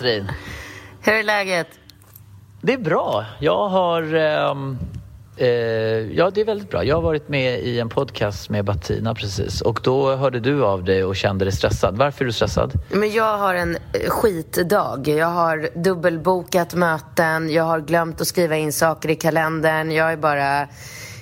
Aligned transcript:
Katrin! 0.00 0.30
Hur 1.00 1.12
är 1.12 1.22
läget? 1.22 1.68
Det 2.60 2.72
är 2.72 2.78
bra. 2.78 3.24
Jag 3.40 3.68
har... 3.68 4.14
ehm, 4.14 4.78
eh, 5.36 5.46
ja, 6.16 6.30
det 6.30 6.40
är 6.40 6.44
väldigt 6.44 6.70
bra. 6.70 6.84
Jag 6.84 6.96
har 6.96 7.02
varit 7.02 7.28
med 7.28 7.60
i 7.60 7.80
en 7.80 7.88
podcast 7.88 8.50
med 8.50 8.64
Bettina 8.64 9.14
precis 9.14 9.60
och 9.60 9.80
då 9.84 10.16
hörde 10.16 10.40
du 10.40 10.64
av 10.64 10.84
dig 10.84 11.04
och 11.04 11.16
kände 11.16 11.44
dig 11.44 11.52
stressad. 11.52 11.96
Varför 11.96 12.24
är 12.24 12.26
du 12.26 12.32
stressad? 12.32 12.72
Men 12.90 13.12
jag 13.12 13.38
har 13.38 13.54
en 13.54 13.76
eh, 13.76 14.10
skitdag. 14.10 15.08
Jag 15.08 15.26
har 15.26 15.68
dubbelbokat 15.74 16.74
möten, 16.74 17.50
jag 17.50 17.64
har 17.64 17.80
glömt 17.80 18.20
att 18.20 18.26
skriva 18.26 18.56
in 18.56 18.72
saker 18.72 19.08
i 19.08 19.14
kalendern. 19.14 19.90
Jag 19.90 20.12
är 20.12 20.16
bara... 20.16 20.68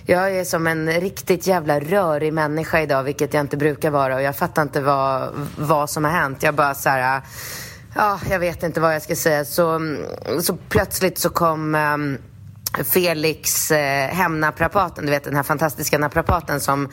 Jag 0.07 0.37
är 0.37 0.45
som 0.45 0.67
en 0.67 0.93
riktigt 0.93 1.47
jävla 1.47 1.81
rörig 1.81 2.33
människa 2.33 2.81
idag, 2.81 3.03
vilket 3.03 3.35
jag 3.35 3.41
inte 3.41 3.57
brukar 3.57 3.91
vara. 3.91 4.15
Och 4.15 4.23
jag 4.23 4.37
fattar 4.37 4.63
inte 4.63 4.81
vad, 4.81 5.29
vad 5.59 5.91
som 5.91 6.05
har 6.05 6.11
hänt. 6.11 6.43
Jag 6.43 6.55
bara 6.55 6.75
så 6.75 6.89
här... 6.89 7.23
Ja, 7.99 8.21
jag 8.31 8.39
vet 8.39 8.63
inte 8.63 8.81
vad 8.81 8.95
jag 8.95 9.03
ska 9.03 9.17
säga. 9.17 9.45
Så, 9.45 9.81
så 10.43 10.57
plötsligt 10.69 11.19
så 11.19 11.31
kom... 11.31 11.75
ehm, 11.75 12.19
Felix 12.85 13.71
eh, 13.71 14.09
hemnaprapaten, 14.09 15.05
du 15.07 15.11
vet 15.11 15.25
den 15.25 15.37
här 15.37 15.43
fantastiska 15.43 15.99
naprapaten 15.99 16.61
som 16.61 16.89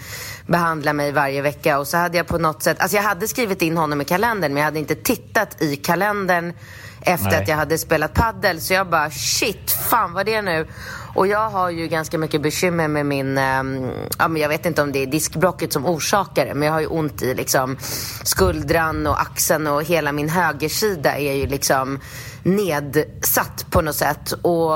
behandlar 0.48 0.94
mig 0.94 1.12
varje 1.12 1.42
vecka. 1.42 1.80
Och 1.80 1.88
så 1.88 1.98
hade 1.98 2.18
jag 2.18 2.28
på 2.28 2.38
något 2.38 2.64
sätt, 2.64 2.80
alltså 2.80 2.98
jag 2.98 3.04
hade 3.04 3.28
skrivit 3.28 3.62
in 3.62 3.78
honom 3.78 4.02
i 4.02 4.06
kalendern 4.06 4.54
men 4.54 4.58
jag 4.58 4.66
hade 4.66 4.80
inte 4.80 4.96
tittat 4.96 5.62
i 5.62 5.76
kalendern 5.76 6.54
efter 7.02 7.30
Nej. 7.30 7.42
att 7.42 7.48
jag 7.48 7.56
hade 7.56 7.78
spelat 7.78 8.14
paddel. 8.14 8.62
Så 8.62 8.74
jag 8.74 8.90
bara 8.90 9.10
shit, 9.12 9.72
fan 9.72 10.14
vad 10.14 10.26
det 10.26 10.34
är 10.34 10.42
nu? 10.42 10.68
Och 11.16 11.28
jag 11.28 11.50
har 11.50 11.70
ju 11.70 11.88
ganska 11.88 12.18
mycket 12.18 12.42
bekymmer 12.42 12.88
med 12.88 13.06
min, 13.06 13.38
ehm, 13.38 13.92
ja 14.20 14.28
men 14.28 14.42
jag 14.42 14.50
vet 14.50 14.66
inte 14.66 14.82
om 14.82 14.92
det 14.92 15.00
är 15.00 15.08
diskbrocket 15.08 15.74
som 15.74 15.86
orsakar 15.86 16.46
det, 16.46 16.54
men 16.54 16.66
jag 16.66 16.74
har 16.74 16.80
ju 16.80 16.88
ont 16.88 17.22
i 17.22 17.34
liksom 17.34 17.78
skuldran 18.24 19.08
och 19.08 19.22
axeln 19.22 19.68
och 19.68 19.84
hela 19.84 20.12
min 20.12 20.30
högersida 20.30 21.18
är 21.18 21.34
ju 21.34 21.48
liksom 21.48 22.00
nedsatt 22.44 23.66
på 23.70 23.82
något 23.82 23.96
sätt. 23.96 24.32
Och 24.42 24.72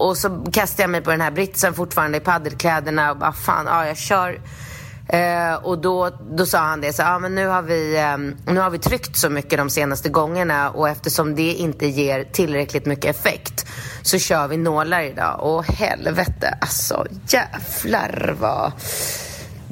och 0.00 0.16
så 0.16 0.44
kastar 0.52 0.82
jag 0.82 0.90
mig 0.90 1.00
på 1.00 1.10
den 1.10 1.20
här 1.20 1.30
britsen 1.30 1.74
fortfarande 1.74 2.18
i 2.18 2.20
paddelkläderna 2.20 3.10
och 3.10 3.16
bara 3.16 3.32
fan, 3.32 3.66
ja 3.66 3.86
jag 3.86 3.96
kör. 3.96 4.40
Eh, 5.12 5.54
och 5.54 5.78
då, 5.78 6.10
då 6.30 6.46
sa 6.46 6.58
han 6.58 6.80
det 6.80 6.92
så 6.92 7.02
ja 7.02 7.18
men 7.18 7.34
nu 7.34 7.46
har, 7.46 7.62
vi, 7.62 7.96
eh, 7.96 8.16
nu 8.52 8.60
har 8.60 8.70
vi 8.70 8.78
tryckt 8.78 9.16
så 9.16 9.30
mycket 9.30 9.58
de 9.58 9.70
senaste 9.70 10.08
gångerna 10.08 10.70
och 10.70 10.88
eftersom 10.88 11.34
det 11.34 11.52
inte 11.52 11.86
ger 11.86 12.24
tillräckligt 12.24 12.86
mycket 12.86 13.16
effekt 13.16 13.66
så 14.02 14.18
kör 14.18 14.48
vi 14.48 14.56
nålar 14.56 15.00
idag. 15.00 15.40
Och 15.40 15.64
helvete, 15.64 16.58
alltså 16.60 17.06
jävlar 17.28 18.36
vad... 18.40 18.72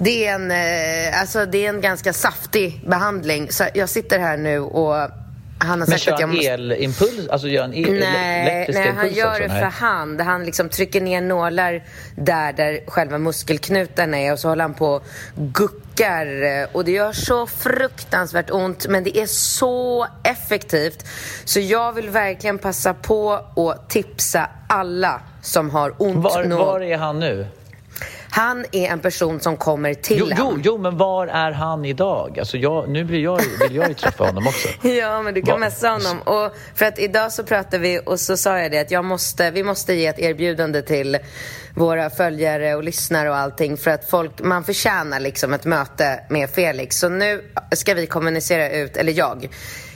Det 0.00 0.26
är 0.26 0.34
en, 0.34 0.50
eh, 0.50 1.20
alltså, 1.20 1.46
det 1.46 1.66
är 1.66 1.68
en 1.68 1.80
ganska 1.80 2.12
saftig 2.12 2.84
behandling. 2.88 3.52
Så 3.52 3.64
jag 3.74 3.88
sitter 3.88 4.18
här 4.18 4.36
nu 4.36 4.60
och 4.60 5.10
han 5.58 5.80
har 5.80 5.88
Men 5.88 5.98
kör 5.98 6.12
han 6.12 6.30
måste... 6.30 6.48
elimpuls? 6.50 7.28
Alltså 7.28 7.48
gör 7.48 7.62
han 7.62 7.74
el- 7.74 7.92
Nej, 8.00 8.68
nej, 8.72 8.92
han 8.96 9.12
gör 9.12 9.40
det 9.40 9.48
för 9.48 9.64
hand. 9.64 10.20
Han 10.20 10.44
liksom 10.44 10.68
trycker 10.68 11.00
ner 11.00 11.20
nålar 11.20 11.82
där, 12.16 12.52
där 12.52 12.80
själva 12.86 13.18
muskelknutarna 13.18 14.18
är 14.18 14.32
och 14.32 14.38
så 14.38 14.48
håller 14.48 14.62
han 14.64 14.74
på 14.74 14.86
och 14.86 15.02
guckar. 15.34 16.26
Och 16.72 16.84
det 16.84 16.92
gör 16.92 17.12
så 17.12 17.46
fruktansvärt 17.46 18.50
ont, 18.50 18.86
men 18.88 19.04
det 19.04 19.18
är 19.18 19.26
så 19.26 20.06
effektivt. 20.24 21.06
Så 21.44 21.60
jag 21.60 21.92
vill 21.92 22.08
verkligen 22.10 22.58
passa 22.58 22.94
på 22.94 23.32
att 23.56 23.90
tipsa 23.90 24.48
alla 24.68 25.20
som 25.42 25.70
har 25.70 25.94
ont. 25.98 26.24
Var, 26.24 26.44
var 26.44 26.80
är 26.80 26.96
han 26.96 27.20
nu? 27.20 27.46
Han 28.38 28.64
är 28.72 28.88
en 28.88 29.00
person 29.00 29.40
som 29.40 29.56
kommer 29.56 29.94
till 29.94 30.16
Jo, 30.18 30.26
en. 30.30 30.36
jo, 30.38 30.58
jo, 30.64 30.78
men 30.78 30.96
var 30.96 31.26
är 31.26 31.52
han 31.52 31.84
idag? 31.84 32.38
Alltså 32.38 32.56
jag, 32.56 32.88
nu 32.88 33.04
vill 33.04 33.22
jag, 33.22 33.40
vill 33.62 33.76
jag 33.76 33.88
ju 33.88 33.94
träffa 33.94 34.24
honom 34.24 34.46
också. 34.46 34.68
Ja, 34.88 35.22
men 35.22 35.34
du 35.34 35.42
kan 35.42 35.50
Va- 35.52 35.58
messa 35.58 35.88
honom. 35.88 36.18
Och 36.22 36.52
för 36.74 36.86
att 36.86 36.98
idag 36.98 37.32
så 37.32 37.44
pratade 37.44 37.78
vi 37.78 38.00
och 38.06 38.20
så 38.20 38.36
sa 38.36 38.58
jag 38.58 38.70
det 38.70 38.78
att 38.80 38.90
jag 38.90 39.04
måste, 39.04 39.50
vi 39.50 39.62
måste 39.62 39.94
ge 39.94 40.06
ett 40.06 40.18
erbjudande 40.18 40.82
till 40.82 41.18
våra 41.74 42.10
följare 42.10 42.74
och 42.74 42.84
lyssnare 42.84 43.30
och 43.30 43.36
allting 43.36 43.76
för 43.76 43.90
att 43.90 44.10
folk, 44.10 44.32
man 44.42 44.64
förtjänar 44.64 45.20
liksom 45.20 45.52
ett 45.54 45.64
möte 45.64 46.20
med 46.30 46.50
Felix. 46.50 46.98
Så 46.98 47.08
nu 47.08 47.44
ska 47.74 47.94
vi 47.94 48.06
kommunicera 48.06 48.70
ut, 48.70 48.96
eller 48.96 49.12
jag, 49.12 49.48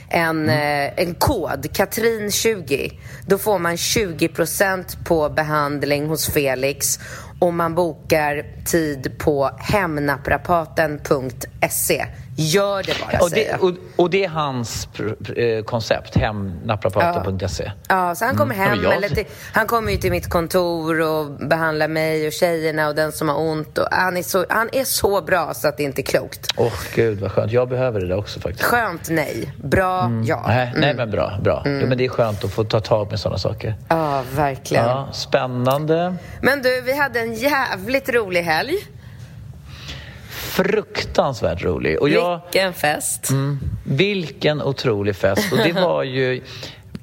en, 0.09 0.49
eh, 0.49 0.99
en 0.99 1.15
kod, 1.15 1.65
Katrin20. 1.73 2.91
Då 3.27 3.37
får 3.37 3.59
man 3.59 3.75
20% 3.77 4.97
på 5.05 5.29
behandling 5.29 6.07
hos 6.07 6.27
Felix 6.33 6.99
om 7.39 7.57
man 7.57 7.75
bokar 7.75 8.45
tid 8.65 9.17
på 9.17 9.49
hemnaprapaten.se. 9.59 12.05
Gör 12.35 12.83
det 12.83 12.93
bara, 13.11 13.19
Och 13.23 13.29
det, 13.31 13.53
och, 13.53 13.71
och 13.95 14.09
det 14.09 14.23
är 14.23 14.29
hans 14.29 14.87
eh, 15.35 15.63
koncept, 15.63 16.15
hemnaprapaten.se. 16.15 17.71
Ja, 17.87 18.15
så 18.15 18.25
han 18.25 18.35
kommer 18.37 18.55
Mm. 18.55 18.67
Ja, 18.67 18.73
hem, 18.75 18.83
jag- 18.83 18.93
eller 18.95 19.09
till, 19.09 19.25
han 19.53 19.67
kommer 19.67 19.91
ju 19.91 19.97
till 19.97 20.11
mitt 20.11 20.29
kontor 20.29 21.01
och 21.01 21.25
behandlar 21.31 21.87
mig 21.87 22.27
och 22.27 22.33
tjejerna 22.33 22.87
och 22.87 22.95
den 22.95 23.11
som 23.11 23.29
har 23.29 23.39
ont. 23.39 23.77
Och 23.77 23.87
han, 23.91 24.17
är 24.17 24.23
så, 24.23 24.45
han 24.49 24.69
är 24.71 24.83
så 24.83 25.21
bra 25.21 25.53
så 25.53 25.67
att 25.67 25.77
det 25.77 25.83
inte 25.83 26.01
är 26.01 26.03
klokt. 26.03 26.47
Åh 26.57 26.73
gud 26.95 27.19
vad 27.19 27.31
skönt, 27.31 27.51
jag 27.51 27.69
behöver 27.69 27.99
det 27.99 28.07
där 28.07 28.17
också 28.17 28.39
faktiskt. 28.39 28.65
Skönt 28.65 29.09
nej, 29.09 29.53
bra 29.63 30.11
ja. 30.25 30.43
Nej, 30.47 30.71
nej 30.75 30.83
Mm. 30.83 30.97
men 30.97 31.11
bra, 31.11 31.37
bra. 31.43 31.61
Jo, 31.65 31.87
men 31.87 31.97
det 31.97 32.05
är 32.05 32.09
skönt 32.09 32.43
att 32.43 32.51
få 32.51 32.63
ta 32.63 32.79
tag 32.79 33.09
med 33.09 33.19
sådana 33.19 33.37
saker. 33.37 33.75
Ja, 33.87 34.23
verkligen. 34.35 34.85
Ja, 34.85 35.09
spännande. 35.13 36.15
Men 36.41 36.61
du, 36.61 36.81
vi 36.81 36.97
hade 36.97 37.19
en 37.19 37.33
jävligt 37.33 38.09
rolig 38.09 38.43
helg. 38.43 38.75
Fruktansvärt 40.57 41.63
rolig. 41.63 42.01
Och 42.01 42.09
jag, 42.09 42.41
Vilken 42.51 42.73
fest. 42.73 43.29
mm, 43.29 43.59
vilken 43.83 44.61
otrolig 44.61 45.15
fest. 45.15 45.51
Och 45.51 45.57
det 45.57 45.71
var 45.81 46.03
ju... 46.03 46.41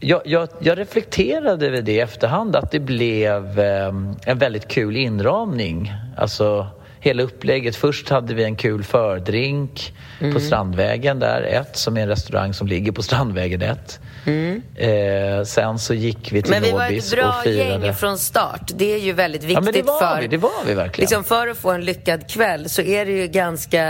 Jag, 0.01 0.21
jag, 0.25 0.49
jag 0.61 0.79
reflekterade 0.79 1.67
över 1.67 1.83
det 1.83 1.93
i 1.93 2.01
efterhand, 2.01 2.57
att 2.57 2.71
det 2.71 2.81
blev 2.81 3.61
eh, 3.61 3.93
en 4.27 4.39
väldigt 4.39 4.69
kul 4.69 4.97
inramning. 4.97 5.93
Alltså 6.17 6.67
hela 7.01 7.23
upplägget. 7.23 7.77
Först 7.77 8.09
hade 8.09 8.35
vi 8.35 8.45
en 8.45 8.57
kul 8.57 8.83
fördrink 8.85 9.95
Mm. 10.21 10.35
på 10.35 10.41
Strandvägen 10.41 11.19
där, 11.19 11.43
ett, 11.43 11.77
som 11.77 11.97
är 11.97 12.01
en 12.03 12.09
restaurang 12.09 12.55
som 12.55 12.67
ligger 12.67 12.93
på 12.93 13.03
Strandvägen 13.03 13.63
1. 13.63 14.01
Eh, 14.27 15.45
sen 15.45 15.79
så 15.79 15.95
gick 15.95 16.33
vi 16.33 16.43
till 16.43 16.53
Mm. 16.55 16.63
Men 16.63 16.71
vi 16.71 16.71
var 16.77 16.85
ett 16.85 16.91
Nobis 16.91 17.13
bra 17.15 17.29
och 17.29 17.43
firade. 17.43 17.87
gäng 17.87 17.95
från 17.95 18.19
start. 18.19 18.71
Det 18.75 18.95
är 18.95 18.99
ju 18.99 19.13
väldigt 19.13 19.43
viktigt 19.43 19.55
Ja, 19.55 19.61
men 19.61 19.73
det 19.73 19.83
var 19.83 20.01
för... 20.01 20.21
vi, 20.21 20.27
det 20.29 20.37
var 20.37 20.51
vi 20.67 20.75
verkligen. 20.75 21.03
Liksom 21.03 21.25
för 21.25 21.49
att 21.49 21.59
få 21.59 21.71
en 21.71 21.85
lyckad 21.85 22.31
kväll 22.31 22.69
så 22.69 22.83
är 22.83 23.07
det 23.07 23.13
ju 23.13 23.27
ganska... 23.27 23.85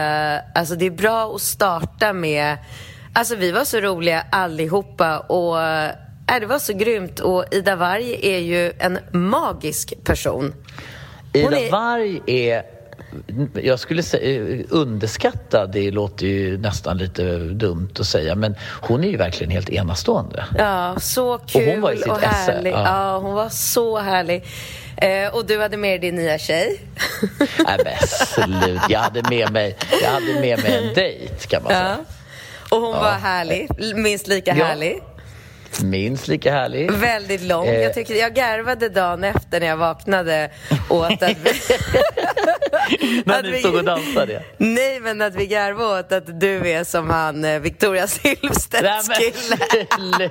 Alltså 0.54 0.74
det 0.74 0.86
är 0.86 0.90
bra 0.90 1.34
att 1.34 1.40
starta 1.40 2.12
med... 2.12 2.56
Alltså 3.12 3.36
vi 3.36 3.52
var 3.52 3.64
så 3.64 3.80
roliga 3.80 4.24
allihopa 4.32 5.18
och... 5.18 5.62
Äh, 5.62 5.90
det 6.40 6.46
var 6.46 6.58
så 6.58 6.72
grymt 6.72 7.20
och 7.20 7.44
Ida 7.50 7.76
Warg 7.76 8.18
är 8.34 8.38
ju 8.38 8.72
en 8.78 8.98
magisk 9.12 10.04
person. 10.04 10.54
Ida 11.32 11.58
är- 11.60 11.70
Warg 11.70 12.20
är 12.26 12.62
jag 13.62 13.78
skulle 13.78 14.02
säga 14.02 14.64
underskattad, 14.68 15.72
det 15.72 15.90
låter 15.90 16.26
ju 16.26 16.58
nästan 16.58 16.98
lite 16.98 17.38
dumt 17.38 17.90
att 18.00 18.06
säga, 18.06 18.34
men 18.34 18.54
hon 18.82 19.04
är 19.04 19.08
ju 19.08 19.16
verkligen 19.16 19.50
helt 19.50 19.70
enastående. 19.70 20.44
Ja, 20.58 20.96
så 21.00 21.38
kul 21.38 21.68
och, 21.68 21.72
hon 21.72 21.80
var 21.80 21.92
i 21.92 21.96
sitt 21.96 22.06
och 22.06 22.20
härlig. 22.20 22.72
Ja. 22.72 22.84
ja. 22.84 23.18
hon 23.18 23.34
var 23.34 23.48
så 23.48 23.98
härlig. 23.98 24.44
Eh, 24.96 25.34
och 25.34 25.46
du 25.46 25.60
hade 25.60 25.76
med 25.76 26.00
dig 26.00 26.10
din 26.10 26.14
nya 26.14 26.38
tjej. 26.38 26.80
Nej 27.66 27.78
men 27.84 28.08
slut, 28.08 28.80
jag 28.88 29.00
hade 29.00 29.22
med 29.30 29.52
mig, 29.52 29.76
jag 30.02 30.10
hade 30.10 30.40
med 30.40 30.62
mig 30.62 30.76
en 30.76 30.94
dejt 30.94 31.46
kan 31.48 31.62
man 31.62 31.72
säga. 31.72 31.98
Och 32.70 32.80
hon 32.80 32.94
ja. 32.94 33.00
var 33.00 33.12
härlig, 33.12 33.68
minst 33.94 34.26
lika 34.26 34.56
ja. 34.56 34.64
härlig. 34.64 34.98
Minst 35.82 36.28
lika 36.28 36.52
härlig. 36.52 36.92
Väldigt 36.92 37.42
lång. 37.42 37.66
Eh. 37.66 37.80
Jag, 37.80 37.94
tycker, 37.94 38.14
jag 38.14 38.34
garvade 38.34 38.88
dagen 38.88 39.24
efter 39.24 39.60
när 39.60 39.66
jag 39.66 39.76
vaknade 39.76 40.50
åt 40.88 41.22
att 41.22 41.36
vi... 41.42 41.52
när 43.24 43.42
ni 43.42 43.58
stod 43.58 43.74
och 43.74 43.84
dansade? 43.84 44.42
Nej, 44.56 45.00
men 45.00 45.22
att 45.22 45.34
vi 45.34 45.46
garvade 45.46 46.00
åt 46.00 46.12
att 46.12 46.40
du 46.40 46.70
är 46.70 46.84
som 46.84 47.10
han 47.10 47.44
eh, 47.44 47.58
Victoria 47.58 48.06
Silvstedts 48.06 49.08
kille. 49.08 50.30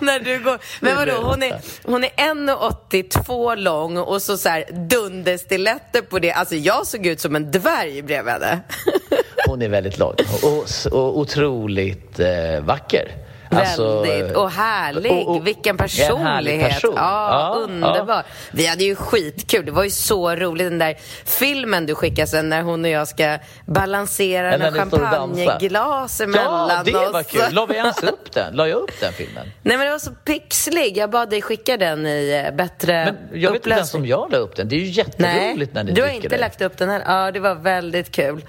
när 0.00 0.20
du 0.20 0.38
går... 0.38 0.58
Men 0.80 0.96
vadå, 0.96 1.12
hon 1.12 1.42
är, 1.42 1.60
hon 1.84 2.04
är 2.04 2.10
1,82 2.10 3.56
lång 3.56 3.98
och 3.98 4.22
så, 4.22 4.36
så 4.36 4.48
här 4.48 4.64
dunderstiletter 4.88 6.02
på 6.02 6.18
det. 6.18 6.32
Alltså 6.32 6.54
jag 6.54 6.86
såg 6.86 7.06
ut 7.06 7.20
som 7.20 7.36
en 7.36 7.50
dvärg 7.50 8.02
bredvid 8.02 8.32
henne. 8.32 8.60
hon 9.46 9.62
är 9.62 9.68
väldigt 9.68 9.98
lång 9.98 10.14
och, 10.42 10.92
och 10.92 11.18
otroligt 11.18 12.20
eh, 12.20 12.60
vacker. 12.60 13.27
Alltså, 13.50 14.02
Väldigt. 14.02 14.36
Och 14.36 14.50
härlig. 14.50 15.12
Och, 15.12 15.36
och, 15.36 15.46
Vilken 15.46 15.76
personlighet. 15.76 16.70
Person. 16.70 16.94
Ja, 16.96 17.54
ja, 17.54 17.60
underbar. 17.60 18.14
Ja. 18.14 18.22
Vi 18.50 18.66
hade 18.66 18.84
ju 18.84 18.94
skitkul. 18.94 19.66
Det 19.66 19.72
var 19.72 19.84
ju 19.84 19.90
så 19.90 20.34
roligt. 20.36 20.66
Den 20.66 20.78
där 20.78 20.96
filmen 21.24 21.86
du 21.86 21.94
skickade 21.94 22.26
sen 22.26 22.48
när 22.48 22.62
hon 22.62 22.84
och 22.84 22.90
jag 22.90 23.08
ska 23.08 23.38
balansera 23.66 24.52
en 24.54 24.72
champagneglas 24.72 26.20
emellan 26.20 26.70
Ja, 26.70 26.82
det 26.84 27.12
var 27.12 27.22
kul. 27.22 27.54
La 27.54 27.66
vi 27.66 27.74
ens 27.74 28.02
upp 28.02 28.32
den? 28.32 28.54
La 28.56 28.68
jag 28.68 28.78
upp 28.78 29.00
den 29.00 29.12
filmen? 29.12 29.46
Nej, 29.62 29.76
men 29.76 29.86
det 29.86 29.92
var 29.92 29.98
så 29.98 30.10
pixlig. 30.10 30.96
Jag 30.96 31.10
bad 31.10 31.30
dig 31.30 31.42
skicka 31.42 31.76
den 31.76 32.06
i 32.06 32.44
eh, 32.46 32.54
bättre 32.56 33.14
Men 33.30 33.40
jag 33.40 33.52
vet 33.52 33.66
inte 33.66 33.76
ens 33.76 33.94
om 33.94 34.06
jag 34.06 34.32
la 34.32 34.38
upp 34.38 34.56
den. 34.56 34.68
Det 34.68 34.76
är 34.76 34.80
ju 34.80 34.86
jätteroligt 34.86 35.74
Nej, 35.74 35.84
när 35.84 35.84
ni 35.84 35.92
du 35.92 36.02
har 36.02 36.08
inte 36.08 36.28
det. 36.28 36.38
lagt 36.38 36.60
upp 36.60 36.78
den 36.78 36.88
här. 36.88 37.02
Ja, 37.06 37.30
det 37.32 37.40
var 37.40 37.54
väldigt 37.54 38.10
kul. 38.12 38.44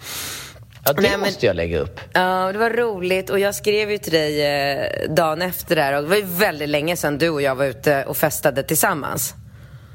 Ja, 0.85 0.93
det 0.93 1.01
Nej, 1.01 1.11
men, 1.11 1.19
måste 1.19 1.45
jag 1.45 1.55
lägga 1.55 1.79
upp. 1.79 1.99
Ja, 2.13 2.51
det 2.51 2.59
var 2.59 2.69
roligt. 2.69 3.29
Och 3.29 3.39
jag 3.39 3.55
skrev 3.55 3.91
ju 3.91 3.97
till 3.97 4.13
dig 4.13 4.45
eh, 4.45 5.09
dagen 5.09 5.41
efter 5.41 5.75
där. 5.75 5.93
Och 5.93 6.01
det 6.03 6.09
var 6.09 6.15
ju 6.15 6.25
väldigt 6.25 6.69
länge 6.69 6.95
sedan 6.95 7.17
du 7.17 7.29
och 7.29 7.41
jag 7.41 7.55
var 7.55 7.65
ute 7.65 8.05
och 8.05 8.17
festade 8.17 8.63
tillsammans. 8.63 9.33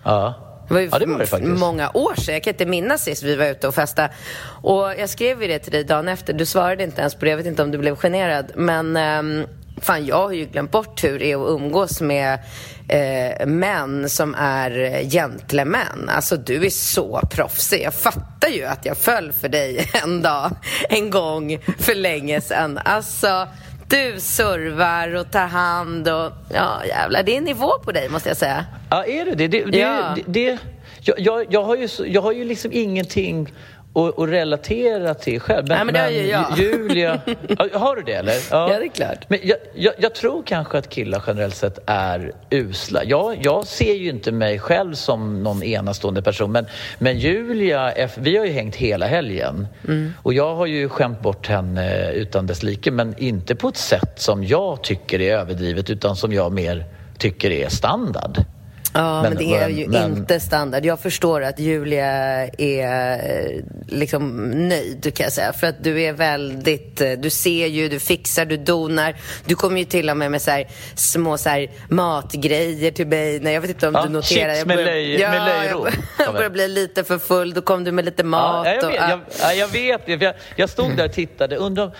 Ja. 0.04 0.34
Det 0.68 0.74
var 0.74 0.80
ju 0.80 0.88
ja, 0.92 0.98
det 0.98 1.06
var 1.06 1.18
det 1.18 1.26
faktiskt. 1.26 1.58
många 1.58 1.90
år 1.94 2.14
sedan. 2.14 2.34
Jag 2.34 2.42
kan 2.42 2.52
inte 2.52 2.66
minnas 2.66 3.04
sist 3.04 3.22
vi 3.22 3.36
var 3.36 3.46
ute 3.46 3.68
och 3.68 3.74
festade. 3.74 4.10
Och 4.62 4.94
jag 4.98 5.08
skrev 5.08 5.42
ju 5.42 5.48
det 5.48 5.58
till 5.58 5.72
dig 5.72 5.84
dagen 5.84 6.08
efter. 6.08 6.32
Du 6.32 6.46
svarade 6.46 6.84
inte 6.84 7.00
ens 7.00 7.14
på 7.14 7.24
det. 7.24 7.30
Jag 7.30 7.36
vet 7.36 7.46
inte 7.46 7.62
om 7.62 7.70
du 7.70 7.78
blev 7.78 7.96
generad. 7.96 8.52
Men 8.54 8.96
um, 8.96 9.46
fan, 9.82 10.06
jag 10.06 10.16
har 10.16 10.32
ju 10.32 10.44
glömt 10.44 10.70
bort 10.70 11.04
hur 11.04 11.18
det 11.18 11.32
är 11.32 11.44
att 11.44 11.60
umgås 11.60 12.00
med 12.00 12.38
eh, 12.88 13.46
män 13.46 14.10
som 14.10 14.34
är 14.34 15.02
gentlemän. 15.10 16.08
Alltså 16.08 16.36
du 16.36 16.66
är 16.66 16.70
så 16.70 17.20
proffsig. 17.30 17.82
Jag 17.82 17.94
fattar 17.94 18.48
ju 18.48 18.64
att 18.64 18.86
jag 18.86 18.96
föll 18.96 19.32
för 19.32 19.48
dig 19.48 19.90
en 20.04 20.22
dag, 20.22 20.50
en 20.88 21.10
gång 21.10 21.58
för 21.78 21.94
länge 21.94 22.40
sedan. 22.40 22.78
Alltså, 22.84 23.48
du 23.88 24.20
servar 24.20 25.14
och 25.14 25.30
tar 25.30 25.46
hand 25.46 26.08
och 26.08 26.32
ja 26.54 26.82
jävlar, 26.88 27.22
det 27.22 27.36
är 27.36 27.40
nivå 27.40 27.72
på 27.84 27.92
dig 27.92 28.08
måste 28.08 28.28
jag 28.28 28.36
säga. 28.36 28.66
Ja, 28.90 29.04
är 29.04 29.24
det 29.24 29.34
det? 29.34 29.48
det, 29.48 29.64
det, 29.64 29.78
ja. 29.78 30.16
det, 30.16 30.22
det 30.26 30.58
jag, 31.00 31.20
jag, 31.20 31.46
jag, 31.52 31.64
har 31.64 31.76
ju, 31.76 31.88
jag 32.06 32.22
har 32.22 32.32
ju 32.32 32.44
liksom 32.44 32.72
ingenting 32.72 33.52
och, 33.94 34.18
och 34.18 34.28
relatera 34.28 35.14
till 35.14 35.40
själv. 35.40 35.68
Men, 35.68 35.76
Nej, 35.76 35.84
men 35.84 35.94
det 35.94 36.00
har 36.00 36.10
ju 36.10 36.26
jag. 36.26 36.58
Julia... 36.58 37.20
har 37.72 37.96
du 37.96 38.02
det 38.02 38.12
eller? 38.12 38.34
Ja, 38.50 38.72
ja 38.72 38.78
det 38.78 38.84
är 38.84 38.88
klart. 38.88 39.28
Men 39.28 39.38
jag, 39.42 39.58
jag, 39.74 39.94
jag, 39.98 40.14
tror 40.14 40.42
kanske 40.42 40.78
att 40.78 40.88
killar 40.88 41.22
generellt 41.26 41.56
sett 41.56 41.78
är 41.86 42.32
usla. 42.50 43.04
Jag, 43.04 43.38
jag 43.42 43.66
ser 43.66 43.94
ju 43.94 44.10
inte 44.10 44.32
mig 44.32 44.58
själv 44.58 44.94
som 44.94 45.42
någon 45.42 45.62
enastående 45.62 46.22
person 46.22 46.52
men, 46.52 46.66
men 46.98 47.18
Julia, 47.18 48.08
vi 48.16 48.36
har 48.36 48.46
ju 48.46 48.52
hängt 48.52 48.76
hela 48.76 49.06
helgen 49.06 49.66
mm. 49.88 50.12
och 50.22 50.34
jag 50.34 50.54
har 50.54 50.66
ju 50.66 50.88
skämt 50.88 51.20
bort 51.20 51.46
henne 51.46 52.12
utan 52.12 52.46
dess 52.46 52.62
like 52.62 52.90
men 52.90 53.14
inte 53.18 53.54
på 53.54 53.68
ett 53.68 53.76
sätt 53.76 54.12
som 54.16 54.44
jag 54.44 54.82
tycker 54.82 55.20
är 55.20 55.36
överdrivet 55.36 55.90
utan 55.90 56.16
som 56.16 56.32
jag 56.32 56.52
mer 56.52 56.84
tycker 57.18 57.50
är 57.50 57.68
standard. 57.68 58.44
Ja, 58.94 59.22
men, 59.22 59.34
men 59.34 59.38
det 59.38 59.54
är 59.54 59.68
ju 59.68 59.88
men... 59.88 60.16
inte 60.16 60.40
standard. 60.40 60.84
Jag 60.84 61.00
förstår 61.00 61.42
att 61.42 61.58
Julia 61.58 62.06
är 62.58 63.12
eh, 63.12 63.64
liksom 63.88 64.50
nöjd, 64.68 65.14
kan 65.14 65.24
jag 65.24 65.32
säga. 65.32 65.52
För 65.52 65.66
att 65.66 65.84
du 65.84 66.02
är 66.02 66.12
väldigt... 66.12 67.00
Eh, 67.00 67.12
du 67.12 67.30
ser 67.30 67.66
ju, 67.66 67.88
du 67.88 67.98
fixar, 67.98 68.44
du 68.44 68.56
donar. 68.56 69.16
Du 69.44 69.54
kommer 69.54 69.78
ju 69.78 69.84
till 69.84 70.10
och 70.10 70.16
med 70.16 70.30
med 70.30 70.42
så 70.42 70.50
här, 70.50 70.68
små 70.94 71.38
så 71.38 71.48
här, 71.48 71.70
matgrejer 71.88 72.90
till 72.90 73.06
mig. 73.06 73.40
Nej, 73.40 73.54
jag 73.54 73.60
vet 73.60 73.70
inte 73.70 73.88
om 73.88 73.94
ja, 73.94 74.02
du 74.02 74.08
noterar. 74.08 74.54
Chips 74.54 74.66
med, 74.66 74.76
löj, 74.76 75.20
ja, 75.20 75.30
med 75.30 75.44
löjrom. 75.44 75.86
Jag, 76.18 76.26
jag 76.26 76.34
börjar 76.34 76.50
bli 76.50 76.68
lite 76.68 77.04
för 77.04 77.18
full. 77.18 77.54
Då 77.54 77.62
kom 77.62 77.84
du 77.84 77.92
med 77.92 78.04
lite 78.04 78.24
mat. 78.24 78.66
Ja, 78.66 78.72
jag, 78.72 78.88
vet, 78.88 79.00
och, 79.00 79.42
jag, 79.42 79.56
jag 79.56 79.68
vet 79.68 80.22
jag, 80.22 80.34
jag 80.56 80.70
stod 80.70 80.96
där 80.96 81.04
och 81.04 81.12
tittade. 81.12 81.56
Undrar, 81.56 81.96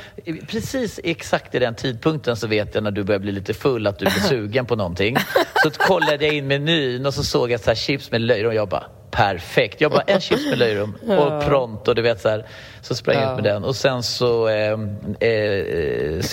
precis 0.46 1.00
exakt 1.05 1.55
i 1.55 1.58
den 1.58 1.75
tidpunkten 1.75 2.37
så 2.37 2.46
vet 2.46 2.75
jag 2.75 2.85
när 2.85 2.91
du 2.91 3.02
börjar 3.02 3.20
bli 3.20 3.32
lite 3.32 3.55
full 3.55 3.87
att 3.87 3.99
du 3.99 4.05
blir 4.05 4.23
sugen 4.29 4.67
på 4.67 4.76
någonting. 4.76 5.17
Så 5.62 5.70
kollade 5.70 6.25
jag 6.25 6.35
in 6.35 6.46
menyn 6.46 6.84
menyn 6.85 7.07
och 7.07 7.15
så 7.15 7.25
såg 7.25 7.51
jag 7.51 7.61
så 7.61 7.71
här 7.71 7.75
chips 7.75 8.11
med 8.11 8.21
löjrom 8.21 8.49
och 8.49 8.55
jag 8.55 8.69
bara 8.69 8.85
perfekt. 9.11 9.81
Jag 9.81 9.91
bara 9.91 10.03
en 10.03 10.21
chips 10.21 10.47
med 10.47 10.59
löjrom 10.59 10.95
och 11.09 11.45
pronto, 11.45 11.95
du 11.95 12.03
vet 12.03 12.21
så 12.21 12.29
här. 12.29 12.47
Så 12.83 12.95
sprang 12.95 13.17
jag 13.17 13.25
ja. 13.25 13.31
ut 13.31 13.37
med 13.37 13.45
den 13.45 13.65
och 13.65 13.77
sen 13.77 14.03
så, 14.03 14.49
eh, 14.49 14.73
eh, 15.21 15.31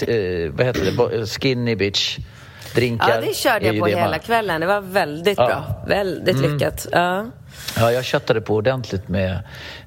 eh, 0.07 0.51
vad 0.51 0.65
heter 0.65 1.09
det, 1.09 1.27
skinny 1.27 1.75
bitch. 1.75 2.17
Drinkar. 2.75 3.09
Ja, 3.09 3.21
det 3.21 3.35
körde 3.35 3.65
jag 3.65 3.79
på 3.79 3.85
hela 3.85 4.09
man... 4.09 4.19
kvällen. 4.19 4.61
Det 4.61 4.67
var 4.67 4.81
väldigt 4.81 5.37
ja. 5.37 5.45
bra. 5.45 5.85
Väldigt 5.87 6.35
mm. 6.35 6.53
lyckat. 6.53 6.87
Ja. 6.91 7.25
Ja, 7.77 7.91
jag 7.91 8.05
köttade 8.05 8.41
på 8.41 8.55
ordentligt 8.55 9.07
med, 9.07 9.39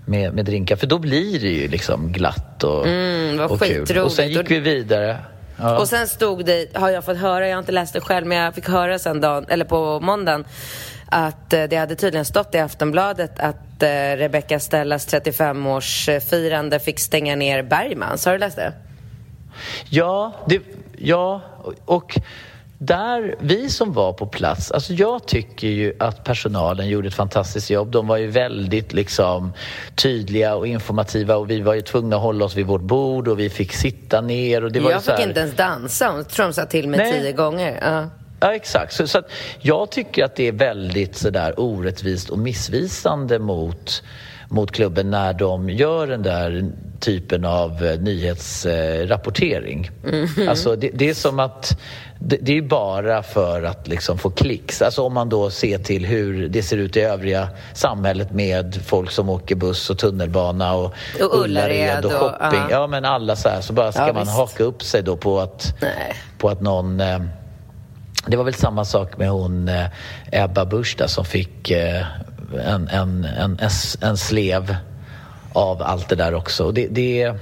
med, 0.06 0.34
med 0.34 0.44
drinkar 0.44 0.76
för 0.76 0.86
då 0.86 0.98
blir 0.98 1.40
det 1.40 1.48
ju 1.48 1.68
liksom 1.68 2.12
glatt 2.12 2.64
och, 2.64 2.86
mm, 2.86 3.40
och 3.40 3.60
kul. 3.60 3.98
Och 3.98 4.12
sen 4.12 4.28
gick 4.28 4.50
vi 4.50 4.60
vidare. 4.60 5.18
Ja. 5.56 5.78
Och 5.78 5.88
sen 5.88 6.08
stod 6.08 6.44
det, 6.44 6.76
har 6.76 6.90
jag 6.90 7.04
fått 7.04 7.16
höra, 7.16 7.48
jag 7.48 7.56
har 7.56 7.60
inte 7.60 7.72
läst 7.72 7.92
det 7.92 8.00
själv, 8.00 8.26
men 8.26 8.38
jag 8.38 8.54
fick 8.54 8.68
höra 8.68 8.98
sen 8.98 9.20
dagen, 9.20 9.46
eller 9.48 9.64
på 9.64 10.00
måndagen 10.00 10.44
att 11.06 11.52
eh, 11.52 11.64
det 11.64 11.76
hade 11.76 11.94
tydligen 11.94 12.24
stått 12.24 12.54
i 12.54 12.58
Aftonbladet 12.58 13.38
att 13.38 13.82
eh, 13.82 13.88
Rebecca 14.16 14.60
Stellas 14.60 15.08
35-årsfirande 15.14 16.78
fick 16.78 17.00
stänga 17.00 17.36
ner 17.36 17.62
Bergmans. 17.62 18.24
Har 18.24 18.32
du 18.32 18.38
läst 18.38 18.56
det? 18.56 18.72
Ja, 19.88 20.32
det, 20.46 20.60
ja 20.98 21.40
och 21.84 22.18
där, 22.86 23.34
vi 23.40 23.70
som 23.70 23.92
var 23.92 24.12
på 24.12 24.26
plats, 24.26 24.72
alltså 24.72 24.92
jag 24.92 25.26
tycker 25.26 25.68
ju 25.68 25.94
att 25.98 26.24
personalen 26.24 26.88
gjorde 26.88 27.08
ett 27.08 27.14
fantastiskt 27.14 27.70
jobb. 27.70 27.90
De 27.90 28.06
var 28.06 28.16
ju 28.16 28.26
väldigt 28.26 28.92
liksom 28.92 29.52
tydliga 29.94 30.54
och 30.54 30.66
informativa 30.66 31.36
och 31.36 31.50
vi 31.50 31.60
var 31.60 31.74
ju 31.74 31.80
tvungna 31.80 32.16
att 32.16 32.22
hålla 32.22 32.44
oss 32.44 32.56
vid 32.56 32.66
vårt 32.66 32.82
bord 32.82 33.28
och 33.28 33.38
vi 33.38 33.50
fick 33.50 33.72
sitta 33.72 34.20
ner. 34.20 34.64
Och 34.64 34.72
det 34.72 34.80
var 34.80 34.90
jag 34.90 35.04
fick 35.04 35.14
här... 35.14 35.28
inte 35.28 35.40
ens 35.40 35.54
dansa, 35.54 36.08
hon 36.08 36.24
tror 36.24 36.46
de 36.46 36.52
sa 36.52 36.66
till 36.66 36.88
mig 36.88 36.98
Nej. 36.98 37.12
tio 37.12 37.32
gånger. 37.32 37.78
Ja. 37.82 38.08
Ja, 38.40 38.54
exakt. 38.54 38.92
Så, 38.92 39.06
så 39.06 39.22
jag 39.60 39.90
tycker 39.90 40.24
att 40.24 40.36
det 40.36 40.48
är 40.48 40.52
väldigt 40.52 41.16
sådär 41.16 41.60
orättvist 41.60 42.30
och 42.30 42.38
missvisande 42.38 43.38
mot, 43.38 44.02
mot 44.54 44.72
klubben 44.72 45.10
när 45.10 45.32
de 45.32 45.70
gör 45.70 46.06
den 46.06 46.22
där 46.22 46.72
typen 47.00 47.44
av 47.44 47.84
eh, 47.84 48.00
nyhetsrapportering. 48.00 49.90
Mm 50.06 50.26
-hmm. 50.26 50.50
Alltså 50.50 50.76
det, 50.76 50.90
det, 50.94 51.10
är 51.10 51.14
som 51.14 51.38
att 51.38 51.80
det, 52.18 52.36
det 52.36 52.58
är 52.58 52.62
bara 52.62 53.22
för 53.22 53.62
att 53.62 53.88
liksom 53.88 54.18
få 54.18 54.30
klicks. 54.30 54.82
Alltså 54.82 55.02
om 55.02 55.14
man 55.14 55.28
då 55.28 55.50
ser 55.50 55.78
till 55.78 56.06
hur 56.06 56.48
det 56.48 56.62
ser 56.62 56.76
ut 56.76 56.96
i 56.96 57.00
övriga 57.00 57.48
samhället 57.74 58.32
med 58.32 58.80
folk 58.86 59.10
som 59.10 59.28
åker 59.28 59.54
buss 59.54 59.90
och 59.90 59.98
tunnelbana 59.98 60.74
och, 60.74 60.94
och 61.20 61.44
Ullared 61.44 62.04
och 62.04 62.12
shopping. 62.12 62.62
Och, 62.64 62.70
ja. 62.70 62.86
men 62.86 63.04
alla 63.04 63.36
så 63.36 63.48
här, 63.48 63.60
så 63.60 63.72
bara 63.72 63.92
ska 63.92 64.06
ja, 64.06 64.12
man 64.12 64.22
visst. 64.22 64.36
haka 64.36 64.64
upp 64.64 64.82
sig 64.82 65.02
då 65.02 65.16
på 65.16 65.40
att, 65.40 65.74
på 66.38 66.48
att 66.48 66.60
någon 66.60 67.00
eh, 67.00 67.18
det 68.26 68.36
var 68.36 68.44
väl 68.44 68.54
samma 68.54 68.84
sak 68.84 69.18
med 69.18 69.30
hon 69.30 69.68
eh, 69.68 69.86
Ebba 70.32 70.64
Busch 70.64 71.08
som 71.08 71.24
fick 71.24 71.70
eh, 71.70 72.06
en, 72.58 72.88
en, 72.88 73.24
en, 73.24 73.58
en, 74.00 74.16
slev 74.16 74.76
av 75.52 75.82
allt 75.82 76.08
det 76.08 76.16
där 76.16 76.34
också. 76.34 76.72
Det, 76.72 76.86
det, 76.86 77.32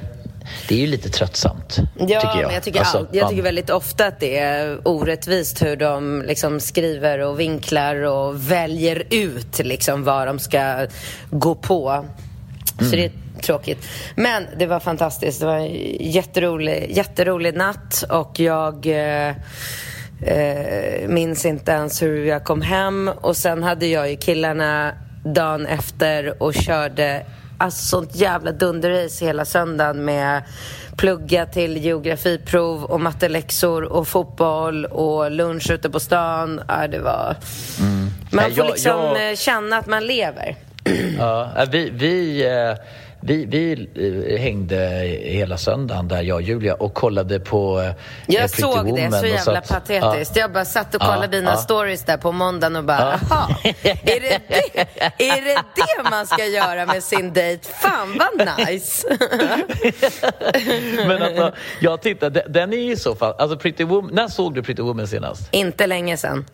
det 0.69 0.75
är 0.75 0.79
ju 0.79 0.87
lite 0.87 1.09
tröttsamt, 1.09 1.77
ja, 1.99 2.21
tycker 2.21 2.41
jag. 2.41 2.47
Men 2.47 2.55
jag, 2.55 2.63
tycker 2.63 2.81
alltså, 2.81 2.99
all, 2.99 3.07
jag 3.13 3.29
tycker 3.29 3.43
väldigt 3.43 3.71
ofta 3.71 4.07
att 4.07 4.21
det 4.21 4.39
är 4.39 4.89
orättvist 4.89 5.63
hur 5.63 5.77
de 5.77 6.25
liksom 6.27 6.61
skriver 6.61 7.19
och 7.19 7.41
vinklar 7.41 7.97
och 8.03 8.51
väljer 8.51 9.03
ut 9.11 9.59
liksom 9.59 10.05
vad 10.05 10.27
de 10.27 10.39
ska 10.39 10.87
gå 11.31 11.55
på. 11.55 11.91
Mm. 11.91 12.91
Så 12.91 12.97
det 12.97 13.05
är 13.05 13.13
tråkigt. 13.43 13.89
Men 14.17 14.47
det 14.59 14.67
var 14.67 14.81
fantastiskt. 14.81 15.41
Det 15.41 15.47
var 15.47 15.57
en 15.57 15.73
jätterolig, 16.01 16.91
jätterolig 16.97 17.57
natt 17.57 18.05
och 18.11 18.41
jag 18.41 18.87
eh, 18.87 19.35
eh, 20.23 21.09
minns 21.09 21.45
inte 21.45 21.73
ens 21.73 22.03
hur 22.03 22.25
jag 22.25 22.45
kom 22.45 22.63
hem. 22.63 23.11
Och 23.21 23.37
sen 23.37 23.63
hade 23.63 23.87
jag 23.87 24.11
ju 24.11 24.17
killarna 24.17 24.93
dagen 25.25 25.67
efter 25.67 26.43
och 26.43 26.55
körde 26.55 27.23
alltså 27.59 27.85
sånt 27.85 28.17
jävla 28.17 28.53
dunderrace 28.53 29.25
hela 29.25 29.45
söndagen 29.45 30.05
med 30.05 30.43
plugga 30.97 31.47
till 31.47 31.77
geografiprov 31.77 32.85
och 32.85 33.01
matteläxor 33.01 33.83
och 33.85 34.09
fotboll 34.09 34.85
och 34.85 35.31
lunch 35.31 35.71
ute 35.71 35.91
på 35.91 36.01
stan. 36.01 36.61
Ja, 36.69 36.89
det 36.89 36.99
var... 36.99 37.37
Man 37.81 38.11
Nej, 38.31 38.55
får 38.55 38.65
jag- 38.65 38.73
liksom 38.73 38.91
jag- 39.01 39.31
eh, 39.31 39.37
känna 39.37 39.77
att 39.79 39.87
man 39.87 40.07
lever. 40.07 40.57
Ja, 41.19 41.51
vi, 41.71 41.91
vi, 41.91 42.47
eh, 42.47 42.75
vi, 43.25 43.45
vi 43.47 43.73
eh, 44.35 44.41
hängde 44.41 44.77
hela 45.23 45.57
söndagen 45.59 46.09
där, 46.09 46.23
jag 46.23 46.35
och 46.37 46.43
Julia, 46.43 46.75
och 46.75 46.95
kollade 46.95 47.41
på 47.41 47.81
eh, 47.81 47.85
Jag 48.27 48.41
Pretty 48.51 48.63
såg 48.63 48.85
det, 48.87 48.91
Woman 48.91 49.13
så 49.13 49.19
och 49.19 49.27
jävla 49.29 49.63
satt- 49.63 49.69
patetiskt. 49.69 50.37
Jag 50.37 50.53
bara 50.53 50.65
satt 50.65 50.95
och 50.95 51.01
kollade 51.01 51.25
Ja, 51.25 51.31
dina 51.31 51.51
ja. 51.51 51.57
stories 51.57 52.05
där 52.05 52.17
på 52.17 52.33
måndagen 52.33 52.77
och 52.77 52.85
bara, 52.85 53.21
jaha, 53.31 53.57
är 53.65 54.21
det 54.21 54.41
det, 54.49 54.81
är 55.19 55.43
det 55.45 55.63
det 55.75 56.11
man 56.11 56.27
ska 56.27 56.47
göra 56.47 56.87
med 56.87 57.03
sin 57.03 57.33
dejt? 57.33 57.69
Fan 57.69 58.19
vad 58.19 58.49
nice! 58.69 59.07
Men 61.07 61.23
alltså, 61.23 61.53
jag 61.81 62.03
tittade, 62.03 62.45
den 62.49 62.73
är 62.73 62.77
ju 62.77 62.97
så 62.97 63.15
fan, 63.15 63.35
alltså 63.39 63.59
Pretty 63.59 63.85
Woman, 63.85 64.11
när 64.15 64.29
såg 64.29 64.55
du 64.55 64.63
Pretty 64.63 64.83
Woman 64.83 65.07
senast? 65.07 65.49
Inte 65.51 65.87
länge 65.87 66.17
sedan. 66.17 66.45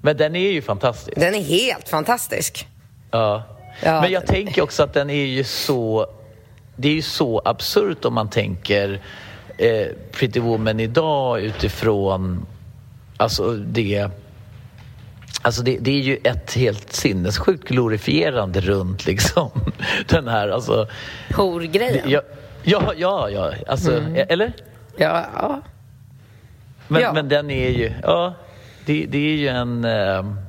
Men 0.00 0.16
den 0.16 0.36
är 0.36 0.50
ju 0.50 0.62
fantastisk. 0.62 1.20
Den 1.20 1.34
är 1.34 1.42
helt 1.42 1.88
fantastisk. 1.88 2.66
Ja. 3.10 3.42
Ja. 3.82 4.00
Men 4.00 4.10
jag 4.10 4.26
tänker 4.26 4.62
också 4.62 4.82
att 4.82 4.92
den 4.92 5.10
är 5.10 5.24
ju 5.24 5.44
så... 5.44 6.06
Det 6.76 6.88
är 6.88 6.92
ju 6.92 7.02
så 7.02 7.42
absurt 7.44 8.04
om 8.04 8.14
man 8.14 8.30
tänker 8.30 9.00
eh, 9.58 9.86
Pretty 10.12 10.40
Woman 10.40 10.80
idag 10.80 11.40
utifrån 11.40 12.46
alltså 13.16 13.52
det... 13.52 14.08
Alltså 15.42 15.62
det, 15.62 15.78
det 15.80 15.90
är 15.90 16.00
ju 16.00 16.16
ett 16.24 16.54
helt 16.54 16.92
sinnessjukt 16.92 17.68
glorifierande 17.68 18.60
runt 18.60 19.06
liksom 19.06 19.50
den 20.08 20.28
här 20.28 20.48
alltså... 20.48 20.88
Horgrejen. 21.36 22.10
Ja, 22.10 22.22
ja, 22.62 22.92
ja, 22.96 23.30
ja 23.30 23.52
alltså, 23.66 24.02
eller? 24.14 24.52
Ja, 24.96 25.26
ja. 25.34 25.60
Men, 26.88 27.14
men 27.14 27.28
den 27.28 27.50
är 27.50 27.68
ju, 27.68 27.92
ja, 28.02 28.34
det, 28.86 29.06
det 29.06 29.18
är 29.18 29.36
ju 29.36 29.48
en... 29.48 29.84
ehm, 29.84 30.47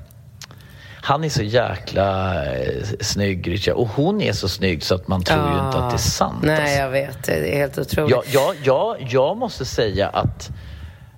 han 1.10 1.24
är 1.24 1.30
så 1.30 1.44
jäkla 1.44 2.36
eh, 2.56 2.84
snygg, 3.00 3.51
Richard. 3.51 3.75
Och 3.75 3.88
hon 3.88 4.22
är 4.22 4.34
så 4.34 4.50
snygg 4.50 4.84
så 4.84 4.96
att 4.96 5.08
man 5.08 5.24
tror 5.24 5.51
ju 5.51 5.66
inte 5.66 5.78
att 5.78 5.89
det 5.89 5.96
är 5.96 5.98
sant. 5.98 6.44
Nej, 6.44 6.62
alltså. 6.62 6.75
jag 6.75 6.89
vet. 6.89 7.24
Det 7.24 7.54
är 7.54 7.58
helt 7.58 7.78
otroligt. 7.78 8.12
jag, 8.12 8.24
jag, 8.28 8.56
jag, 8.63 9.08
jag 9.10 9.38
måste 9.38 9.66
säga 9.66 10.10
att 10.10 10.50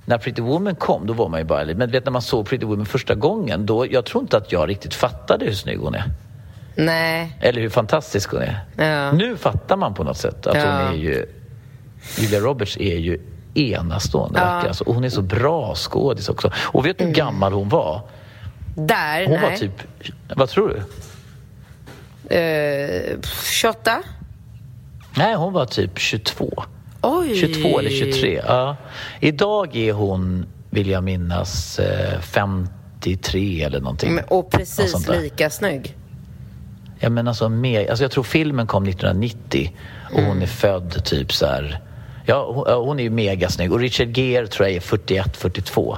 när 0.06 0.18
Pretty 0.18 0.42
Woman 0.42 0.76
kom, 0.76 1.08
då 1.08 1.14
var 1.14 1.30
man 1.30 1.40
ju 1.40 1.46
bara... 1.46 1.66
Men 1.66 1.80
du 1.80 1.88
vet 1.88 2.06
när 2.06 2.12
man 2.12 2.22
såg 2.22 2.48
Pretty 2.48 2.66
Woman 2.66 2.86
första 2.86 3.16
gången, 3.16 3.66
då, 3.66 3.92
jag 3.92 4.06
tror 4.06 4.22
inte 4.24 4.38
att 4.38 4.52
jag 4.52 4.70
riktigt 4.70 4.94
fattade 4.94 5.46
hur 5.46 5.54
snygg 5.54 5.80
hon 5.80 5.96
är. 5.96 6.04
Nej. 6.76 7.38
Eller 7.40 7.62
hur 7.62 7.70
fantastisk 7.70 8.32
hon 8.32 8.42
är. 8.42 8.60
Ja. 8.78 9.12
Nu 9.12 9.38
fattar 9.38 9.78
man 9.78 9.94
på 9.94 10.04
något 10.04 10.18
sätt 10.18 10.48
att 10.48 10.56
Ja. 10.56 10.62
hon 10.62 10.94
är 10.94 10.94
ju... 10.94 11.26
Julia 12.18 12.40
Roberts 12.40 12.78
är 12.78 12.98
ju 12.98 13.20
enastående. 13.54 14.40
Ja. 14.40 14.46
verkligen. 14.46 14.68
Alltså, 14.70 14.84
och 14.84 14.96
hon 14.96 15.04
är 15.04 15.10
så 15.10 15.22
bra 15.22 15.76
skådis 15.76 16.30
också. 16.30 16.52
Och 16.58 16.86
vet 16.86 16.98
du 16.98 17.06
hur 17.06 17.14
gammal 17.14 17.54
hon 17.54 17.70
var? 17.70 18.02
Där, 18.76 19.26
Hon 19.26 19.34
nej. 19.40 19.50
var 19.52 19.58
typ... 19.58 19.72
Vad 20.36 20.50
tror 20.50 20.70
du? 20.70 20.84
Eh, 22.36 23.18
28? 23.52 24.04
Nej, 25.18 25.36
hon 25.36 25.54
var 25.54 25.66
typ 25.66 26.00
22. 26.00 26.64
Oj! 27.02 27.36
22 27.36 27.80
eller 27.80 27.90
23. 27.90 28.42
Ja. 28.48 28.76
Idag 29.20 29.76
är 29.76 29.94
hon, 29.94 30.46
vill 30.70 30.90
jag 30.90 31.04
minnas, 31.04 31.80
eh, 31.80 32.20
53 32.22 33.64
eller 33.64 33.80
någonting. 33.80 34.16
Men, 34.16 34.24
och 34.28 34.52
precis 34.52 35.08
lika 35.10 35.50
snygg. 35.50 35.98
Ja, 37.00 37.10
men 37.10 37.28
alltså, 37.28 37.50
mer, 37.50 37.90
alltså 37.90 38.04
jag 38.04 38.12
tror 38.12 38.24
filmen 38.24 38.68
kom 38.68 38.84
1990 38.84 39.72
och 40.12 40.18
Mm. 40.20 40.26
hon 40.30 40.42
är 40.42 40.48
född 40.48 41.06
typ 41.06 41.34
så 41.34 41.46
här... 41.46 41.80
Ja, 42.26 42.52
hon, 42.54 42.86
hon 42.88 43.00
är 43.00 43.04
ju 43.04 43.10
megasnygg. 43.10 43.72
Och 43.72 43.80
Richard 43.80 44.18
Gere 44.18 44.48
tror 44.48 44.68
jag 44.68 44.76
är 44.76 44.80
41, 44.82 45.38
42 45.38 45.98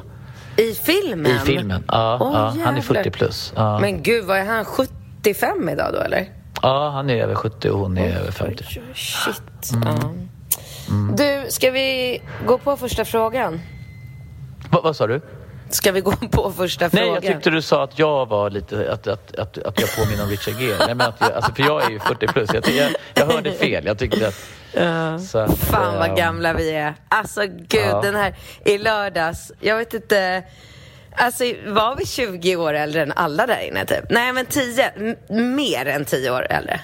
I 0.58 0.74
filmen? 0.74 1.32
i 1.32 1.40
filmen. 1.40 1.84
Ja, 1.88 2.18
Åh, 2.22 2.32
ja, 2.34 2.40
han 2.40 2.58
är 2.74 2.82
jävlar. 2.82 2.82
40 2.82 3.12
plus. 3.12 3.54
Ja. 3.56 3.80
Men 3.80 4.04
gud, 4.04 4.26
vad 4.26 4.38
är 4.38 4.46
han? 4.46 4.66
75 4.66 5.70
idag 5.70 5.94
då, 5.94 6.00
eller? 6.00 6.28
ja, 6.62 6.90
han 6.90 7.10
är 7.10 7.24
över 7.24 7.36
70 7.36 7.70
och 7.70 7.80
hon 7.80 7.98
är 7.98 8.18
över 8.20 8.32
50. 8.32 8.64
Shit. 8.94 9.72
Mm. 9.74 9.88
Ja. 9.88 10.14
Du, 11.18 11.52
ska 11.52 11.72
vi 11.72 12.22
gå 12.48 12.58
på 12.58 12.78
första 12.78 13.06
frågan? 13.06 13.62
Va, 14.70 14.82
vad 14.84 14.96
sa 14.96 15.08
du? 15.08 15.22
Ska 15.70 15.92
vi 15.92 16.02
gå 16.02 16.12
på 16.12 16.52
första 16.52 16.86
Nej, 16.86 16.92
frågan? 16.92 17.14
jag 17.14 17.24
tyckte 17.24 17.50
du 17.50 17.62
sa 17.62 17.84
att 17.84 18.00
jag 18.00 18.26
var 18.26 18.50
lite, 18.50 18.92
att, 18.94 19.08
att, 19.08 19.36
att, 19.36 19.58
att 19.58 19.80
jag 19.80 19.96
påminner 19.96 20.24
om 20.24 20.30
Richard 20.30 20.62
Gere. 20.62 20.78
Nej, 20.86 20.96
men 20.96 21.08
att 21.08 21.16
jag, 21.20 21.32
alltså, 21.32 21.54
för 21.54 21.64
jag 21.64 21.84
är 21.84 21.90
ju 21.90 22.00
40 22.00 22.28
plus. 22.28 22.54
Jag, 22.54 22.68
jag, 22.70 22.92
jag 23.14 23.26
hörde 23.26 23.52
fel. 23.52 23.86
Jag 23.86 23.98
tyckte 23.98 24.28
att... 24.28 24.36
Så 25.28 25.38
att, 25.38 25.58
Fan 25.58 25.98
vad 26.00 26.10
ehm, 26.10 26.16
gamla 26.16 26.54
vi 26.54 26.72
är. 26.72 26.94
Alltså 27.10 27.42
gud, 27.48 27.82
Ja. 27.92 28.02
den 28.02 28.16
här 28.16 28.36
i 28.66 28.78
lördags. 28.78 29.52
Jag 29.60 29.78
vet 29.78 29.94
inte. 29.94 30.44
Alltså 31.16 31.44
var 31.68 31.96
vi 31.96 32.06
20 32.06 32.56
år 32.56 32.74
äldre 32.74 33.02
än 33.02 33.12
alla 33.16 33.48
där 33.48 33.68
inne 33.68 33.86
typ? 33.86 34.04
Nej 34.10 34.34
men 34.34 34.46
10, 34.46 34.92
m- 34.96 35.56
mer 35.56 35.86
än 35.86 36.06
10 36.06 36.32
år 36.32 36.48
äldre. 36.50 36.80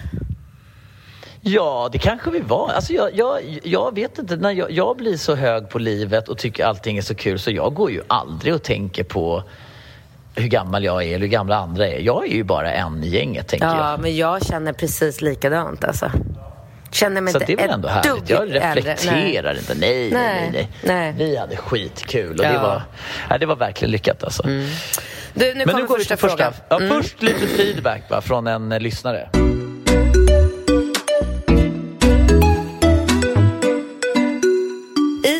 Ja, 1.41 1.89
det 1.91 1.97
kanske 1.97 2.31
vi 2.31 2.39
var. 2.39 2.69
Alltså 2.69 2.93
jag, 2.93 3.15
jag, 3.15 3.59
jag 3.63 3.95
vet 3.95 4.19
inte. 4.19 4.35
När 4.35 4.51
jag, 4.51 4.71
jag 4.71 4.97
blir 4.97 5.17
så 5.17 5.35
hög 5.35 5.69
på 5.69 5.79
livet 5.79 6.29
och 6.29 6.37
tycker 6.37 6.65
allting 6.65 6.97
är 6.97 7.01
så 7.01 7.15
kul 7.15 7.39
så 7.39 7.51
jag 7.51 7.73
går 7.73 7.91
ju 7.91 8.01
aldrig 8.07 8.53
och 8.55 8.63
tänker 8.63 9.03
på 9.03 9.43
hur 10.35 10.47
gammal 10.47 10.83
jag 10.83 11.03
är 11.03 11.07
eller 11.07 11.19
hur 11.19 11.27
gamla 11.27 11.55
andra 11.55 11.87
är. 11.87 11.99
Jag 11.99 12.23
är 12.27 12.33
ju 12.33 12.43
bara 12.43 12.71
en 12.73 13.03
i 13.03 13.07
gänget, 13.07 13.47
tänker 13.47 13.67
Ja, 13.67 13.91
jag. 13.91 13.99
men 13.99 14.15
jag 14.17 14.45
känner 14.45 14.73
precis 14.73 15.21
likadant 15.21 15.83
alltså. 15.83 16.11
Känner 16.91 17.21
mig 17.21 17.33
Så 17.33 17.39
inte 17.39 17.45
det 17.55 17.61
är 17.61 17.67
väl 17.67 17.73
ändå 17.73 17.87
härligt. 17.87 18.29
Jag 18.29 18.41
äldre. 18.41 18.59
Nej. 18.59 18.75
reflekterar 18.75 19.57
inte. 19.57 19.75
Nej, 19.75 20.11
nej, 20.11 20.11
nej, 20.11 20.51
Nej, 20.51 20.67
nej. 20.83 21.13
nej. 21.13 21.13
Vi 21.17 21.37
hade 21.37 21.55
skitkul 21.55 22.39
och 22.39 22.45
Ja. 22.45 22.51
det, 22.51 22.57
var, 22.59 22.81
ja, 23.29 23.37
det 23.37 23.45
var 23.45 23.55
verkligen 23.55 23.91
lyckat 23.91 24.23
alltså. 24.23 24.43
Du, 24.43 24.49
nu 25.33 25.53
Men 25.55 25.67
kommer 25.67 25.79
nu 25.81 25.87
går 25.87 25.97
vi 25.97 26.03
första 26.03 26.15
till 26.17 26.29
första. 26.29 26.51
frågan. 26.69 26.89
Ja, 26.89 26.95
Först 27.01 27.21
lite 27.21 27.47
feedback 27.47 28.01
va, 28.09 28.21
från 28.21 28.47
en 28.47 28.69
lyssnare. 28.69 29.29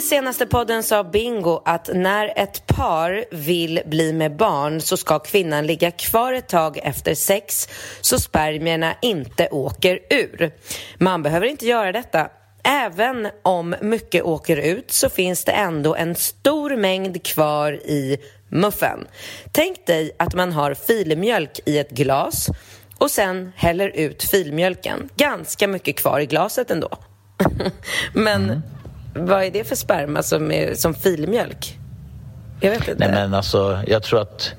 Senaste 0.09 0.45
podden 0.45 0.83
sa 0.83 1.03
Bingo 1.03 1.61
att 1.65 1.89
när 1.93 2.33
ett 2.35 2.67
par 2.67 3.25
vill 3.31 3.81
bli 3.85 4.13
med 4.13 4.35
barn 4.35 4.81
så 4.81 4.97
ska 4.97 5.19
kvinnan 5.19 5.67
ligga 5.67 5.91
kvar 5.91 6.33
ett 6.33 6.47
tag 6.47 6.79
efter 6.83 7.15
sex 7.15 7.69
så 8.01 8.19
spermierna 8.19 8.95
inte 9.01 9.47
åker 9.47 9.99
ur. 10.09 10.51
Man 10.97 11.23
behöver 11.23 11.47
inte 11.47 11.65
göra 11.65 11.91
detta. 11.91 12.29
Även 12.63 13.27
om 13.43 13.75
mycket 13.81 14.23
åker 14.23 14.57
ut 14.57 14.91
så 14.91 15.09
finns 15.09 15.45
det 15.45 15.51
ändå 15.51 15.95
en 15.95 16.15
stor 16.15 16.75
mängd 16.75 17.23
kvar 17.23 17.73
i 17.73 18.17
muffen. 18.49 19.07
Tänk 19.51 19.85
dig 19.85 20.11
att 20.19 20.33
man 20.33 20.51
har 20.51 20.73
filmjölk 20.73 21.59
i 21.65 21.77
ett 21.77 21.91
glas 21.91 22.49
och 22.97 23.11
sen 23.11 23.51
häller 23.55 23.89
ut 23.89 24.23
filmjölken. 24.23 25.09
Ganska 25.15 25.67
mycket 25.67 25.95
kvar 25.95 26.19
i 26.19 26.25
glaset 26.25 26.71
ändå. 26.71 26.89
Men 28.13 28.61
vad 29.13 29.43
är 29.43 29.51
det 29.51 29.63
för 29.63 29.75
sperma 29.75 30.23
som, 30.23 30.51
är, 30.51 30.73
som 30.75 30.93
filmjölk? 30.93 31.79
Jag 32.61 32.69
vet 32.71 32.87
inte. 32.87 32.95
Nej 32.99 33.11
men 33.11 33.33
alltså, 33.33 33.79
jag 33.87 34.03
tror 34.03 34.21
att 34.21 34.53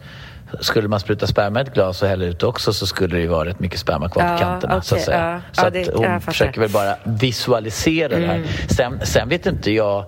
skulle 0.60 0.88
man 0.88 1.00
spruta 1.00 1.26
sperma 1.26 1.60
i 1.60 1.62
ett 1.62 1.74
glas 1.74 2.02
och 2.02 2.08
hälla 2.08 2.24
ut 2.24 2.42
också 2.42 2.72
så 2.72 2.86
skulle 2.86 3.16
det 3.16 3.20
ju 3.22 3.26
vara 3.26 3.48
rätt 3.48 3.60
mycket 3.60 3.80
sperma 3.80 4.08
kvar 4.08 4.22
Ja, 4.24 4.32
på 4.36 4.38
kanterna. 4.44 4.82
så 4.82 4.94
att 4.94 5.06
ja. 5.06 5.40
Så 5.52 5.60
Ja, 5.62 5.66
att 5.66 5.72
det- 5.72 5.94
hon 5.94 6.20
försöker 6.20 6.60
väl 6.60 6.70
bara 6.70 6.96
visualisera 7.04 8.08
det 8.18 8.26
här. 8.26 8.42
Sen, 8.68 9.00
sen 9.02 9.28
vet 9.28 9.46
inte 9.46 9.70
jag 9.72 10.04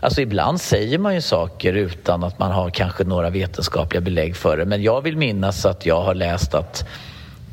Alltså 0.00 0.20
ibland 0.20 0.60
säger 0.60 0.98
man 0.98 1.14
ju 1.14 1.20
saker 1.20 1.72
utan 1.72 2.24
att 2.24 2.38
man 2.38 2.52
har 2.52 2.70
kanske 2.70 3.04
några 3.04 3.30
vetenskapliga 3.30 4.00
belägg 4.00 4.36
för 4.36 4.56
det. 4.56 4.64
Men 4.64 4.82
jag 4.82 5.00
vill 5.02 5.16
minnas 5.16 5.66
att 5.66 5.86
jag 5.86 6.02
har 6.02 6.14
läst 6.14 6.54
att 6.54 6.88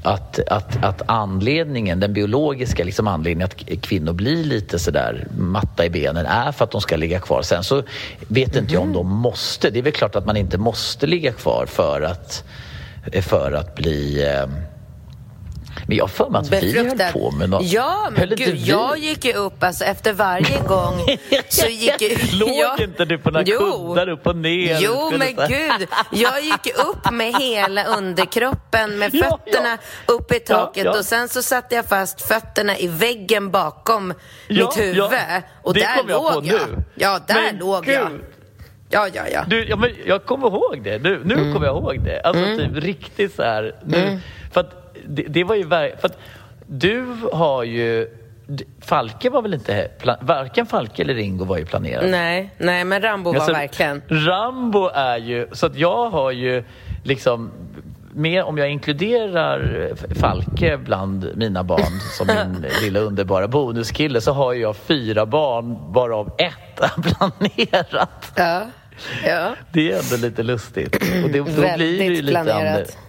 att, 0.03 0.39
att, 0.48 0.84
att 0.84 1.01
anledningen, 1.06 2.00
den 2.00 2.13
biologiska 2.13 2.84
liksom 2.84 3.08
anledningen 3.08 3.46
att 3.46 3.82
kvinnor 3.82 4.13
blir 4.13 4.44
lite 4.44 4.79
sådär 4.79 5.27
matta 5.38 5.86
i 5.86 5.89
benen 5.89 6.25
är 6.25 6.51
för 6.51 6.63
att 6.65 6.72
de 6.72 6.82
ska 6.82 6.98
ligga 6.98 7.20
kvar. 7.20 7.41
Sen 7.41 7.63
så 7.63 7.84
vet 8.27 8.56
inte 8.56 8.74
jag 8.74 8.84
om 8.84 8.94
de 8.94 9.08
måste. 9.08 9.70
Det 9.70 9.79
är 9.79 9.84
väl 9.84 9.94
klart 9.94 10.15
att 10.15 10.25
man 10.25 10.38
inte 10.38 10.58
måste 10.58 11.08
ligga 11.08 11.32
kvar 11.32 11.65
för 11.65 12.01
att, 12.01 12.44
för 13.22 13.51
att 13.51 13.75
bli... 13.75 14.24
Eh, 14.27 14.50
men 15.89 15.98
jag 15.98 16.10
för 16.10 16.29
mig 16.29 16.39
att 16.39 16.50
vi 16.51 16.75
höll 16.77 16.84
Befruktad. 16.86 17.12
på 17.12 17.31
med 17.31 17.50
något. 17.50 17.63
Ja, 17.65 18.10
men 18.17 18.29
gud, 18.29 18.55
jag 18.58 18.98
gick 18.98 19.25
ju 19.25 19.34
upp 19.34 19.63
alltså 19.63 19.84
efter 19.86 20.13
varje 20.13 20.60
gång 20.67 20.93
så 21.50 21.67
gick 21.67 22.01
ju... 22.01 22.17
Låg 22.39 22.50
jag- 22.50 22.79
inte 22.79 23.05
du 23.05 23.17
på 23.17 23.31
några 23.31 23.46
kuddar 23.46 24.10
upp 24.10 24.27
och 24.27 24.36
ner? 24.36 24.77
Jo, 24.81 25.12
men 25.17 25.36
gud. 25.48 25.88
Jag 26.12 26.41
gick 26.41 26.67
upp 26.79 27.12
med 27.12 27.34
hela 27.36 27.84
underkroppen 27.84 29.00
med 29.00 29.13
Ja, 29.13 29.39
fötterna 29.46 29.77
upp 30.05 30.31
i 30.31 30.39
Ja, 30.48 30.55
taket 30.58 30.86
ja. 30.86 30.98
och 30.98 31.05
sen 31.05 31.29
så 31.29 31.41
satte 31.41 31.75
jag 31.75 31.86
fast 31.86 32.22
fötterna 32.27 32.77
i 32.77 32.88
väggen 32.88 33.51
bakom 33.51 34.13
Ja, 34.48 34.65
mitt 34.65 34.79
huvud. 34.86 34.98
ja. 34.98 35.12
Och 35.63 35.74
Det 35.74 35.79
där 35.79 35.89
jag 35.98 36.08
låg 36.10 36.46
jag. 36.46 36.69
nu. 36.69 36.84
Ja, 36.96 37.19
där 37.27 37.36
Men 37.36 37.58
låg 37.58 37.86
gud. 37.86 37.96
jag. 37.96 38.10
Ja, 38.91 39.08
ja, 39.13 39.22
ja. 39.34 39.43
Du, 39.48 39.65
ja, 39.69 39.75
men 39.75 39.89
jag 40.05 40.25
kommer 40.25 40.48
ihåg 40.48 40.81
det. 40.84 41.00
Nu, 41.03 41.22
nu 41.25 41.34
Mm. 41.34 41.53
kommer 41.53 41.67
jag 41.67 41.75
ihåg 41.77 42.03
det. 42.05 42.22
Alltså 42.22 42.43
typ 42.46 42.84
riktigt 42.84 43.36
så 43.36 43.43
här. 43.43 43.75
Nu, 43.86 44.19
För 44.53 44.60
att 44.62 44.78
det, 45.09 45.23
det 45.23 45.43
var 45.43 45.55
ju 45.55 45.63
ver- 45.63 45.95
för 45.99 46.07
att 46.07 46.17
du 46.67 47.05
har 47.33 47.63
ju... 47.63 48.07
Falke 48.81 49.29
var 49.29 49.41
väl 49.41 49.53
inte... 49.53 49.91
Varken 50.21 50.65
Falke 50.65 51.01
eller 51.01 51.13
Ringo 51.13 51.45
var 51.45 51.57
ju 51.57 51.65
planerad. 51.65 52.09
Nej, 52.09 52.53
nej 52.57 52.83
men 52.85 53.01
Rambo 53.01 53.29
var 53.31 53.35
Alltså, 53.35 53.51
verkligen... 53.53 54.01
Rambo 54.07 54.89
är 54.93 55.17
ju... 55.17 55.47
Så 55.51 55.65
att 55.65 55.75
jag 55.75 56.09
har 56.09 56.31
ju 56.31 56.63
liksom... 57.03 57.51
Mer, 58.13 58.43
om 58.43 58.57
jag 58.57 58.69
inkluderar 58.69 59.89
Falke 60.19 60.77
bland 60.77 61.31
mina 61.35 61.63
barn 61.63 61.99
som 62.17 62.27
min 62.27 62.65
lilla 62.81 62.99
underbara 62.99 63.47
bonuskille 63.47 64.21
så 64.21 64.31
har 64.33 64.53
jag 64.53 64.75
fyra 64.75 65.25
barn 65.25 65.77
varav 65.93 66.31
ett 66.37 66.79
är 66.79 67.01
planerat. 67.01 68.31
Ja, 68.35 68.61
ja. 69.25 69.55
Det 69.71 69.91
är 69.91 69.99
ändå 70.03 70.27
lite 70.27 70.43
lustigt. 70.43 70.95
Och 71.23 71.29
det, 71.29 71.39
då 71.39 71.43
blir 71.43 71.77
det 71.77 71.85
ju 71.85 72.21
lite 72.21 72.31
planerat. 72.31 72.77
Ander- 72.79 73.08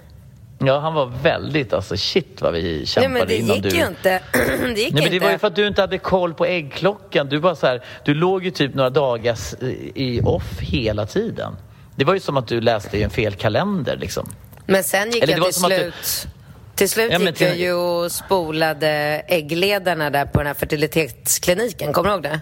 Ja, 0.65 0.79
han 0.79 0.95
var 0.95 1.07
väldigt, 1.23 1.73
alltså 1.73 1.97
shit 1.97 2.39
vad 2.43 2.53
vi 2.53 2.63
Nej 2.77 2.87
kämpade 2.87 3.15
men 3.15 3.27
det 3.29 3.37
innan 3.37 3.57
gick 3.57 3.63
du... 3.65 3.69
ju 3.79 3.87
inte. 3.87 4.21
det 4.75 4.81
gick 4.81 4.93
Nej, 4.95 5.03
men 5.03 5.13
det 5.13 5.19
var 5.19 5.31
ju 5.31 5.39
för 5.39 5.47
att 5.47 5.57
du 5.57 5.67
inte 5.67 5.81
hade 5.81 5.99
koll 5.99 6.35
på 6.35 6.47
äggklockan. 6.47 7.29
Du, 7.29 7.41
bara 7.41 7.55
så 7.55 7.67
här, 7.67 7.85
du 8.05 8.15
låg 8.15 8.45
ju 8.45 8.51
typ 8.51 8.75
några 8.75 8.91
dagar 8.91 9.33
s- 9.33 9.57
i 9.95 10.21
off 10.21 10.59
hela 10.61 11.07
tiden. 11.07 11.57
Det 11.97 12.05
var 12.05 12.15
ju 12.15 12.21
som 12.21 12.37
att 12.37 12.49
du 12.49 12.61
läste 12.61 12.99
i 12.99 13.03
en 13.03 13.11
fel 13.11 13.35
kalender 13.35 13.97
liksom. 13.97 14.29
Men 14.67 14.85
sen 14.85 15.11
gick 15.11 15.23
Eller 15.23 15.35
det 15.35 15.41
jag 15.41 15.53
till 15.55 15.65
att 15.65 15.71
du- 15.71 15.77
slut... 15.77 16.27
Till 16.75 16.89
slut 16.89 17.13
Ja, 17.13 17.19
gick 17.19 17.29
jag 17.29 17.35
till- 17.37 17.61
ju 17.61 17.73
och 17.73 18.13
spolade 18.13 18.89
äggledarna 19.29 20.11
där 20.11 20.25
på 20.27 20.39
den 20.39 20.47
här 20.47 20.55
fertilitetskliniken. 20.55 21.93
Kommer 21.93 22.09
du 22.09 22.15
ihåg 22.15 22.23
det? 22.23 22.41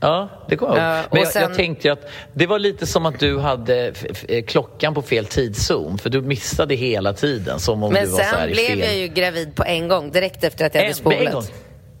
Ja, 0.00 0.28
det 0.48 0.56
kommer 0.56 0.76
jag 0.76 0.84
Ja, 0.86 0.96
ihåg. 0.96 1.04
och 1.06 1.12
Men 1.14 1.22
jag, 1.22 1.32
sen- 1.32 1.42
jag 1.42 1.54
tänkte 1.54 1.88
ju 1.88 1.92
att 1.92 2.10
det 2.32 2.46
var 2.46 2.58
lite 2.58 2.86
som 2.86 3.06
att 3.06 3.18
du 3.20 3.38
hade 3.38 3.92
eh, 4.28 4.44
klockan 4.44 4.94
på 4.94 5.02
fel 5.02 5.26
tidszon. 5.26 5.98
För 5.98 6.10
du 6.10 6.22
missade 6.22 6.74
hela 6.74 7.12
tiden 7.12 7.60
som 7.60 7.82
om 7.82 7.92
Men 7.92 8.04
du 8.04 8.10
var 8.10 8.18
så 8.18 8.24
här 8.24 8.38
sen 8.40 8.50
blev 8.52 8.66
fel... 8.66 8.78
jag 8.78 8.96
ju 8.96 9.08
gravid 9.08 9.54
på 9.56 9.64
en 9.64 9.88
gång, 9.88 10.10
direkt 10.10 10.44
efter 10.44 10.66
att 10.66 10.74
jag 10.74 10.80
hade 10.80 10.86
En- 10.86 10.90
en 10.90 10.94
spolat. 10.96 11.32
gång? 11.34 11.44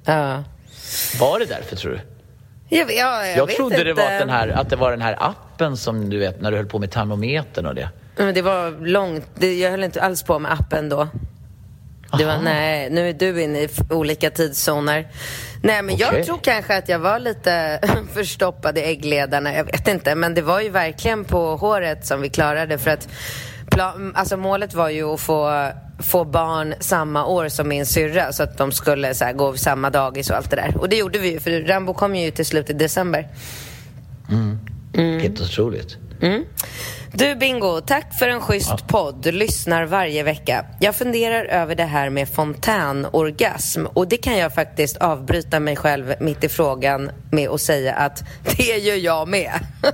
Ja. 0.04 0.44
Var 1.20 1.38
det 1.38 1.44
därför 1.44 1.76
tror 1.76 1.92
du? 1.92 2.00
Jag, 2.76 2.92
ja, 2.92 3.26
jag, 3.26 3.36
Jag, 3.38 3.46
vet 3.46 3.56
trodde 3.56 3.84
det 3.84 3.92
var 3.94 4.02
att, 4.02 4.18
den 4.18 4.30
här, 4.30 4.48
att 4.48 4.70
det 4.70 4.76
var 4.76 4.90
den 4.90 5.02
här 5.02 5.16
appen 5.20 5.76
som 5.76 6.10
du 6.10 6.18
vet 6.18 6.40
när 6.40 6.50
du 6.50 6.56
höll 6.56 6.66
på 6.66 6.78
med 6.78 6.90
termometern 6.90 7.66
och 7.66 7.74
det. 7.74 7.88
Men 8.16 8.34
det 8.34 8.42
var 8.42 8.86
långt. 8.86 9.24
Det, 9.34 9.54
jag 9.54 9.70
höll 9.70 9.84
inte 9.84 10.02
alls 10.02 10.22
på 10.22 10.38
med 10.38 10.52
appen 10.52 10.88
då. 10.88 11.08
Det 12.18 12.24
var, 12.24 12.38
nej, 12.38 12.90
nu 12.90 13.08
är 13.08 13.12
du 13.12 13.42
inne 13.42 13.60
i 13.60 13.68
olika 13.90 14.30
tidszoner. 14.30 15.08
Nej, 15.62 15.82
men 15.82 15.96
jag 15.96 16.08
Okej. 16.08 16.24
tror 16.24 16.38
kanske 16.42 16.76
att 16.76 16.88
jag 16.88 16.98
var 16.98 17.18
lite 17.18 17.80
förstoppad 18.14 18.78
i 18.78 18.80
äggledarna. 18.80 19.54
Jag 19.54 19.64
vet 19.64 19.88
inte, 19.88 20.14
men 20.14 20.34
det 20.34 20.42
var 20.42 20.60
ju 20.60 20.68
verkligen 20.68 21.24
på 21.24 21.56
håret 21.56 22.06
som 22.06 22.20
vi 22.20 22.28
klarade 22.28 22.78
för 22.78 22.90
att 22.90 23.08
alltså 24.14 24.36
målet 24.36 24.74
var 24.74 24.88
ju 24.88 25.04
att 25.04 25.20
få, 25.20 25.70
få 25.98 26.24
barn 26.24 26.74
samma 26.80 27.26
år 27.26 27.48
som 27.48 27.68
min 27.68 27.86
syrra 27.86 28.32
så 28.32 28.42
att 28.42 28.58
de 28.58 28.72
skulle 28.72 29.14
så 29.14 29.24
här, 29.24 29.32
gå 29.32 29.56
samma 29.56 29.90
dagis 29.90 30.30
och 30.30 30.36
allt 30.36 30.50
det 30.50 30.56
där. 30.56 30.76
Och 30.76 30.88
det 30.88 30.96
gjorde 30.96 31.18
vi 31.18 31.30
ju, 31.30 31.40
för 31.40 31.50
Rambo 31.50 31.94
kom 31.94 32.16
ju 32.16 32.30
till 32.30 32.46
slut 32.46 32.70
i 32.70 32.72
december. 32.72 33.28
Mm. 34.30 34.58
Helt 35.20 35.40
otroligt. 35.40 35.96
Du 37.18 37.34
Bingo, 37.34 37.80
tack 37.80 38.18
för 38.18 38.28
en 38.28 38.40
schysst 38.40 38.86
podd. 38.86 39.26
Lyssnar 39.26 39.84
varje 39.84 40.22
vecka. 40.22 40.64
Jag 40.80 40.96
funderar 40.96 41.44
över 41.44 41.74
det 41.74 41.84
här 41.84 42.10
med 42.10 42.28
fontänorgasm 42.28 43.86
och 43.86 44.08
det 44.08 44.16
kan 44.16 44.36
jag 44.38 44.54
faktiskt 44.54 44.96
avbryta 44.96 45.60
mig 45.60 45.76
själv 45.76 46.14
mitt 46.20 46.44
i 46.44 46.48
frågan 46.48 47.10
med 47.30 47.48
att 47.48 47.60
säga 47.60 47.94
att 47.94 48.24
det 48.56 48.62
gör 48.78 48.96
jag 48.96 49.28
med. 49.28 49.52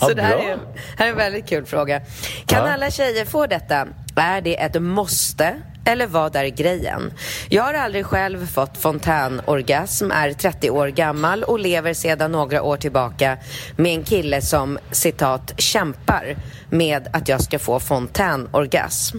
Så 0.00 0.06
Ja, 0.10 0.14
det 0.14 0.22
här 0.22 0.36
är, 0.38 0.58
här 0.98 1.06
är 1.06 1.10
en 1.10 1.16
väldigt 1.16 1.48
kul 1.48 1.66
fråga. 1.66 2.00
Kan 2.46 2.66
Ja. 2.66 2.72
alla 2.72 2.90
tjejer 2.90 3.24
få 3.24 3.46
detta? 3.46 3.86
Är 4.16 4.40
det 4.40 4.60
ett 4.62 4.82
måste? 4.82 5.54
Eller 5.84 6.06
vad 6.06 6.36
är 6.36 6.46
grejen? 6.46 7.12
Jag 7.48 7.62
har 7.62 7.74
aldrig 7.74 8.06
själv 8.06 8.46
fått 8.46 8.78
fontänorgasm, 8.78 10.10
är 10.10 10.32
30 10.32 10.70
år 10.70 10.88
gammal 10.88 11.42
och 11.42 11.58
lever 11.58 11.94
sedan 11.94 12.32
några 12.32 12.62
år 12.62 12.76
tillbaka 12.76 13.38
med 13.76 13.94
en 13.94 14.04
kille 14.04 14.42
som 14.42 14.78
citat 14.90 15.52
kämpar 15.56 16.36
med 16.70 17.08
att 17.12 17.28
jag 17.28 17.40
ska 17.40 17.58
få 17.58 17.80
fontänorgasm. 17.80 19.18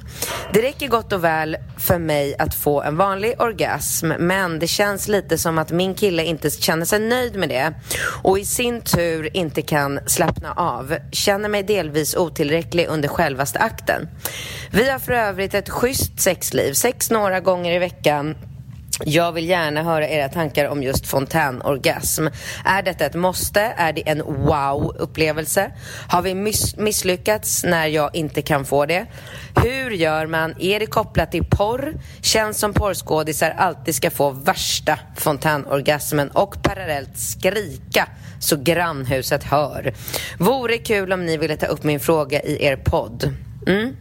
Det 0.53 0.61
räcker 0.61 0.87
gott 0.87 1.13
och 1.13 1.23
väl 1.23 1.57
för 1.77 1.99
mig 1.99 2.35
att 2.39 2.55
få 2.55 2.81
en 2.81 2.97
vanlig 2.97 3.41
orgasm 3.41 4.07
men 4.07 4.59
det 4.59 4.67
känns 4.67 5.07
lite 5.07 5.37
som 5.37 5.57
att 5.57 5.71
min 5.71 5.95
kille 5.95 6.23
inte 6.23 6.49
känner 6.49 6.85
sig 6.85 6.99
nöjd 6.99 7.35
med 7.35 7.49
det 7.49 7.73
och 8.23 8.39
i 8.39 8.45
sin 8.45 8.81
tur 8.81 9.37
inte 9.37 9.61
kan 9.61 9.99
slappna 10.05 10.53
av. 10.53 10.97
Känner 11.11 11.49
mig 11.49 11.63
delvis 11.63 12.15
otillräcklig 12.15 12.87
under 12.87 13.09
självaste 13.09 13.59
akten. 13.59 14.07
Vi 14.71 14.89
har 14.89 14.99
för 14.99 15.13
övrigt 15.13 15.53
ett 15.53 15.69
schysst 15.69 16.21
sexliv, 16.51 16.73
sex 16.73 17.09
några 17.11 17.39
gånger 17.39 17.71
i 17.73 17.79
veckan 17.79 18.35
jag 19.05 19.31
vill 19.31 19.49
gärna 19.49 19.83
höra 19.83 20.07
era 20.07 20.29
tankar 20.29 20.65
om 20.67 20.83
just 20.83 21.07
fontänorgasm. 21.07 22.27
Är 22.65 22.81
detta 22.83 23.05
ett 23.05 23.15
måste? 23.15 23.61
Är 23.61 23.93
det 23.93 24.09
en 24.09 24.21
wow-upplevelse? 24.21 25.71
Har 26.07 26.21
vi 26.21 26.33
miss- 26.33 26.77
misslyckats 26.77 27.63
när 27.63 27.87
jag 27.87 28.15
inte 28.15 28.41
kan 28.41 28.65
få 28.65 28.85
det? 28.85 29.05
Hur 29.63 29.91
gör 29.91 30.25
man? 30.27 30.55
Är 30.59 30.79
det 30.79 30.85
kopplat 30.85 31.31
till 31.31 31.43
porr? 31.43 31.93
Känns 32.21 32.59
som 32.59 32.73
porrskådisar 32.73 33.51
alltid 33.57 33.95
ska 33.95 34.09
få 34.11 34.29
värsta 34.29 34.99
fontänorgasmen 35.15 36.29
och 36.31 36.63
parallellt 36.63 37.17
skrika 37.17 38.07
så 38.39 38.57
grannhuset 38.57 39.43
hör. 39.43 39.93
Vore 40.37 40.77
kul 40.77 41.13
om 41.13 41.25
ni 41.25 41.37
ville 41.37 41.57
ta 41.57 41.65
upp 41.65 41.83
min 41.83 41.99
fråga 41.99 42.41
i 42.41 42.65
er 42.65 42.75
podd. 42.75 43.33
Mm. 43.67 43.95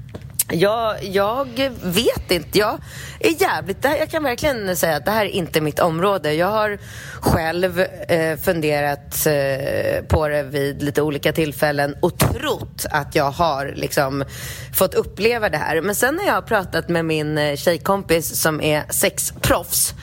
Jag, 0.53 1.05
jag 1.05 1.71
vet 1.83 2.31
inte. 2.31 2.59
Jag 2.59 2.79
är 3.21 3.43
jävligt... 3.43 3.85
Här, 3.85 3.97
jag 3.97 4.11
kan 4.11 4.23
verkligen 4.23 4.77
säga 4.77 4.97
att 4.97 5.05
det 5.05 5.11
här 5.11 5.25
är 5.25 5.31
inte 5.31 5.61
mitt 5.61 5.79
område. 5.79 6.35
Jag 6.35 6.47
har 6.47 6.79
själv 7.21 7.81
eh, 7.81 8.39
funderat 8.39 9.27
eh, 9.27 10.05
på 10.09 10.29
det 10.29 10.43
vid 10.43 10.83
lite 10.83 11.03
olika 11.03 11.33
tillfällen 11.33 11.97
och 12.01 12.19
trott 12.19 12.87
att 12.91 13.15
jag 13.15 13.31
har 13.31 13.73
liksom 13.77 14.25
fått 14.75 14.95
uppleva 14.95 15.49
det 15.49 15.59
här. 15.59 15.81
Men 15.81 15.95
sen 15.95 16.17
när 16.17 16.27
jag 16.27 16.35
har 16.35 16.43
pratat 16.43 16.89
med 16.89 17.05
min 17.05 17.39
eh, 17.39 17.57
tjejkompis 17.57 18.41
som 18.41 18.61
är 18.61 18.83
sexproffs 18.89 19.95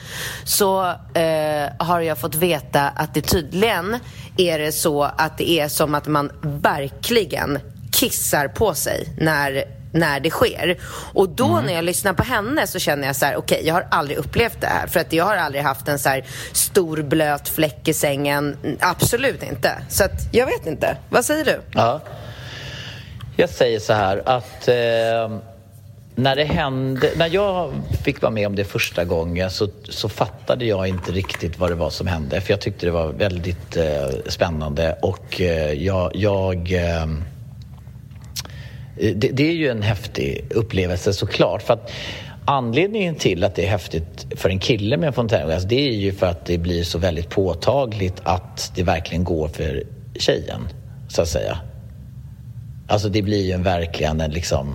så 0.44 0.88
eh, 1.14 1.68
har 1.78 2.00
jag 2.00 2.18
fått 2.18 2.34
veta 2.34 2.88
att 2.88 3.14
det 3.14 3.22
tydligen 3.22 3.96
är 4.36 4.58
det 4.58 4.72
så 4.72 5.02
att 5.02 5.38
det 5.38 5.50
är 5.50 5.68
som 5.68 5.94
att 5.94 6.06
man 6.06 6.30
verkligen 6.42 7.58
kissar 7.92 8.48
på 8.48 8.74
sig 8.74 9.14
när 9.16 9.77
när 9.92 10.20
det 10.20 10.30
sker. 10.30 10.78
Och 11.12 11.28
då 11.28 11.60
när 11.60 11.72
jag 11.72 11.84
lyssnar 11.84 12.12
på 12.12 12.22
henne 12.22 12.66
så 12.66 12.78
känner 12.78 13.06
jag 13.06 13.16
så 13.16 13.26
här, 13.26 13.36
okej, 13.36 13.62
jag 13.64 13.74
har 13.74 13.86
aldrig 13.90 14.18
upplevt 14.18 14.60
det 14.60 14.66
här. 14.66 14.86
För 14.86 15.00
att 15.00 15.12
jag 15.12 15.24
har 15.24 15.36
aldrig 15.36 15.64
haft 15.64 15.88
en 15.88 15.98
så 15.98 16.08
här 16.08 16.24
stor 16.52 17.02
blöt 17.02 17.48
fläck 17.48 17.88
i 17.88 17.94
sängen. 17.94 18.56
Mm, 18.64 18.76
Absolut 18.80 19.42
inte. 19.42 19.72
Så 19.88 20.04
att, 20.04 20.28
jag 20.32 20.46
vet 20.46 20.66
inte. 20.66 20.96
Vad 21.10 21.24
säger 21.24 21.44
du? 21.44 21.60
Ja. 21.72 22.00
Jag 23.36 23.50
säger 23.50 23.80
så 23.80 23.92
här 23.92 24.22
att 24.26 24.68
eh, 24.68 25.38
när 26.14 26.36
det 26.36 26.44
hände, 26.44 27.10
när 27.16 27.26
jag 27.26 27.72
fick 28.04 28.22
vara 28.22 28.32
med 28.32 28.46
om 28.46 28.56
det 28.56 28.64
första 28.64 29.04
gången 29.04 29.50
så, 29.50 29.68
så 29.88 30.08
fattade 30.08 30.64
jag 30.64 30.88
inte 30.88 31.12
riktigt 31.12 31.58
vad 31.58 31.70
det 31.70 31.74
var 31.74 31.90
som 31.90 32.06
hände. 32.06 32.40
För 32.40 32.52
jag 32.52 32.60
tyckte 32.60 32.86
det 32.86 32.92
var 32.92 33.08
väldigt 33.08 33.76
eh, 33.76 34.08
spännande 34.26 34.98
och 35.02 35.40
eh, 35.40 35.72
jag, 35.72 36.10
jag 36.14 36.72
eh, 36.72 37.06
det, 39.00 39.30
det 39.32 39.48
är 39.48 39.54
ju 39.54 39.68
en 39.68 39.82
häftig 39.82 40.44
upplevelse 40.50 41.12
såklart. 41.12 41.62
För 41.62 41.74
att 41.74 41.90
anledningen 42.44 43.14
till 43.14 43.44
att 43.44 43.54
det 43.54 43.64
är 43.66 43.70
häftigt 43.70 44.26
för 44.36 44.48
en 44.48 44.58
kille 44.58 44.96
med 44.96 45.06
en 45.06 45.12
fontänorgasm 45.12 45.68
det 45.68 45.88
är 45.88 45.92
ju 45.92 46.12
för 46.12 46.26
att 46.26 46.46
det 46.46 46.58
blir 46.58 46.84
så 46.84 46.98
väldigt 46.98 47.30
påtagligt 47.30 48.20
att 48.22 48.72
det 48.74 48.82
verkligen 48.82 49.24
går 49.24 49.48
för 49.48 49.82
tjejen, 50.14 50.68
så 51.08 51.22
att 51.22 51.28
säga. 51.28 51.58
Alltså 52.88 53.08
det 53.08 53.22
blir 53.22 53.46
ju 53.46 53.52
en 53.52 53.62
verkligen 53.62 54.20
en 54.20 54.30
liksom 54.30 54.74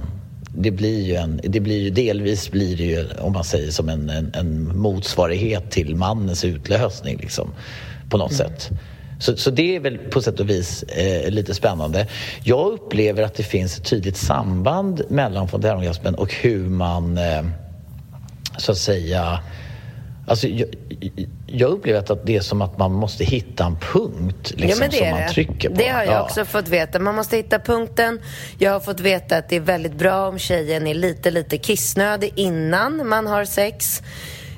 det 0.56 0.72
blir 0.72 1.02
ju 1.02 1.16
en, 1.16 1.42
det 1.44 1.60
blir 1.60 1.82
ju 1.82 1.90
delvis 1.90 2.52
blir 2.52 2.78
det 2.78 2.84
ju 2.84 3.06
om 3.20 3.34
man 3.34 3.44
säger 3.44 3.72
som 3.72 3.90
en, 3.90 4.10
en, 4.10 4.32
en 4.36 4.78
motsvarighet 4.78 5.72
till 5.72 5.96
mannens 5.96 6.46
utlösning 6.46 7.18
liksom 7.18 7.54
på 8.10 8.18
något 8.18 8.34
sätt. 8.34 8.70
Så, 9.24 9.38
så 9.38 9.50
det 9.50 9.76
är 9.76 9.80
väl 9.80 9.98
på 9.98 10.22
sätt 10.22 10.40
och 10.40 10.50
vis 10.50 10.84
eh, 10.84 11.30
lite 11.32 11.54
spännande. 11.54 12.08
Jag 12.44 12.72
upplever 12.74 13.24
att 13.24 13.34
det 13.36 13.44
finns 13.44 13.78
ett 13.78 13.86
tydligt 13.86 14.18
samband 14.18 15.02
mellan 15.10 15.48
fontänorgasmen 15.48 16.16
och 16.16 16.34
hur 16.34 16.70
man 16.70 17.18
eh, 17.18 17.44
så 18.58 18.72
att 18.72 18.78
säga 18.78 19.40
Alltså, 20.28 20.48
jag, 20.48 20.68
jag 21.48 21.72
upplever 21.72 22.00
att 22.00 22.26
det 22.26 22.36
är 22.36 22.42
som 22.42 22.62
att 22.62 22.78
man 22.78 22.92
måste 22.92 23.24
hitta 23.24 23.66
en 23.66 23.76
punkt 23.94 24.54
liksom, 24.56 24.70
ja, 24.70 24.76
men 24.80 24.90
det 24.90 24.98
som 24.98 25.10
man 25.10 25.20
det. 25.20 25.30
trycker 25.30 25.70
på. 25.70 25.76
Det 25.76 25.88
har 25.88 26.04
jag 26.04 26.14
Ja. 26.14 26.22
också 26.24 26.46
fått 26.46 26.68
veta. 26.68 27.00
Man 27.00 27.16
måste 27.16 27.38
hitta 27.38 27.60
punkten. 27.60 28.20
Jag 28.58 28.72
har 28.72 28.80
fått 28.80 29.00
veta 29.00 29.38
att 29.38 29.50
det 29.50 29.56
är 29.56 29.60
väldigt 29.60 29.96
bra 29.96 30.28
om 30.28 30.40
tjejen 30.40 30.88
är 30.88 30.94
lite, 30.94 31.32
lite 31.32 31.58
kissnödig 31.58 32.34
innan 32.36 33.08
man 33.08 33.28
har 33.28 33.46
sex. 33.46 34.02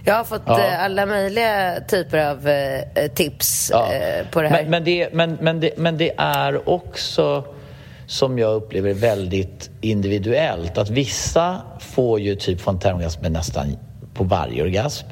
Jag 0.06 0.16
har 0.16 0.24
fått 0.24 0.42
Ja. 0.46 0.60
eh, 0.60 0.84
alla 0.84 1.06
möjliga 1.06 1.80
typer 1.88 2.30
av 2.32 2.48
eh, 2.48 2.80
eh, 2.80 3.12
tips 3.16 3.70
Ja. 3.74 3.88
på 4.32 4.42
det 4.42 4.48
här. 4.48 4.62
Men, 4.62 4.70
men, 4.72 4.84
det, 4.84 5.10
men, 5.14 5.38
men, 5.42 5.60
det, 5.60 5.78
men 5.78 5.98
det 5.98 6.12
är 6.18 6.70
också, 6.70 7.44
som 8.08 8.40
jag 8.40 8.54
upplever 8.56 8.94
väldigt 8.94 9.70
individuellt. 9.82 10.78
Att 10.78 10.90
vissa 10.90 11.62
får 11.80 12.20
ju 12.20 12.36
typ 12.36 12.62
fontänorgasmer 12.62 13.30
nästan 13.30 13.78
på 14.14 14.24
varje 14.24 14.64
orgasm. 14.64 15.08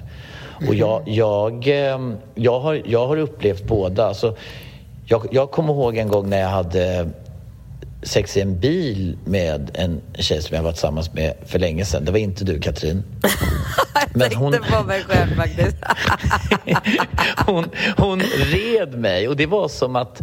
Och 0.68 0.76
jag, 0.76 1.04
jag, 1.06 1.68
ehm, 1.68 2.18
jag, 2.36 2.60
har, 2.60 2.82
jag 2.86 3.08
har 3.08 3.18
upplevt 3.18 3.64
båda. 3.64 4.06
Alltså, 4.08 4.36
jag, 5.06 5.28
jag 5.32 5.52
kommer 5.52 5.74
ihåg 5.74 5.98
en 5.98 6.08
gång 6.08 6.30
när 6.30 6.40
jag 6.40 6.50
hade 6.50 7.10
sex 8.04 8.38
i 8.38 8.42
en 8.42 8.60
bil 8.60 9.18
med 9.26 9.72
en 9.74 10.02
tjej 10.16 10.42
som 10.42 10.56
jag 10.56 10.64
var 10.64 10.72
tillsammans 10.72 11.14
med 11.14 11.34
för 11.46 11.60
länge 11.60 11.86
sedan. 11.86 12.06
Det 12.06 12.12
var 12.12 12.20
inte 12.20 12.44
du, 12.44 12.60
Katrin. 12.60 13.04
jag 14.14 14.32
tänkte 14.32 14.60
på 14.72 14.84
mig 14.84 15.04
själv 15.04 15.36
faktiskt. 15.36 15.78
hon, 17.46 17.70
hon 17.98 18.20
red 18.20 18.94
mig 19.00 19.28
och 19.28 19.38
det 19.38 19.46
var 19.46 19.68
som 19.68 19.96
att 19.96 20.22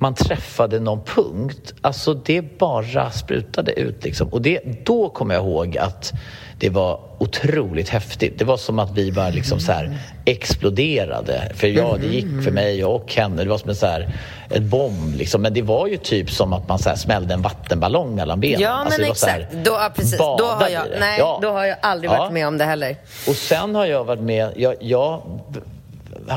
man 0.00 0.14
träffade 0.14 0.80
någon 0.80 1.04
punkt. 1.04 1.74
Alltså 1.80 2.14
det 2.14 2.58
bara 2.58 3.10
sprutade 3.10 3.72
ut 3.72 4.04
liksom. 4.04 4.28
Och 4.28 4.42
det, 4.42 4.60
då 4.84 5.08
kommer 5.08 5.34
jag 5.34 5.44
ihåg 5.44 5.78
att 5.78 6.12
det 6.58 6.70
var 6.70 7.00
otroligt 7.18 7.88
häftigt. 7.88 8.38
Det 8.38 8.44
var 8.44 8.56
som 8.56 8.78
att 8.78 8.90
vi 8.90 9.12
bara 9.12 9.28
liksom 9.28 9.60
så 9.60 9.72
här 9.72 9.98
exploderade. 10.24 11.52
För 11.54 11.66
ja, 11.66 11.96
det 12.00 12.06
gick 12.06 12.44
för 12.44 12.50
mig 12.50 12.84
och 12.84 13.14
henne. 13.14 13.44
Det 13.44 13.50
var 13.50 13.58
som 13.58 13.70
en 13.70 13.76
så 13.76 13.86
här, 13.86 14.14
en 14.48 14.68
bomb 14.68 15.14
liksom. 15.14 15.42
Men 15.42 15.54
det 15.54 15.62
var 15.62 15.86
ju 15.86 15.96
typ 15.96 16.30
som 16.30 16.52
att 16.52 16.68
man 16.68 16.78
så 16.78 16.88
här 16.88 16.96
smällde 16.96 17.34
en 17.34 17.42
vattenballong 17.42 18.14
mellan 18.14 18.40
benen. 18.40 18.60
Ja, 18.60 18.70
alltså, 18.70 19.00
men 19.00 19.10
exakt. 19.10 19.54
Här, 19.54 19.62
då, 19.64 19.70
ja, 19.70 19.92
precis. 19.94 20.18
Då 20.18 20.46
har, 20.46 20.68
jag, 20.68 20.84
nej, 21.00 21.18
ja. 21.18 21.38
då 21.42 21.50
har 21.50 21.64
jag 21.64 21.76
aldrig 21.82 22.10
varit 22.10 22.32
med 22.32 22.46
om 22.48 22.58
det 22.58 22.64
heller. 22.64 22.96
Och 23.28 23.36
sen 23.36 23.74
har 23.74 23.86
jag 23.86 24.04
varit 24.04 24.22
med, 24.22 24.52
jag, 24.56 24.74
jag 24.80 25.22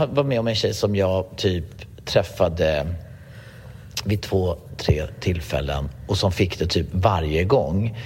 var 0.09 0.23
med 0.23 0.39
om 0.39 0.47
en 0.47 0.55
tjej 0.55 0.73
som 0.73 0.95
jag 0.95 1.25
typ 1.35 1.65
träffade 2.05 2.85
vid 4.03 4.21
två, 4.21 4.57
tre 4.77 5.07
tillfällen 5.19 5.89
och 6.07 6.17
som 6.17 6.31
fick 6.31 6.59
det 6.59 6.65
typ 6.65 6.87
varje 6.91 7.43
gång. 7.43 7.97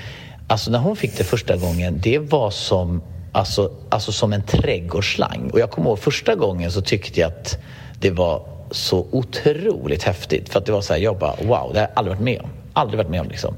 Alltså 0.48 0.72
när 0.72 0.80
hon 0.80 0.96
fick 0.96 1.18
det 1.18 1.24
första 1.24 1.58
gången, 1.58 2.00
det 2.04 2.20
var 2.20 2.52
som, 2.52 3.02
alltså, 3.32 3.72
alltså 3.90 4.12
som 4.12 4.34
en 4.34 4.44
trädgårdsslang. 4.44 5.50
Och 5.54 5.60
jag 5.60 5.72
kommer 5.72 5.90
ihåg 5.90 6.00
första 6.00 6.36
gången 6.36 6.72
så 6.72 6.82
tyckte 6.82 7.20
jag 7.20 7.28
att 7.28 7.58
det 8.00 8.12
var 8.12 8.46
så 8.72 9.08
otroligt 9.12 10.04
häftigt. 10.04 10.50
För 10.50 10.60
att 10.60 10.66
det 10.66 10.72
var 10.72 10.82
så 10.82 10.94
här, 10.94 11.00
jag 11.00 11.18
bara 11.18 11.36
wow, 11.36 11.70
det 11.74 11.80
har 11.80 11.88
jag 11.88 11.90
aldrig 11.94 12.16
varit 12.16 12.24
med 12.24 12.42
om. 12.42 12.50
Aldrig 12.74 12.98
varit 12.98 13.10
med 13.10 13.22
om 13.22 13.28
liksom. 13.28 13.56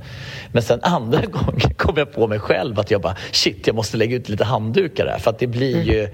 Men 0.52 0.64
sen 0.64 0.80
andra 0.84 1.22
gången 1.26 1.74
kom 1.78 1.98
jag 1.98 2.14
på 2.14 2.28
mig 2.28 2.40
själv 2.40 2.80
att 2.80 2.92
jag 2.92 3.02
bara 3.02 3.16
shit, 3.32 3.68
jag 3.68 3.76
måste 3.76 3.98
lägga 3.98 4.16
ut 4.16 4.30
lite 4.30 4.44
handdukar 4.44 5.06
där. 5.06 5.18
För 5.20 5.30
att 5.30 5.40
det 5.40 5.48
blir 5.48 5.76
mm. 5.76 5.88
ju 5.88 6.10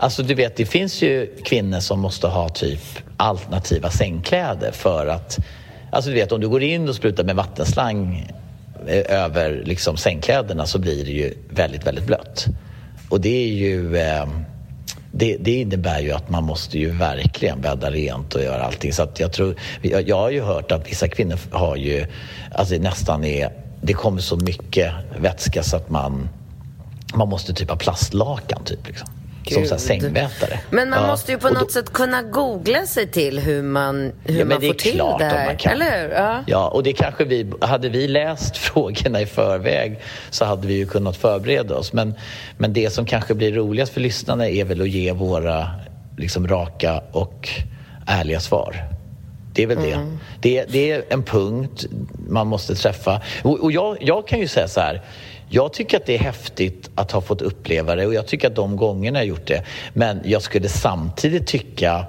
Alltså 0.00 0.22
du 0.22 0.34
vet, 0.34 0.56
det 0.56 0.66
finns 0.66 1.02
ju 1.02 1.36
kvinnor 1.44 1.80
som 1.80 2.00
måste 2.00 2.26
ha 2.26 2.48
typ 2.48 2.80
alternativa 3.16 3.90
sängkläder 3.90 4.72
för 4.72 5.06
att 5.06 5.38
Alltså 5.90 6.10
du 6.10 6.16
vet, 6.16 6.32
om 6.32 6.40
du 6.40 6.48
går 6.48 6.62
in 6.62 6.88
och 6.88 6.94
sprutar 6.94 7.24
med 7.24 7.36
vattenslang 7.36 8.30
eh, 8.86 9.24
över 9.24 9.62
liksom 9.64 9.96
sängkläderna 9.96 10.66
så 10.66 10.78
blir 10.78 11.04
det 11.04 11.10
ju 11.10 11.34
väldigt, 11.50 11.86
väldigt 11.86 12.06
blött. 12.06 12.46
Och 13.08 13.20
det 13.20 13.44
är 13.44 13.48
ju... 13.48 13.96
Eh, 13.96 14.26
det, 15.12 15.36
det, 15.40 15.60
innebär 15.60 16.00
ju 16.00 16.12
att 16.12 16.30
man 16.30 16.44
måste 16.44 16.78
ju 16.78 16.90
verkligen 16.90 17.60
bädda 17.60 17.90
rent 17.90 18.34
och 18.34 18.42
göra 18.42 18.62
allting. 18.62 18.92
Så 18.92 19.02
att 19.02 19.20
jag, 19.20 19.32
tror, 19.32 19.54
jag, 19.82 20.08
jag 20.08 20.16
har 20.16 20.30
ju 20.30 20.42
hört 20.42 20.72
att 20.72 20.90
vissa 20.90 21.08
kvinnor 21.08 21.38
har 21.50 21.76
ju, 21.76 22.06
alltså 22.52 22.74
det 22.74 22.80
nästan 22.80 23.24
är, 23.24 23.52
det 23.80 23.92
kommer 23.92 24.20
så 24.20 24.36
mycket 24.36 24.92
vätska 25.18 25.62
så 25.62 25.76
att 25.76 25.90
man, 25.90 26.28
man 27.14 27.28
måste 27.28 27.54
typ 27.54 27.70
ha 27.70 27.76
plastlakan 27.76 28.64
typ. 28.64 28.88
Liksom. 28.88 29.08
Som 29.54 29.64
så 29.64 29.78
sängmätare. 29.78 30.60
Men 30.70 30.90
man 30.90 31.02
ja. 31.02 31.06
måste 31.06 31.32
ju 31.32 31.38
på 31.38 31.48
något 31.48 31.60
då, 31.60 31.68
sätt 31.68 31.92
kunna 31.92 32.22
googla 32.22 32.86
sig 32.86 33.06
till 33.06 33.38
hur 33.38 33.62
man, 33.62 34.12
hur 34.24 34.38
ja, 34.38 34.44
man 34.44 34.60
får 34.60 34.74
till 34.74 34.98
det 35.18 35.24
här. 35.24 35.66
Eller 35.72 36.02
hur? 36.02 36.14
Ja. 36.14 36.44
ja, 36.46 36.68
och 36.68 36.82
det 36.82 36.92
kanske 36.92 37.24
vi... 37.24 37.52
Hade 37.60 37.88
vi 37.88 38.08
läst 38.08 38.56
frågorna 38.56 39.20
i 39.20 39.26
förväg 39.26 40.00
så 40.30 40.44
hade 40.44 40.66
vi 40.66 40.74
ju 40.74 40.86
kunnat 40.86 41.16
förbereda 41.16 41.74
oss. 41.74 41.92
Men, 41.92 42.14
men 42.58 42.72
det 42.72 42.90
som 42.90 43.06
kanske 43.06 43.34
blir 43.34 43.52
roligast 43.52 43.92
för 43.92 44.00
lyssnarna 44.00 44.48
är 44.48 44.64
väl 44.64 44.80
att 44.80 44.88
ge 44.88 45.12
våra 45.12 45.70
liksom, 46.16 46.48
raka 46.48 47.02
och 47.12 47.48
ärliga 48.06 48.40
svar. 48.40 48.76
Det 49.58 49.62
är 49.62 49.66
väl 49.66 49.82
det. 49.82 49.92
Mm. 49.92 50.18
det. 50.40 50.64
Det 50.68 50.90
är 50.90 51.04
en 51.08 51.22
punkt 51.22 51.86
man 52.28 52.46
måste 52.46 52.74
träffa. 52.74 53.22
Och, 53.42 53.60
och 53.60 53.72
jag, 53.72 53.96
jag 54.00 54.28
kan 54.28 54.38
ju 54.38 54.48
säga 54.48 54.68
så 54.68 54.80
här 54.80 55.02
jag 55.48 55.72
tycker 55.72 55.96
att 55.96 56.06
det 56.06 56.14
är 56.14 56.18
häftigt 56.18 56.90
att 56.94 57.12
ha 57.12 57.20
fått 57.20 57.42
uppleva 57.42 57.94
det 57.94 58.06
och 58.06 58.14
jag 58.14 58.26
tycker 58.26 58.48
att 58.48 58.56
de 58.56 58.76
gångerna 58.76 59.18
jag 59.18 59.26
gjort 59.26 59.46
det. 59.46 59.62
Men 59.92 60.20
jag 60.24 60.42
skulle 60.42 60.68
samtidigt 60.68 61.46
tycka 61.46 62.06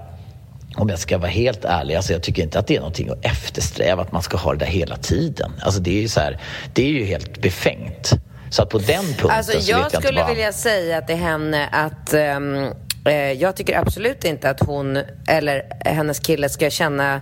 om 0.77 0.89
jag 0.89 0.99
ska 0.99 1.17
vara 1.17 1.29
helt 1.29 1.65
ärlig, 1.65 1.95
alltså 1.95 2.13
jag 2.13 2.23
tycker 2.23 2.43
inte 2.43 2.59
att 2.59 2.67
det 2.67 2.75
är 2.75 2.79
någonting 2.79 3.09
att 3.09 3.25
eftersträva, 3.25 4.01
att 4.01 4.11
man 4.11 4.21
ska 4.21 4.37
ha 4.37 4.53
det 4.53 4.59
där 4.59 4.65
hela 4.65 4.97
tiden. 4.97 5.51
Alltså 5.61 5.81
det 5.81 5.97
är 5.97 6.01
ju 6.01 6.07
så 6.07 6.19
här, 6.19 6.39
det 6.73 6.83
är 6.83 6.89
ju 6.89 7.05
helt 7.05 7.41
befängt. 7.41 8.11
Så 8.49 8.63
att 8.63 8.69
på 8.69 8.77
den 8.77 9.05
punkten 9.05 9.31
alltså 9.31 9.53
jag, 9.53 9.63
så 9.63 9.83
vet 9.83 9.93
jag 9.93 10.03
skulle 10.03 10.21
bara... 10.21 10.29
vilja 10.29 10.53
säga 10.53 11.01
till 11.01 11.15
henne 11.15 11.67
att 11.71 12.13
um, 12.13 12.73
eh, 13.05 13.13
jag 13.13 13.55
tycker 13.55 13.77
absolut 13.77 14.23
inte 14.23 14.49
att 14.49 14.59
hon 14.59 14.99
eller 15.27 15.63
hennes 15.85 16.19
kille 16.19 16.49
ska 16.49 16.69
känna 16.69 17.21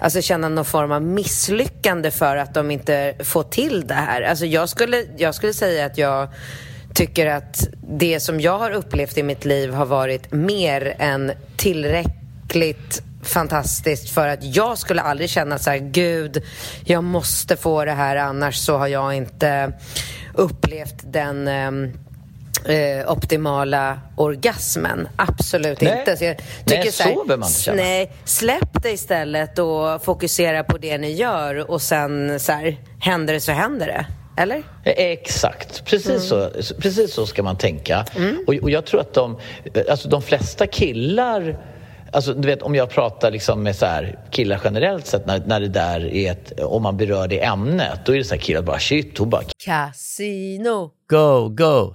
alltså 0.00 0.22
känna 0.22 0.48
någon 0.48 0.64
form 0.64 0.92
av 0.92 1.02
misslyckande 1.02 2.10
för 2.10 2.36
att 2.36 2.54
de 2.54 2.70
inte 2.70 3.14
får 3.20 3.42
till 3.42 3.86
det 3.86 3.94
här. 3.94 4.22
Alltså 4.22 4.46
jag 4.46 4.68
skulle, 4.68 5.04
jag 5.16 5.34
skulle 5.34 5.52
säga 5.52 5.86
att 5.86 5.98
jag 5.98 6.28
tycker 6.94 7.26
att 7.26 7.68
det 7.88 8.20
som 8.20 8.40
jag 8.40 8.58
har 8.58 8.70
upplevt 8.70 9.18
i 9.18 9.22
mitt 9.22 9.44
liv 9.44 9.72
har 9.72 9.86
varit 9.86 10.32
mer 10.32 10.96
än 10.98 11.32
tillräckligt 11.56 13.02
fantastiskt 13.22 14.10
för 14.10 14.28
att 14.28 14.56
jag 14.56 14.78
skulle 14.78 15.02
aldrig 15.02 15.30
känna 15.30 15.58
så 15.58 15.70
här, 15.70 15.78
gud, 15.78 16.42
jag 16.84 17.04
måste 17.04 17.56
få 17.56 17.84
det 17.84 17.92
här 17.92 18.16
annars 18.16 18.56
så 18.56 18.78
har 18.78 18.86
jag 18.86 19.14
inte 19.14 19.72
upplevt 20.34 20.96
den 21.04 21.48
eh, 21.48 21.90
eh, 22.68 23.12
optimala 23.12 24.00
orgasmen. 24.16 25.08
Absolut 25.16 25.80
nej. 25.80 25.98
inte. 25.98 26.16
Så 26.16 26.24
jag 26.24 26.36
tycker 26.36 26.82
nej, 26.82 26.92
så, 26.92 27.02
här, 27.02 27.14
så 27.28 27.36
man 27.36 27.48
känna. 27.48 27.82
Nej, 27.82 28.12
släpp 28.24 28.82
det 28.82 28.90
istället 28.90 29.58
och 29.58 30.04
fokusera 30.04 30.64
på 30.64 30.78
det 30.78 30.98
ni 30.98 31.12
gör 31.12 31.70
och 31.70 31.82
sen 31.82 32.40
så 32.40 32.52
här, 32.52 32.76
händer 33.00 33.34
det 33.34 33.40
så 33.40 33.52
händer 33.52 33.86
det. 33.86 34.06
Eller? 34.42 34.62
Exakt, 34.84 35.84
precis, 35.84 36.08
mm. 36.08 36.20
så, 36.20 36.50
precis 36.80 37.14
så 37.14 37.26
ska 37.26 37.42
man 37.42 37.58
tänka. 37.58 38.04
Mm. 38.16 38.44
Och, 38.46 38.54
och, 38.54 38.70
jag 38.70 38.84
tror 38.84 39.00
att 39.00 39.14
de, 39.14 39.38
alltså 39.88 40.08
de 40.08 40.22
flesta 40.22 40.66
killar 40.66 41.58
Alltså, 42.12 42.34
du 42.34 42.48
vet, 42.48 42.62
om 42.62 42.74
jag 42.74 42.90
pratar 42.90 43.30
liksom 43.30 43.62
med 43.62 43.76
så 43.76 43.86
här, 43.86 44.18
killar 44.30 44.60
generellt 44.64 45.06
sett, 45.06 45.26
när, 45.26 45.42
när 45.46 45.60
det 45.60 45.68
där 45.68 46.14
är 46.14 46.32
ett, 46.32 46.60
om 46.60 46.82
man 46.82 46.96
berör 46.96 47.28
det 47.28 47.44
ämnet, 47.44 48.00
då 48.06 48.12
är 48.12 48.18
det 48.18 48.24
så 48.24 48.34
här 48.34 48.42
killar 48.42 48.62
bara 48.62 48.78
shit, 48.78 49.18
hon 49.18 49.30
bara... 49.30 49.42
Casino! 49.64 50.90
Go, 51.10 51.48
go! 51.48 51.94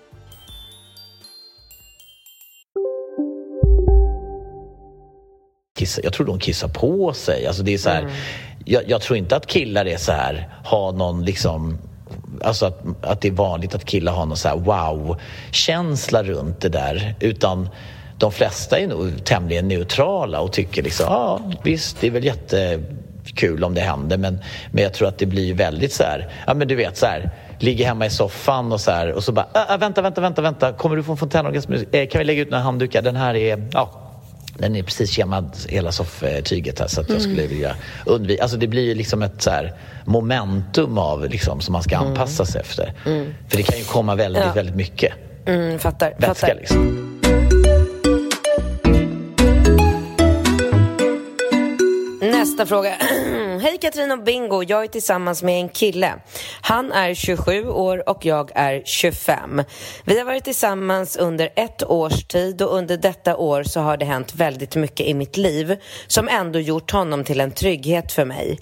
Kissa, 5.81 6.01
jag 6.03 6.13
tror 6.13 6.25
de 6.25 6.39
kissar 6.39 6.67
på 6.67 7.13
sig. 7.13 7.47
Alltså 7.47 7.63
det 7.63 7.73
är 7.73 7.77
så 7.77 7.89
här, 7.89 8.07
jag, 8.65 8.83
jag 8.87 9.01
tror 9.01 9.17
inte 9.17 9.35
att 9.35 9.47
killar 9.47 9.85
är 9.85 9.97
så 9.97 10.11
här, 10.11 10.49
har 10.63 10.91
någon 10.91 11.25
liksom 11.25 11.77
Alltså 12.43 12.65
att, 12.65 12.83
att 13.01 13.21
det 13.21 13.27
är 13.27 13.31
vanligt 13.31 13.75
att 13.75 13.85
killar 13.85 14.13
har 14.13 14.25
någon 14.25 14.37
så 14.37 14.47
här 14.47 14.55
wow-känsla 14.55 16.23
runt 16.23 16.61
det 16.61 16.69
där. 16.69 17.15
Utan 17.19 17.69
de 18.17 18.31
flesta 18.31 18.79
är 18.79 18.87
nog 18.87 19.25
tämligen 19.25 19.67
neutrala 19.67 20.39
och 20.39 20.51
tycker 20.53 20.83
liksom, 20.83 21.05
ja 21.09 21.41
visst 21.63 22.01
det 22.01 22.07
är 22.07 22.11
väl 22.11 22.25
jättekul 22.25 23.63
om 23.63 23.73
det 23.73 23.81
händer 23.81 24.17
men, 24.17 24.39
men 24.71 24.83
jag 24.83 24.93
tror 24.93 25.07
att 25.07 25.17
det 25.17 25.25
blir 25.25 25.53
väldigt 25.53 25.93
så 25.93 26.03
här, 26.03 26.29
ja 26.47 26.53
men 26.53 26.67
du 26.67 26.75
vet 26.75 26.97
så 26.97 27.05
här, 27.05 27.29
ligger 27.59 27.85
hemma 27.85 28.05
i 28.05 28.09
soffan 28.09 28.71
och 28.71 28.81
så 28.81 28.91
här 28.91 29.11
och 29.11 29.23
så 29.23 29.31
bara, 29.31 29.47
äh, 29.69 29.77
vänta, 29.77 30.01
vänta, 30.01 30.21
vänta, 30.21 30.41
vänta, 30.41 30.73
kommer 30.73 30.95
du 30.95 31.03
få 31.03 31.11
en 31.11 31.17
fontänorgasm? 31.17 31.73
Eh, 31.91 32.07
kan 32.07 32.19
vi 32.19 32.25
lägga 32.25 32.41
ut 32.41 32.49
några 32.51 32.63
handdukar? 32.63 33.01
Den 33.01 33.15
här 33.15 33.35
är, 33.35 33.69
ja 33.73 34.10
den 34.57 34.75
är 34.75 34.83
precis 34.83 35.11
kemmad, 35.11 35.57
hela 35.69 35.91
sofftyget 35.91 36.79
här, 36.79 36.87
så 36.87 37.01
att 37.01 37.09
jag 37.09 37.21
skulle 37.21 37.47
vilja 37.47 37.75
undvika... 38.05 38.43
Alltså 38.43 38.57
det 38.57 38.67
blir 38.67 38.83
ju 38.85 38.95
liksom 38.95 39.21
ett 39.21 39.41
så 39.41 39.49
här 39.49 39.73
momentum 40.05 40.97
av 40.97 41.29
liksom, 41.29 41.61
som 41.61 41.73
man 41.73 41.83
ska 41.83 41.97
anpassa 41.97 42.45
sig 42.45 42.61
efter. 42.61 42.93
För 43.49 43.57
det 43.57 43.63
kan 43.63 43.77
ju 43.79 43.83
komma 43.83 44.15
väldigt, 44.15 44.43
Ja. 44.45 44.53
väldigt 44.53 44.75
mycket 44.75 45.13
Mm, 45.45 45.79
fattar. 45.79 46.09
vätska 46.17 46.33
fattar. 46.33 46.55
liksom. 46.55 47.10
Nästa 52.61 52.75
fråga. 52.75 52.95
Hej 53.61 53.77
Katrin 53.81 54.11
och 54.11 54.23
Bingo, 54.23 54.63
jag 54.63 54.83
är 54.83 54.87
tillsammans 54.87 55.43
med 55.43 55.61
en 55.61 55.69
kille. 55.69 56.13
Han 56.61 56.91
är 56.91 57.13
27 57.13 57.67
år 57.67 58.09
och 58.09 58.25
jag 58.25 58.51
är 58.55 58.81
25. 58.85 59.63
Vi 60.05 60.17
har 60.17 60.25
varit 60.25 60.43
tillsammans 60.43 61.17
under 61.17 61.49
ett 61.55 61.83
års 61.83 62.23
tid 62.23 62.61
och 62.61 62.77
under 62.77 62.97
detta 62.97 63.37
år 63.37 63.63
så 63.63 63.79
har 63.79 63.97
det 63.97 64.05
hänt 64.05 64.35
väldigt 64.35 64.75
mycket 64.75 65.07
i 65.07 65.13
mitt 65.13 65.37
liv 65.37 65.77
som 66.07 66.27
ändå 66.27 66.59
gjort 66.59 66.91
honom 66.91 67.23
till 67.23 67.41
en 67.41 67.51
trygghet 67.51 68.11
för 68.11 68.25
mig. 68.25 68.59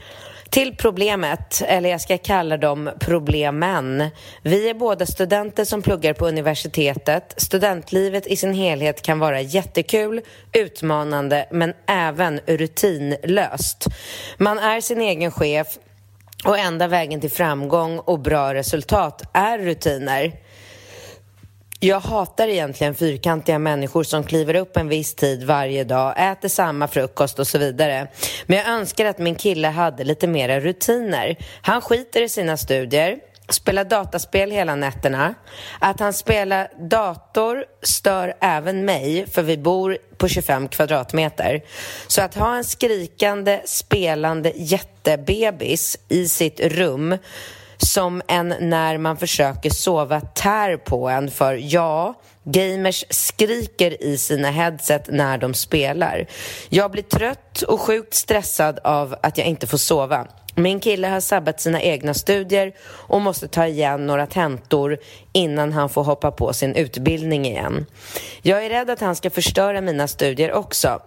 Till 0.49 0.75
problemet, 0.75 1.63
eller 1.67 1.89
jag 1.89 2.01
ska 2.01 2.17
kalla 2.17 2.57
dem 2.57 2.89
problemen. 2.99 4.09
Vi 4.41 4.69
är 4.69 4.73
båda 4.73 5.05
studenter 5.05 5.65
som 5.65 5.81
pluggar 5.81 6.13
på 6.13 6.27
universitetet. 6.27 7.33
Studentlivet 7.37 8.27
i 8.27 8.35
sin 8.35 8.53
helhet 8.53 9.01
kan 9.01 9.19
vara 9.19 9.41
jättekul, 9.41 10.21
utmanande 10.53 11.47
men 11.51 11.73
även 11.87 12.39
rutinlöst. 12.45 13.85
Man 14.37 14.59
är 14.59 14.81
sin 14.81 15.01
egen 15.01 15.31
chef 15.31 15.67
och 16.45 16.57
enda 16.57 16.87
vägen 16.87 17.21
till 17.21 17.31
framgång 17.31 17.99
och 17.99 18.19
bra 18.19 18.53
resultat 18.53 19.21
är 19.33 19.59
rutiner. 19.59 20.33
Jag 21.81 21.99
hatar 21.99 22.47
egentligen 22.47 22.95
fyrkantiga 22.95 23.59
människor 23.59 24.03
som 24.03 24.23
kliver 24.23 24.55
upp 24.55 24.77
en 24.77 24.87
viss 24.87 25.15
tid 25.15 25.43
varje 25.43 25.83
dag, 25.83 26.31
äter 26.31 26.49
samma 26.49 26.87
frukost 26.87 27.39
och 27.39 27.47
så 27.47 27.57
vidare. 27.57 28.07
Men 28.45 28.57
jag 28.57 28.67
önskar 28.67 29.05
att 29.05 29.17
min 29.17 29.35
kille 29.35 29.67
hade 29.67 30.03
lite 30.03 30.27
mera 30.27 30.59
rutiner. 30.59 31.37
Han 31.61 31.81
skiter 31.81 32.21
i 32.21 32.29
sina 32.29 32.57
studier, 32.57 33.17
spelar 33.49 33.83
dataspel 33.83 34.51
hela 34.51 34.75
nätterna. 34.75 35.33
Att 35.79 35.99
han 35.99 36.13
spelar 36.13 36.71
dator 36.89 37.65
stör 37.81 38.33
även 38.41 38.85
mig, 38.85 39.27
för 39.27 39.43
vi 39.43 39.57
bor 39.57 39.97
på 40.17 40.27
25 40.27 40.67
kvadratmeter. 40.67 41.61
Så 42.07 42.21
att 42.21 42.35
ha 42.35 42.55
en 42.55 42.63
skrikande, 42.63 43.61
spelande 43.65 44.51
jättebebis 44.55 45.97
i 46.07 46.27
sitt 46.27 46.59
rum 46.59 47.17
som 47.83 48.21
en 48.27 48.55
när 48.59 48.97
man 48.97 49.17
försöker 49.17 49.69
sova 49.69 50.21
tär 50.21 50.77
på 50.77 51.09
en 51.09 51.31
för 51.31 51.59
ja, 51.61 52.13
gamers 52.43 53.05
skriker 53.09 54.03
i 54.03 54.17
sina 54.17 54.51
headset 54.51 55.05
när 55.09 55.37
de 55.37 55.53
spelar. 55.53 56.27
Jag 56.69 56.91
blir 56.91 57.03
trött 57.03 57.61
och 57.61 57.81
sjukt 57.81 58.13
stressad 58.13 58.79
av 58.83 59.15
att 59.23 59.37
jag 59.37 59.47
inte 59.47 59.67
får 59.67 59.77
sova. 59.77 60.27
Min 60.55 60.79
kille 60.79 61.07
har 61.07 61.19
sabbat 61.19 61.61
sina 61.61 61.81
egna 61.81 62.13
studier 62.13 62.73
och 62.81 63.21
måste 63.21 63.47
ta 63.47 63.67
igen 63.67 64.07
några 64.07 64.27
tentor 64.27 64.97
innan 65.33 65.73
han 65.73 65.89
får 65.89 66.03
hoppa 66.03 66.31
på 66.31 66.53
sin 66.53 66.75
utbildning 66.75 67.45
igen. 67.45 67.85
Jag 68.41 68.65
är 68.65 68.69
rädd 68.69 68.89
att 68.89 68.99
han 68.99 69.15
ska 69.15 69.29
förstöra 69.29 69.81
mina 69.81 70.07
studier 70.07 70.51
också. 70.51 70.99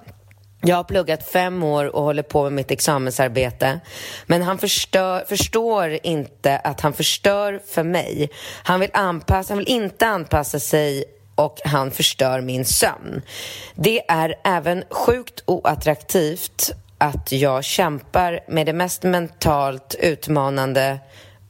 Jag 0.65 0.77
har 0.77 0.85
pluggat 0.85 1.29
fem 1.29 1.63
år 1.63 1.97
och 1.97 2.03
håller 2.03 2.23
på 2.23 2.43
med 2.43 2.53
mitt 2.53 2.71
examensarbete. 2.71 3.81
Men 4.27 4.43
han 4.43 4.59
förstör, 4.59 5.25
förstår 5.29 5.99
inte 6.03 6.59
att 6.59 6.81
han 6.81 6.93
förstör 6.93 7.61
för 7.67 7.83
mig. 7.83 8.31
Han 8.63 8.81
vill, 8.81 8.91
anpassa, 8.93 9.53
han 9.53 9.59
vill 9.59 9.69
inte 9.69 10.07
anpassa 10.07 10.61
sig 10.61 11.05
och 11.35 11.61
han 11.65 11.91
förstör 11.91 12.41
min 12.41 12.65
sömn. 12.65 13.23
Det 13.75 14.11
är 14.11 14.35
även 14.45 14.85
sjukt 14.91 15.43
oattraktivt 15.47 16.71
att 16.99 17.33
jag 17.33 17.65
kämpar 17.65 18.41
med 18.49 18.67
det 18.67 18.73
mest 18.73 19.03
mentalt 19.03 19.95
utmanande 20.01 20.99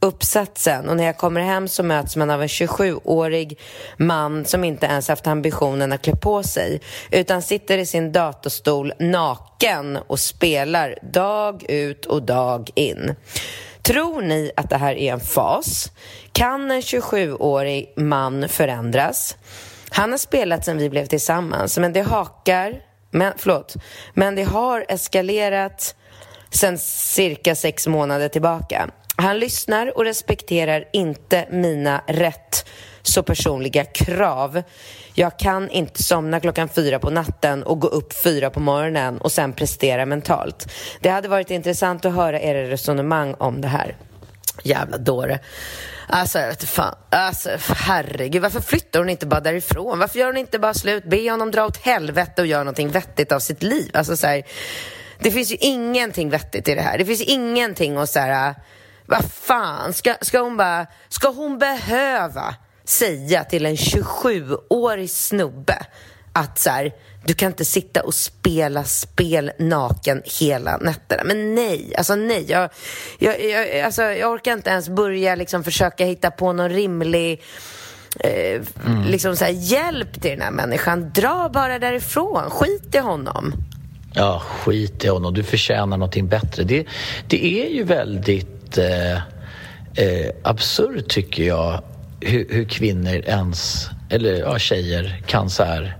uppsatsen 0.03 0.89
och 0.89 0.97
när 0.97 1.05
jag 1.05 1.17
kommer 1.17 1.41
hem 1.41 1.69
så 1.69 1.83
möts 1.83 2.17
man 2.17 2.31
av 2.31 2.43
en 2.43 2.49
27-årig 2.49 3.59
man 3.97 4.45
som 4.45 4.65
inte 4.65 4.87
ens 4.87 5.09
haft 5.09 5.27
ambitionen 5.27 5.93
att 5.93 6.03
klä 6.03 6.17
på 6.17 6.43
sig 6.43 6.81
utan 7.11 7.43
sitter 7.43 7.79
i 7.79 7.87
sin 7.87 8.13
datorstol 8.13 8.93
naken 8.99 9.97
och 9.97 10.21
spelar 10.21 10.99
dag 11.03 11.65
ut 11.69 12.07
och 12.07 12.23
dag 12.23 12.71
in. 12.75 13.15
Tror 13.83 14.23
ni 14.23 14.53
att 14.57 14.71
det 14.71 14.77
här 14.77 14.95
är 14.95 15.13
en 15.13 15.21
fas? 15.21 15.91
Kan 16.33 16.71
en 16.71 16.81
27-årig 16.81 17.93
man 17.97 18.49
förändras? 18.49 19.37
Han 19.91 20.11
har 20.11 20.19
spelat 20.19 20.65
sedan 20.65 20.79
vi 20.79 20.91
blev 20.91 21.07
tillsammans, 21.07 21.79
men 21.79 21.93
det 21.93 22.03
hakar... 22.03 22.81
Men, 23.11 23.33
förlåt. 23.37 23.75
Men 24.15 24.35
det 24.35 24.43
har 24.43 24.85
eskalerat 24.89 25.95
sen 26.51 26.79
cirka 26.79 27.55
sex 27.55 27.87
månader 27.87 28.29
tillbaka. 28.29 28.91
Han 29.17 29.39
lyssnar 29.39 29.97
och 29.97 30.05
respekterar 30.05 30.85
inte 30.93 31.47
mina 31.51 32.03
rätt 32.07 32.69
så 33.03 33.23
personliga 33.23 33.85
krav. 33.85 34.63
Jag 35.15 35.39
kan 35.39 35.71
inte 35.71 36.03
somna 36.03 36.41
klockan 36.41 36.69
fyra 36.69 36.99
på 36.99 37.11
natten 37.11 37.63
och 37.63 37.81
gå 37.81 37.89
upp 37.89 38.13
fyra 38.13 38.51
på 38.51 38.61
morgonen 38.61 39.19
och 39.19 39.33
sen 39.33 39.53
prestera 39.53 40.07
mentalt. 40.07 40.73
Det 41.01 41.09
hade 41.09 41.29
varit 41.29 41.51
intressant 41.51 42.05
att 42.05 42.15
höra 42.15 42.41
era 42.41 42.71
resonemang 42.71 43.35
om 43.39 43.61
det 43.61 43.69
här. 43.69 43.97
Jävla 44.63 44.99
dåre. 44.99 45.39
Alltså, 46.09 46.39
jag 46.39 46.49
vet 46.49 46.65
fan. 46.65 46.95
Alltså, 47.11 47.51
herregud, 47.69 48.43
varför 48.43 48.61
flyttar 48.61 48.99
hon 48.99 49.11
inte 49.11 49.27
bara 49.27 49.41
därifrån? 49.41 49.99
Varför 49.99 50.19
gör 50.19 50.27
hon 50.27 50.37
inte 50.37 50.59
bara 50.59 50.75
slut? 50.75 51.05
Be 51.05 51.31
honom 51.31 51.51
dra 51.51 51.67
åt 51.67 51.77
helvete 51.77 52.43
och 52.43 52.47
göra 52.47 52.65
någonting 52.65 52.89
vettigt 52.89 53.33
av 53.33 53.41
sitt 53.41 53.63
liv. 53.63 53.91
Alltså, 53.95 54.17
så 54.17 54.27
här, 54.27 54.43
det 55.19 55.31
finns 55.31 55.53
ju 55.53 55.57
ingenting 55.61 56.31
vettigt 56.31 56.69
i 56.69 56.75
det 56.75 56.81
här. 56.81 56.99
Det 56.99 57.05
finns 57.05 57.21
ingenting 57.21 57.97
att 57.97 58.11
så 58.11 58.19
här, 58.19 58.55
vad 59.13 59.25
fan, 59.33 59.93
ska, 59.93 60.15
ska 60.21 60.41
hon 60.41 60.57
bara, 60.57 60.87
ska 61.09 61.29
hon 61.29 61.59
behöva 61.59 62.55
säga 62.85 63.45
till 63.45 63.67
en 63.67 63.75
27-årig 63.75 65.11
snubbe 65.11 65.87
att 66.33 66.59
så 66.59 66.71
här, 66.71 66.93
du 67.25 67.35
kan 67.35 67.49
inte 67.49 67.65
sitta 67.65 68.03
och 68.03 68.15
spela 68.15 68.85
spel 68.85 69.53
naken 69.59 70.23
hela 70.41 70.77
nätterna. 70.77 71.23
Men 71.25 71.55
nej, 71.55 71.95
alltså 71.99 72.15
nej. 72.15 72.45
Jag, 72.49 72.71
jag, 73.19 73.45
jag, 73.45 73.81
alltså, 73.81 74.03
jag 74.03 74.33
orkar 74.33 74.53
inte 74.53 74.71
ens 74.71 74.89
börja 74.89 75.35
liksom 75.35 75.65
försöka 75.65 76.05
hitta 76.05 76.31
på 76.31 76.53
någon 76.53 76.71
rimlig 76.71 77.43
eh, 78.21 78.63
liksom 79.07 79.37
så 79.37 79.45
här, 79.45 79.53
hjälp 79.53 80.23
till 80.23 80.31
den 80.31 80.41
här 80.41 80.51
människan. 80.51 81.11
Dra 81.15 81.51
bara 81.53 81.79
därifrån. 81.79 82.51
Skit 82.51 82.95
i 82.95 82.99
honom. 82.99 83.53
Ja, 84.15 84.43
skit 84.65 85.05
i 85.05 85.09
honom. 85.09 85.35
Du 85.35 85.43
förtjänar 85.43 85.97
någonting 85.97 86.29
bättre. 86.29 86.65
Det, 86.65 86.87
det 87.29 87.65
är 87.65 87.71
ju 87.71 87.85
väldigt 87.85 88.62
eh, 88.79 89.13
eh, 89.15 90.31
absurt, 90.45 91.09
tycker 91.09 91.43
jag, 91.43 91.83
hur, 92.21 92.47
hur 92.51 92.65
kvinnor 92.65 93.15
ens, 93.15 93.87
eller 94.11 94.35
ja, 94.41 94.59
tjejer, 94.59 95.23
kan 95.27 95.51
så 95.51 95.65
här... 95.65 95.97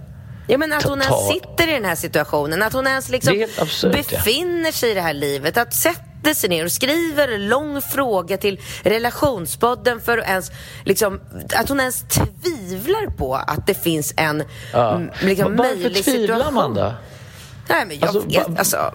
Ja, 0.49 0.59
men 0.59 0.73
att 0.73 0.83
hon 0.83 1.01
Ta- 1.01 1.05
ens 1.05 1.29
sitter 1.29 1.69
i 1.69 1.73
den 1.73 1.85
här 1.85 1.95
situationen, 1.95 2.63
att 2.63 2.73
hon 2.73 2.87
ens 2.87 3.09
liksom 3.09 3.37
helt 3.39 3.59
absurt, 3.63 3.95
ja. 3.97 4.19
befinner 4.19 4.73
sig 4.73 4.91
i 4.91 4.95
det 4.95 5.01
här 5.01 5.15
livet, 5.15 5.57
att 5.57 5.75
sätter 5.75 6.35
sig 6.35 6.51
ner 6.51 6.65
och 6.65 6.73
skriver 6.73 7.29
en 7.29 7.49
lång 7.49 7.83
fråga 7.83 8.37
till 8.37 8.61
relationspodden 8.83 10.01
för 10.01 10.19
att 10.19 10.29
ens, 10.29 10.51
liksom, 10.85 11.21
att 11.57 11.69
hon 11.69 11.81
ens 11.81 12.03
tvivlar 12.03 13.17
på 13.17 13.35
att 13.35 13.67
det 13.67 13.75
finns 13.75 14.15
en 14.17 14.43
Ja. 14.73 15.01
liksom, 15.23 15.57
Varför 15.57 15.75
möjlig 15.77 16.05
tvivlar 16.05 16.37
situation. 16.37 16.55
man 16.55 16.75
då? 16.75 16.95
Nej, 17.69 17.87
men 17.87 17.99
jag 17.99 18.09
Alltså, 18.09 18.29
vet, 18.29 18.59
alltså. 18.59 18.95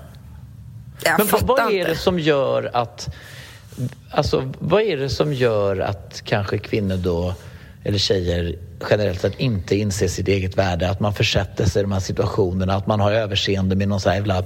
Jag 1.03 1.17
Men 1.17 1.27
vad, 1.27 1.39
fattar 1.39 1.47
vad 1.47 1.59
är 1.59 1.77
inte. 1.79 1.89
det 1.91 1.97
som 1.97 2.19
gör 2.19 2.71
att... 2.73 3.07
Alltså, 4.11 4.51
vad 4.59 4.81
är 4.81 4.97
det 4.97 5.09
som 5.09 5.33
gör 5.33 5.79
att 5.79 6.21
kanske 6.25 6.57
kvinnor 6.57 6.97
då 6.97 7.33
eller 7.83 7.97
tjejer 7.97 8.55
generellt 8.89 9.21
sett 9.21 9.39
inte 9.39 9.75
inser 9.75 10.07
sitt 10.07 10.27
eget 10.27 10.57
värde. 10.57 10.89
Att 10.89 10.99
man 10.99 11.13
försätter 11.13 11.65
sig 11.65 11.79
i 11.79 11.83
de 11.83 11.91
här 11.91 11.99
situationerna, 11.99 12.73
att 12.75 12.87
man 12.87 12.99
har 12.99 13.11
överseende 13.11 13.75
med 13.75 13.87
någon 13.87 13.99
sån 13.99 14.09
här 14.09 14.17
jävla 14.17 14.43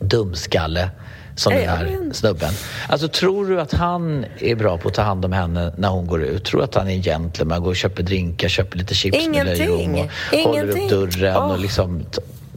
dumskalle 0.00 0.90
som 1.36 1.52
är 1.52 1.68
här 1.68 2.12
snubben. 2.12 2.52
Alltså 2.88 3.08
tror 3.08 3.46
du 3.46 3.60
att 3.60 3.72
han 3.72 4.24
är 4.38 4.54
bra 4.54 4.78
på 4.78 4.88
att 4.88 4.94
ta 4.94 5.02
hand 5.02 5.24
om 5.24 5.32
henne 5.32 5.72
när 5.76 5.88
hon 5.88 6.06
går 6.06 6.22
ut? 6.22 6.44
Tror 6.44 6.60
du 6.60 6.64
att 6.64 6.74
han 6.74 6.88
är 6.88 6.92
en 6.92 7.02
gentleman, 7.02 7.62
går 7.62 7.70
och 7.70 7.76
köper 7.76 8.02
drinkar, 8.02 8.48
köper 8.48 8.78
lite 8.78 8.94
chips 8.94 9.18
Ingenting. 9.18 9.44
med 9.44 9.58
löjrom 9.58 9.94
och 9.94 10.08
Ingenting. 10.32 10.46
håller 10.46 10.68
upp 10.68 10.90
dörren 10.90 11.36
Åh. 11.36 11.52
och 11.52 11.58
liksom... 11.58 12.04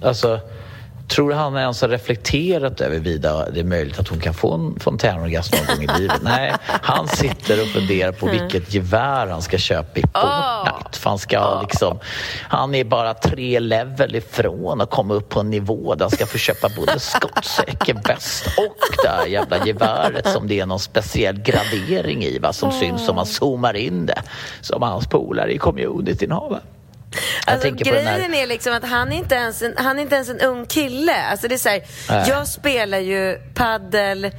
Alltså, 0.02 0.40
Tror 1.08 1.30
du 1.30 1.36
han 1.36 1.58
ens 1.58 1.82
har 1.82 1.90
reflekterat 1.90 2.82
över 2.82 3.00
vida 3.00 3.50
det 3.50 3.60
är 3.60 3.64
möjligt 3.64 4.00
att 4.00 4.08
hon 4.08 4.20
kan 4.20 4.34
få 4.34 4.54
en 4.54 4.80
fontänorgasm 4.80 5.56
någon 5.56 5.76
gång 5.76 5.96
i 5.96 6.00
livet? 6.00 6.20
Nej, 6.22 6.54
han 6.66 7.08
sitter 7.08 7.62
och 7.62 7.68
funderar 7.68 8.12
på 8.12 8.26
vilket 8.26 8.74
gevär 8.74 9.28
han 9.28 9.42
ska 9.42 9.58
köpa 9.58 10.00
i 10.00 10.02
Fortnite. 10.02 11.00
För 11.00 11.10
han, 11.10 11.20
ska 11.20 11.62
liksom, 11.62 12.00
han 12.42 12.76
är 12.76 12.84
bara 12.84 13.14
tre 13.14 13.60
level 13.60 14.16
ifrån 14.16 14.82
att 14.82 14.90
komma 14.90 15.14
upp 15.14 15.30
på 15.30 15.40
en 15.40 15.50
nivå 15.50 15.96
där 15.96 16.06
han 16.06 16.12
ska 16.12 16.26
få 16.26 16.38
köpa 16.38 16.70
både 16.78 17.00
skottsäker 17.00 17.96
väst 18.08 18.46
och 18.46 19.04
det 19.04 19.10
här 19.10 19.26
jävla 19.26 19.66
geväret 19.66 20.30
som 20.30 20.48
det 20.48 20.60
är 20.60 20.66
någon 20.66 20.80
speciell 20.80 21.42
gradering 21.42 22.24
i 22.24 22.40
va, 22.40 22.54
som 22.54 22.72
syns 22.72 23.10
om 23.10 23.16
man 23.16 23.26
zoomar 23.26 23.76
in 23.76 24.06
det. 24.06 24.24
Som 24.62 24.82
hans 24.82 25.08
polare 25.08 25.54
i 25.54 25.58
communityn 25.58 26.32
har. 26.32 26.50
Va? 26.50 26.60
Alltså, 27.46 27.70
grejen 27.72 28.08
här- 28.08 28.44
är 28.44 28.48
liksom 28.48 28.74
att 28.74 28.84
han 28.90 29.12
är 29.12 29.18
inte 29.18 29.36
ens 29.36 29.62
en, 29.62 29.74
han 29.78 29.98
är 29.98 30.02
inte 30.02 30.16
ens 30.16 30.30
en 30.30 30.40
ung 30.40 30.66
kille. 30.66 31.16
Alltså 31.32 31.48
det 31.48 31.56
är 31.56 31.60
så 31.60 31.70
här, 31.70 31.82
Nej. 32.10 32.26
jag 32.30 32.48
spelar 32.48 33.00
ju 33.00 33.40
paddel 33.54 34.32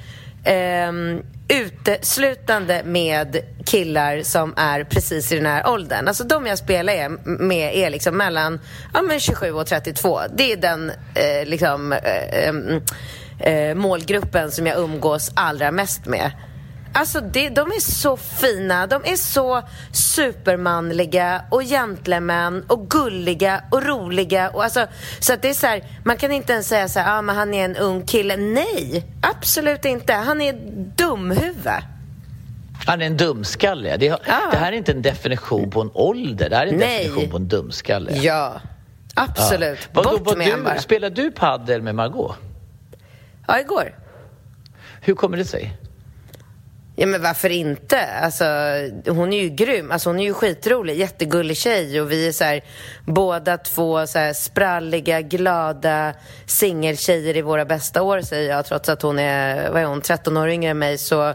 ehm, 0.44 1.22
uteslutande 1.48 2.82
med 2.84 3.36
killar 3.64 4.22
som 4.22 4.54
är 4.56 4.84
precis 4.84 5.32
i 5.32 5.36
den 5.36 5.46
här 5.46 5.68
åldern. 5.68 6.08
Alltså 6.08 6.24
de 6.24 6.46
jag 6.46 6.58
spelar 6.58 7.08
med 7.46 7.74
är 7.76 7.90
liksom 7.90 8.16
mellan 8.16 8.60
ja, 8.94 9.02
men 9.02 9.20
27 9.20 9.52
och 9.52 9.66
32. 9.66 10.20
Det 10.36 10.52
är 10.52 10.56
den 10.56 10.90
eh, 11.14 11.46
liksom, 11.48 11.92
eh, 11.92 12.48
em, 12.48 12.82
eh, 13.40 13.74
målgruppen 13.74 14.50
som 14.50 14.66
jag 14.66 14.78
umgås 14.78 15.30
allra 15.34 15.70
mest 15.70 16.06
med. 16.06 16.30
Alltså 16.98 17.20
det, 17.20 17.48
de 17.48 17.68
är 17.68 17.80
så 17.80 18.16
fina, 18.16 18.86
de 18.86 19.02
är 19.04 19.16
så 19.16 19.62
supermanliga 19.92 21.42
och 21.50 21.62
gentlemän 21.62 22.64
och 22.68 22.90
gulliga 22.90 23.62
och 23.70 23.82
roliga. 23.86 24.50
Och 24.50 24.64
alltså, 24.64 24.86
så 25.20 25.32
att 25.32 25.42
det 25.42 25.48
är 25.48 25.54
så 25.54 25.66
här, 25.66 25.84
man 26.04 26.16
kan 26.16 26.32
inte 26.32 26.52
ens 26.52 26.68
säga 26.68 26.88
så 26.88 27.00
här, 27.00 27.18
ah, 27.18 27.22
men 27.22 27.36
han 27.36 27.54
är 27.54 27.64
en 27.64 27.76
ung 27.76 28.02
kille. 28.06 28.36
Nej, 28.36 29.04
absolut 29.20 29.84
inte. 29.84 30.12
Han 30.12 30.40
är 30.40 30.52
dumhuvud. 30.96 31.68
Han 32.86 33.02
är 33.02 33.06
en 33.06 33.16
dumskalle. 33.16 33.96
Det, 33.96 34.06
Ja. 34.06 34.18
det 34.50 34.56
här 34.56 34.72
är 34.72 34.76
inte 34.76 34.92
en 34.92 35.02
definition 35.02 35.70
på 35.70 35.80
en 35.80 35.90
ålder, 35.94 36.50
det 36.50 36.56
här 36.56 36.66
är 36.66 36.72
en 36.72 36.78
Nej. 36.78 37.04
definition 37.04 37.30
på 37.30 37.36
en 37.36 37.48
dumskalle. 37.48 38.12
Ja, 38.12 38.60
absolut. 39.14 39.88
Vadå, 39.92 40.10
Bort 40.10 40.20
vad 40.24 40.38
med 40.38 40.58
du, 40.76 40.82
spelar 40.82 41.10
du 41.10 41.30
paddel 41.30 41.82
med 41.82 41.94
Margot? 41.94 42.36
Ja, 43.48 43.60
igår. 43.60 43.94
Hur 45.00 45.14
kommer 45.14 45.36
det 45.36 45.44
sig? 45.44 45.76
Ja 46.98 47.06
men 47.06 47.22
varför 47.22 47.50
inte? 47.50 48.06
Alltså, 48.06 48.44
hon 49.06 49.32
är 49.32 49.42
ju 49.42 49.48
grym. 49.48 49.90
Alltså, 49.90 50.08
hon 50.08 50.18
är 50.18 50.24
ju 50.24 50.34
skitrolig, 50.34 50.96
jättegullig 50.96 51.56
tjej 51.56 52.00
och 52.00 52.12
vi 52.12 52.28
är 52.28 52.32
så 52.32 52.44
här, 52.44 52.64
båda 53.04 53.58
två 53.58 54.06
så 54.06 54.18
här, 54.18 54.32
spralliga, 54.32 55.20
glada 55.20 56.12
singeltjejer 56.46 57.36
i 57.36 57.42
våra 57.42 57.64
bästa 57.64 58.02
år 58.02 58.20
säger 58.20 58.50
jag 58.50 58.66
trots 58.66 58.88
att 58.88 59.02
hon 59.02 59.18
är, 59.18 59.70
vad 59.70 59.82
är 59.82 59.86
hon, 59.86 60.00
13 60.00 60.36
år 60.36 60.48
yngre 60.48 60.70
än 60.70 60.78
mig 60.78 60.98
så 60.98 61.34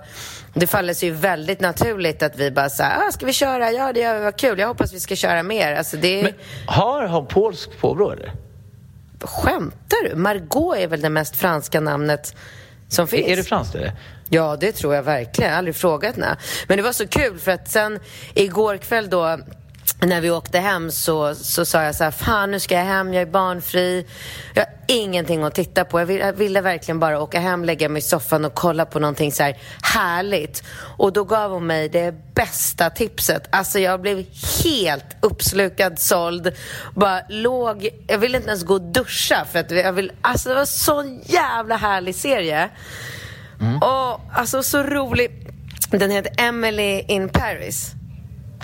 det 0.54 0.68
faller 0.68 0.94
sig 0.94 1.10
ju 1.10 1.16
väldigt 1.16 1.60
naturligt 1.60 2.24
att 2.24 2.36
vi 2.36 2.52
bara 2.52 2.70
så 2.70 2.84
här, 2.84 3.08
ah, 3.08 3.12
ska 3.12 3.26
vi 3.26 3.34
köra? 3.34 3.72
Ja 3.72 3.94
det 3.94 4.00
gör 4.00 4.18
vi, 4.18 4.24
vad 4.24 4.38
kul. 4.38 4.60
Jag 4.60 4.68
hoppas 4.68 4.94
vi 4.94 5.00
ska 5.00 5.16
köra 5.16 5.44
mer. 5.44 5.76
Alltså 5.76 5.98
det 5.98 6.24
Men, 6.24 6.34
har 6.68 7.08
han 7.08 7.28
polskt 7.28 7.80
påbrå 7.80 8.12
eller? 8.12 8.32
Skämtar 9.22 10.10
du? 10.10 10.16
Margot 10.16 10.78
är 10.78 10.88
väl 10.88 11.02
det 11.02 11.10
mest 11.10 11.36
franska 11.36 11.80
namnet 11.80 12.36
som 12.92 13.08
finns? 13.08 13.40
Är, 13.40 13.44
franskt 13.44 13.76
eller? 13.76 13.92
Ja, 14.30 14.58
det 14.60 14.72
tror 14.72 14.96
jag 14.96 15.04
verkligen. 15.04 15.48
Jag 15.50 15.54
har 15.54 15.58
aldrig 15.58 15.76
frågat 15.76 16.16
henne. 16.16 16.38
Men 16.68 16.78
det 16.78 16.84
var 16.84 16.92
så 16.92 17.08
kul 17.08 17.40
för 17.40 17.52
att 17.52 17.72
sen 17.72 18.00
igår 18.34 18.78
kväll 18.78 19.10
då 19.10 19.40
när 20.06 20.22
vi 20.22 20.32
åkte 20.32 20.60
hem 20.60 20.92
så, 20.92 21.36
så 21.36 21.66
sa 21.66 21.84
jag 21.84 21.96
så 21.96 22.04
här, 22.04 22.12
fan 22.12 22.52
nu 22.52 22.60
ska 22.60 22.76
jag 22.76 22.86
hem, 22.86 23.14
jag 23.14 23.22
är 23.22 23.26
barnfri. 23.26 24.06
Jag 24.54 24.62
har 24.62 24.74
ingenting 24.88 25.44
att 25.44 25.56
titta 25.56 25.86
på. 25.86 26.00
Jag 26.00 26.06
ville, 26.06 26.26
jag 26.26 26.34
ville 26.34 26.62
verkligen 26.62 27.00
bara 27.00 27.22
åka 27.22 27.40
hem, 27.40 27.66
lägga 27.66 27.90
mig 27.90 28.00
i 28.00 28.02
soffan 28.02 28.46
och 28.46 28.54
kolla 28.54 28.86
på 28.86 29.00
någonting 29.00 29.32
så 29.32 29.44
här 29.44 29.58
härligt. 29.82 30.64
Och 30.98 31.14
då 31.14 31.24
gav 31.24 31.52
hon 31.52 31.68
mig 31.68 31.90
det 31.90 32.36
bästa 32.36 32.90
tipset. 32.90 33.48
Alltså 33.50 33.80
jag 33.80 34.02
blev 34.02 34.26
helt 34.64 35.18
uppslukad, 35.20 36.00
såld. 36.00 36.52
Bara 36.96 37.22
låg, 37.30 37.90
jag 38.08 38.18
ville 38.18 38.38
inte 38.38 38.50
ens 38.50 38.64
gå 38.64 38.74
och 38.74 38.82
duscha 38.82 39.46
för 39.52 39.60
att 39.60 39.72
jag 39.72 39.94
vill, 39.94 40.12
alltså 40.22 40.50
det 40.50 40.56
var 40.56 40.66
så 40.66 41.20
jävla 41.26 41.76
härlig 41.76 42.16
serie. 42.16 42.70
Och 43.82 44.22
alltså 44.34 44.64
så 44.64 44.84
rolig. 44.84 45.32
Den 45.92 46.12
heter 46.12 46.34
Emily 46.38 47.00
in 47.08 47.30
Paris. 47.30 47.92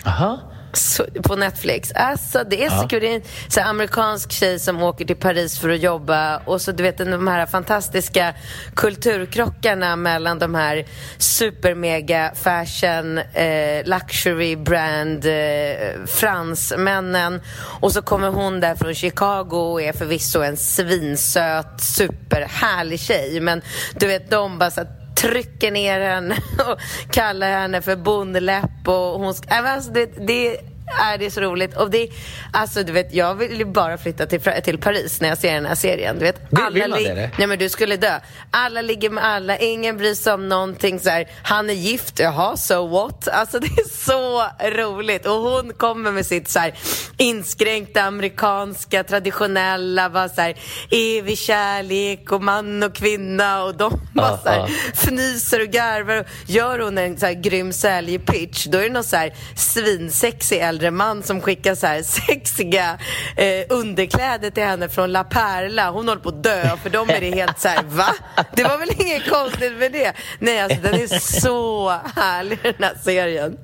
Aha. 0.05 0.39
Så, 0.73 1.05
på 1.23 1.35
Netflix. 1.35 1.91
Alltså 1.91 2.43
det 2.43 2.65
är 2.65 2.69
så 2.69 2.87
kul. 2.87 3.01
Det 3.01 3.11
är 3.11 3.15
en 3.15 3.21
så 3.47 3.59
här, 3.59 3.69
amerikansk 3.69 4.31
tjej 4.31 4.59
som 4.59 4.83
åker 4.83 5.05
till 5.05 5.15
Paris 5.15 5.59
för 5.59 5.69
att 5.69 5.79
jobba 5.79 6.37
och 6.37 6.61
så 6.61 6.71
du 6.71 6.83
vet 6.83 6.97
de 6.97 7.27
här 7.27 7.45
fantastiska 7.45 8.33
kulturkrockarna 8.75 9.95
mellan 9.95 10.39
de 10.39 10.55
här 10.55 10.85
supermega 11.17 12.31
fashion, 12.35 13.17
eh, 13.17 13.85
luxury 13.85 14.55
brand 14.55 15.25
eh, 15.25 16.05
fransmännen 16.07 17.41
och 17.57 17.91
så 17.91 18.01
kommer 18.01 18.27
hon 18.29 18.59
där 18.59 18.75
från 18.75 18.95
Chicago 18.95 19.71
och 19.71 19.81
är 19.81 19.93
förvisso 19.93 20.41
en 20.41 20.57
svinsöt 20.57 21.81
superhärlig 21.81 22.99
tjej 22.99 23.39
men 23.39 23.61
du 23.95 24.07
vet 24.07 24.29
de 24.29 24.59
bara 24.59 24.71
så 24.71 24.81
här, 24.81 24.96
trycker 25.21 25.71
ner 25.71 25.99
henne 25.99 26.35
och 26.71 26.79
kallar 27.11 27.51
henne 27.51 27.81
för 27.81 27.95
bondläpp 27.95 28.87
och 28.87 29.19
hon... 29.19 29.33
ska, 29.33 29.47
Nej, 29.49 29.57
äh, 29.57 29.63
men 29.63 29.73
Alltså 29.73 29.91
det, 29.91 30.27
det 30.27 30.57
är 31.01 31.17
det 31.17 31.31
så 31.31 31.41
roligt. 31.41 31.77
Och 31.77 31.91
det, 31.91 32.09
alltså 32.53 32.83
du 32.83 32.91
vet, 32.91 33.13
jag 33.13 33.35
vill 33.35 33.57
ju 33.59 33.65
bara 33.65 33.97
flytta 33.97 34.25
till, 34.25 34.41
till 34.63 34.77
Paris 34.77 35.21
när 35.21 35.29
jag 35.29 35.37
ser 35.37 35.53
den 35.53 35.65
här 35.65 35.75
serien. 35.75 36.15
Du 36.19 36.25
vet, 36.25 36.39
Vill- 36.49 36.73
vill 36.81 36.89
man 36.89 37.03
det, 37.03 37.09
eller? 37.09 37.29
Nej 37.37 37.47
men 37.47 37.59
du 37.59 37.69
skulle 37.69 37.97
dö. 37.97 38.19
Alla 38.51 38.81
ligger 38.81 39.09
med 39.09 39.23
alla, 39.25 39.57
ingen 39.57 39.97
bryr 39.97 40.13
sig 40.13 40.33
om 40.33 40.49
någonting 40.49 40.99
så 40.99 41.09
här. 41.09 41.27
Han 41.43 41.69
är 41.69 41.73
gift, 41.73 42.19
jaha, 42.19 42.57
so 42.57 42.87
what? 42.87 43.27
Alltså 43.27 43.59
det 43.67 43.67
är 43.67 43.89
så 44.05 44.43
roligt. 44.69 45.25
Och 45.25 45.33
hon 45.35 45.73
kommer 45.73 46.11
med 46.11 46.25
sitt 46.25 46.49
så 46.49 46.59
här 46.59 46.73
inskränkta 47.17 48.01
amerikanska, 48.01 49.03
traditionella, 49.03 50.09
bara 50.09 50.29
så 50.29 50.41
här 50.41 50.55
evig 50.91 51.37
kärlek 51.37 52.31
och 52.31 52.43
man 52.43 52.83
och 52.83 52.95
kvinna 52.95 53.63
och 53.63 53.75
de 53.75 53.99
bara 54.13 54.27
Ja, 54.27 54.39
så 54.43 54.49
här 54.49 54.57
ja. 54.57 54.67
fnyser 54.93 55.61
och 55.61 55.67
garvar. 55.67 56.25
Gör 56.45 56.79
hon 56.79 56.97
en 56.97 57.17
så 57.19 57.25
här 57.25 57.33
grym 57.33 57.73
säljpitch, 57.73 58.65
då 58.65 58.77
är 58.77 58.83
det 58.83 58.89
någon 58.89 59.03
så 59.03 59.15
här 59.15 59.33
svinsexig 59.55 60.59
äldre 60.77 60.91
man 60.91 61.23
som 61.23 61.41
skickar 61.41 61.75
så 61.75 61.87
här 61.87 62.01
sexiga 62.03 62.97
eh, 63.35 63.65
underkläder 63.69 64.49
till 64.49 64.63
henne 64.63 64.89
från 64.89 65.11
La 65.11 65.23
Perla. 65.23 65.89
Hon 65.91 66.07
håller 66.07 66.21
på 66.21 66.29
att 66.29 66.43
dö, 66.43 66.77
för 66.83 66.89
dem 66.89 67.09
är 67.09 67.21
det 67.21 67.35
helt 67.35 67.59
så 67.59 67.67
här, 67.67 67.83
va? 67.83 68.07
Det 68.55 68.63
var 68.63 68.77
väl 68.77 68.89
inget 69.01 69.29
konstigt 69.29 69.73
med 69.79 69.91
det? 69.91 70.13
Nej, 70.39 70.61
alltså 70.61 70.81
den 70.81 70.93
är 70.93 71.39
så 71.41 71.89
härlig 72.15 72.59
den 72.63 72.73
här 72.79 72.95
serien. 73.03 73.57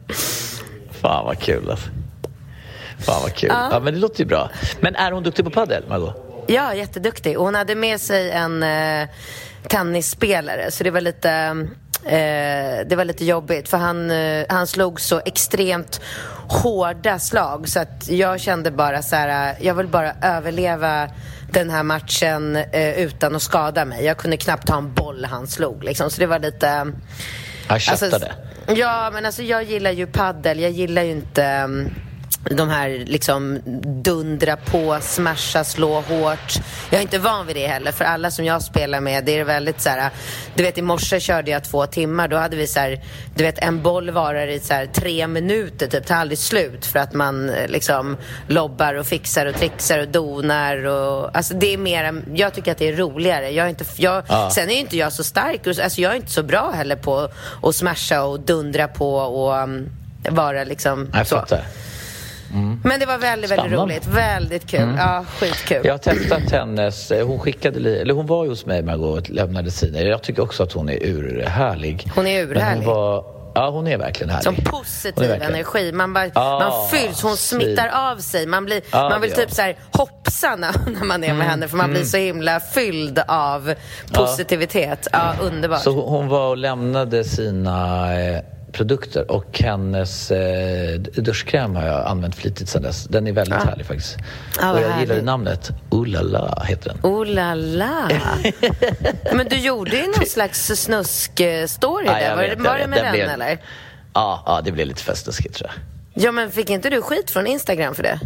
Fan 1.02 1.26
vad 1.26 1.40
kul 1.40 1.70
alltså. 1.70 1.90
Fan 3.06 3.22
vad 3.22 3.36
kul. 3.36 3.50
Ja. 3.54 3.80
men 3.80 3.94
det 3.94 4.00
låter 4.00 4.20
ju 4.20 4.26
bra. 4.26 4.50
Men 4.80 4.96
är 4.96 5.12
hon 5.12 5.24
duktig 5.24 5.46
på 5.46 5.52
padel, 5.52 5.84
Margot? 5.90 6.46
Ja, 6.48 6.74
jätteduktig. 6.74 7.38
Och 7.38 7.46
hon 7.46 7.56
hade 7.56 7.76
med 7.76 8.02
sig 8.02 8.32
en 8.32 8.64
eh, 8.64 9.08
tennisspelare, 9.68 10.72
så 10.72 10.84
det 10.84 10.92
var 10.92 11.02
lite... 11.02 11.32
Eh, 12.06 12.88
det 12.88 12.96
var 12.98 13.06
lite 13.06 13.26
jobbigt 13.26 13.70
för 13.70 13.78
han, 13.78 14.12
eh, 14.12 14.46
han 14.50 14.68
slog 14.68 15.02
så 15.02 15.22
extremt 15.26 16.02
hårda 16.48 17.20
slag 17.20 17.70
så 17.70 17.80
att 17.80 18.10
jag 18.10 18.40
kände 18.40 18.72
bara 18.72 19.02
så 19.02 19.16
här, 19.16 19.52
eh, 19.52 19.66
jag 19.66 19.74
vill 19.74 19.88
bara 19.88 20.14
överleva 20.22 21.10
den 21.52 21.70
här 21.70 21.84
matchen 21.84 22.56
eh, 22.56 23.00
utan 23.00 23.36
att 23.36 23.42
skada 23.42 23.86
mig. 23.86 24.06
Jag 24.06 24.18
kunde 24.18 24.38
knappt 24.38 24.68
ta 24.68 24.78
en 24.78 24.94
boll 24.94 25.26
han 25.26 25.48
slog 25.48 25.84
liksom, 25.84 26.10
så 26.10 26.20
det 26.20 26.28
var 26.28 26.40
lite... 26.40 26.92
Jag 27.70 27.82
köttade. 27.82 28.34
ja, 28.68 29.10
men 29.14 29.26
alltså 29.26 29.44
jag 29.44 29.64
gillar 29.64 29.92
ju 29.92 30.08
paddel. 30.08 30.60
Jag 30.60 30.72
gillar 30.72 31.04
ju 31.04 31.12
inte 31.12 31.44
mm, 31.44 31.94
de 32.52 32.70
här 32.70 32.90
liksom 33.06 33.60
dundra 34.04 34.58
på, 34.58 34.98
smasha, 35.02 35.64
slå 35.64 36.02
hårt. 36.02 36.54
Jag 36.90 36.98
är 36.98 37.02
inte 37.02 37.20
van 37.20 37.48
vid 37.48 37.56
det 37.56 37.68
heller, 37.68 37.92
för 37.92 38.06
alla 38.06 38.32
som 38.32 38.46
jag 38.46 38.62
spelar 38.62 39.00
med, 39.00 39.26
det 39.26 39.40
är 39.40 39.44
väldigt 39.44 39.82
så 39.82 39.90
här, 39.90 40.10
du 40.56 40.64
vet 40.64 40.78
i 40.78 40.82
morse 40.82 41.20
körde 41.20 41.52
jag 41.52 41.64
två 41.64 41.86
timmar, 41.86 42.28
då 42.28 42.38
hade 42.38 42.56
vi 42.56 42.68
så 42.68 42.80
här, 42.80 43.02
du 43.36 43.44
vet 43.44 43.60
en 43.60 43.82
boll 43.82 44.12
varar 44.12 44.48
i 44.48 44.60
så 44.60 44.74
här 44.74 44.86
tre 44.86 45.28
minuter, 45.28 45.88
typ, 45.88 46.06
tar 46.06 46.16
aldrig 46.16 46.38
slut 46.38 46.86
för 46.86 47.00
att 47.00 47.14
man 47.14 47.50
eh, 47.50 47.68
liksom 47.68 48.18
lobbar 48.48 48.94
och 48.94 49.06
fixar 49.08 49.46
och 49.46 49.56
trixar 49.56 50.00
och 50.00 50.08
donar 50.08 50.86
och, 50.86 51.38
alltså 51.38 51.54
det 51.54 51.74
är 51.74 51.78
mer, 51.78 52.24
jag 52.34 52.54
tycker 52.54 52.72
att 52.72 52.78
det 52.78 52.88
är 52.88 52.96
roligare. 52.96 53.50
Jag 53.50 53.66
är 53.66 53.70
inte, 53.70 53.86
jag, 53.96 54.24
Ja. 54.28 54.50
Sen 54.52 54.70
är 54.70 54.80
inte 54.80 54.98
jag 54.98 55.14
så 55.14 55.24
stark, 55.24 55.68
alltså 55.68 56.02
jag 56.02 56.12
är 56.12 56.16
inte 56.16 56.32
så 56.32 56.44
bra 56.44 56.72
heller 56.72 56.96
på 56.96 57.30
att 57.64 57.76
smasha 57.76 58.24
och 58.24 58.40
dundra 58.40 58.88
på 58.88 59.16
och 59.16 59.64
um, 59.64 59.90
vara 60.30 60.64
liksom 60.64 61.10
Jag 61.14 61.28
så. 61.28 61.36
fattar. 61.36 61.64
Men 62.84 63.00
det 63.00 63.06
var 63.06 63.18
väldigt, 63.18 63.52
väldigt 63.52 63.66
Spännande. 63.70 63.94
roligt. 63.94 64.08
Väldigt 64.08 64.68
kul. 64.68 64.96
Ja, 64.98 65.26
skitkul. 65.40 65.82
Jag 65.84 65.94
har 65.94 65.98
testat 65.98 66.52
hennes... 66.52 67.12
eh, 67.12 67.28
Hon 67.28 67.40
skickade... 67.40 68.02
Eller 68.02 68.14
hon 68.14 68.26
var 68.28 68.44
ju 68.44 68.50
hos 68.50 68.66
mig, 68.66 68.84
Margot, 68.84 69.20
och 69.24 69.30
lämnade 69.30 69.72
sina. 69.72 70.00
Jag 70.02 70.22
tycker 70.24 70.42
också 70.44 70.64
att 70.64 70.72
hon 70.72 70.90
är 70.90 70.98
urhärlig. 71.06 72.08
Hon 72.16 72.28
är 72.28 72.42
urhärlig. 72.44 72.86
Hon 72.86 72.96
var, 72.96 73.26
ja, 73.56 73.70
hon 73.70 73.88
är 73.88 73.98
verkligen 73.98 74.30
härlig. 74.30 74.44
Som 74.44 74.56
positiv 74.56 75.32
energi. 75.32 75.92
Man, 75.92 76.14
bara, 76.14 76.30
Ah, 76.34 76.60
man 76.60 76.88
fylls, 76.90 77.22
hon 77.22 77.38
smittar 77.38 77.88
av 78.12 78.18
sig. 78.18 78.48
Man, 78.48 78.66
blir, 78.66 78.82
Ja, 78.92 79.10
man 79.10 79.22
vill 79.22 79.30
det 79.30 79.36
typ 79.36 79.52
så 79.52 79.62
här 79.62 79.76
hoppsa 79.92 80.56
när, 80.56 80.72
när 81.00 81.06
man 81.06 81.24
är 81.24 81.34
med 81.34 81.48
henne 81.48 81.68
för 81.68 81.78
man 81.78 81.90
blir 81.92 82.04
så 82.04 82.18
himla 82.18 82.60
fylld 82.60 83.20
av 83.28 83.74
positivitet. 84.14 85.08
Ja, 85.12 85.34
underbart. 85.42 85.82
Så 85.82 85.92
hon 85.92 86.14
hon 86.14 86.28
var 86.28 86.50
och 86.50 86.58
lämnade 86.58 87.24
sina 87.24 88.08
eh, 88.22 88.40
produkter 88.74 89.32
och 89.32 89.60
hennes 89.60 90.32
eh, 90.32 91.00
duschkräm 91.00 91.76
har 91.76 91.86
jag 91.88 92.06
använt 92.08 92.36
flitigt 92.36 92.70
sedan 92.70 92.82
dess. 92.82 93.04
Den 93.04 93.28
är 93.28 93.32
väldigt 93.32 93.64
härlig 93.64 93.86
faktiskt. 93.86 94.18
Vad 94.62 94.72
och 94.72 94.82
jag 94.82 94.84
gillade 94.90 95.08
härligt. 95.08 95.24
namnet. 95.26 95.72
Ooh 95.90 96.08
la 96.08 96.22
la 96.22 96.64
heter 96.66 96.90
den. 96.90 97.12
Oh 97.12 97.26
la 97.26 97.54
la. 97.56 98.10
Men 99.34 99.48
du 99.50 99.56
gjorde 99.56 99.96
ju 99.98 100.04
någon 100.06 100.26
slags 100.26 100.68
snusk-story 100.72 102.06
Ja, 102.06 102.14
där. 102.14 102.36
Var, 102.36 102.44
vet, 102.44 102.60
var 102.62 102.78
det 102.78 102.88
med 102.88 103.04
den, 103.04 103.12
blev- 103.14 103.30
eller? 103.30 103.58
Ja, 104.14 104.44
ja, 104.46 104.62
det 104.66 104.72
blev 104.72 104.88
lite 104.88 105.04
för 105.04 105.14
snuskigt 105.14 105.56
tror 105.56 105.70
jag. 105.74 106.24
Ja, 106.24 106.32
men 106.32 106.52
fick 106.52 106.70
inte 106.70 106.90
du 106.90 107.02
skit 107.02 107.30
från 107.32 107.48
Instagram 107.48 107.96
för 107.96 108.04
det? 108.04 108.20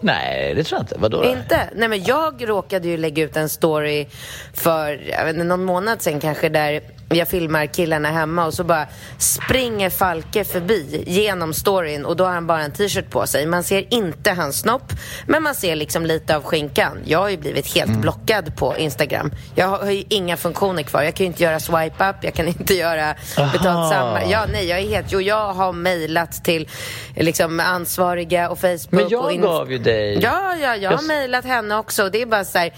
Nej, 0.00 0.54
det 0.54 0.64
tror 0.64 0.78
jag 0.78 0.82
inte. 0.82 0.96
Vadå 0.98 1.22
då? 1.22 1.28
Inte? 1.28 1.60
Nej, 1.74 1.88
men 1.88 2.04
jag 2.04 2.48
råkade 2.48 2.88
ju 2.88 2.96
lägga 2.96 3.24
ut 3.24 3.36
en 3.36 3.48
story 3.48 4.06
för 4.54 4.90
jag 5.10 5.24
vet 5.24 5.34
inte, 5.34 5.44
någon 5.44 5.64
månad 5.64 6.02
sedan 6.02 6.20
kanske 6.20 6.48
där 6.48 6.80
jag 7.08 7.28
filmar 7.28 7.66
killarna 7.66 8.10
hemma 8.10 8.46
och 8.46 8.54
så 8.54 8.64
bara 8.64 8.86
springer 9.18 9.90
Falke 9.90 10.44
förbi 10.44 11.04
genom 11.06 11.54
storyn 11.54 12.04
och 12.04 12.16
då 12.16 12.24
har 12.24 12.32
han 12.32 12.46
bara 12.46 12.62
en 12.62 12.70
t-shirt 12.72 13.10
på 13.10 13.26
sig. 13.26 13.46
Man 13.46 13.64
ser 13.64 13.94
inte 13.94 14.30
hans 14.32 14.58
snopp, 14.60 14.92
men 15.26 15.42
man 15.42 15.54
ser 15.54 15.76
liksom 15.76 16.06
lite 16.06 16.36
av 16.36 16.42
skinkan. 16.42 16.98
Jag 17.04 17.18
har 17.18 17.28
ju 17.28 17.36
blivit 17.36 17.74
helt 17.74 17.88
Mm. 17.88 18.00
blockad 18.00 18.56
på 18.56 18.76
Instagram. 18.76 19.30
Jag 19.54 19.66
har 19.68 19.90
ju 19.90 20.04
inga 20.08 20.36
funktioner 20.36 20.82
kvar. 20.82 21.02
Jag 21.02 21.14
kan 21.14 21.24
ju 21.24 21.28
inte 21.28 21.42
göra 21.42 21.60
swipe 21.60 22.08
up, 22.10 22.16
jag 22.20 22.34
kan 22.34 22.48
inte 22.48 22.74
göra 22.74 23.14
betalt 23.52 23.92
samma. 23.92 24.24
Ja, 24.24 24.44
nej, 24.52 24.66
jag 24.68 24.78
är 24.78 24.88
helt... 24.88 25.06
Jo, 25.12 25.20
jag 25.20 25.52
har 25.52 25.72
mejlat 25.72 26.44
till 26.44 26.68
liksom 27.16 27.60
ansvariga 27.60 28.50
och 28.50 28.58
Facebook 28.58 28.86
Men 28.90 29.08
jag 29.08 29.24
och 29.24 29.32
in- 29.32 29.40
gav 29.40 29.72
ju 29.72 29.78
dig... 29.78 30.18
Ja, 30.22 30.56
ja, 30.62 30.76
jag 30.76 30.90
har 30.90 30.96
Jag- 30.98 31.04
mejlat 31.04 31.44
henne 31.44 31.76
också. 31.76 32.08
Det 32.08 32.22
är 32.22 32.26
bara 32.26 32.44
så 32.44 32.58
här, 32.58 32.70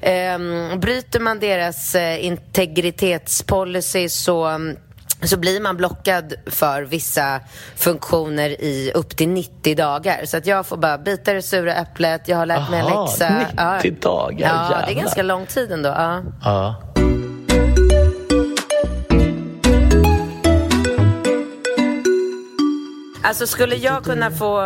ehm, 0.00 0.80
bryter 0.80 1.20
man 1.20 1.38
deras 1.38 1.94
eh, 1.94 2.24
integritetspolicy 2.24 4.08
så 4.08 4.60
så 5.22 5.36
blir 5.36 5.60
man 5.60 5.76
blockad 5.76 6.34
för 6.46 6.82
vissa 6.82 7.40
funktioner 7.76 8.50
i 8.50 8.92
upp 8.94 9.16
till 9.16 9.28
90 9.28 9.76
dagar. 9.76 10.24
Så 10.24 10.36
att 10.36 10.46
jag 10.46 10.66
får 10.66 10.76
bara 10.76 10.98
bita 10.98 11.32
det 11.32 11.42
sura 11.42 11.74
äpplet, 11.74 12.28
jag 12.28 12.36
har 12.36 12.46
lärt 12.46 12.70
mig 12.70 12.80
en 12.80 12.86
läxa. 12.86 13.46
90 13.82 14.00
dagar, 14.00 14.48
Ja, 14.48 14.68
det 14.68 14.74
är 14.74 14.86
jävlar. 14.86 15.02
ganska 15.02 15.22
lång 15.22 15.46
tid 15.46 15.72
ändå. 15.72 15.88
Ja. 15.88 16.22
Ja. 16.44 16.74
Alltså 23.28 23.46
skulle 23.46 23.76
jag 23.76 24.04
kunna 24.04 24.30
få 24.30 24.62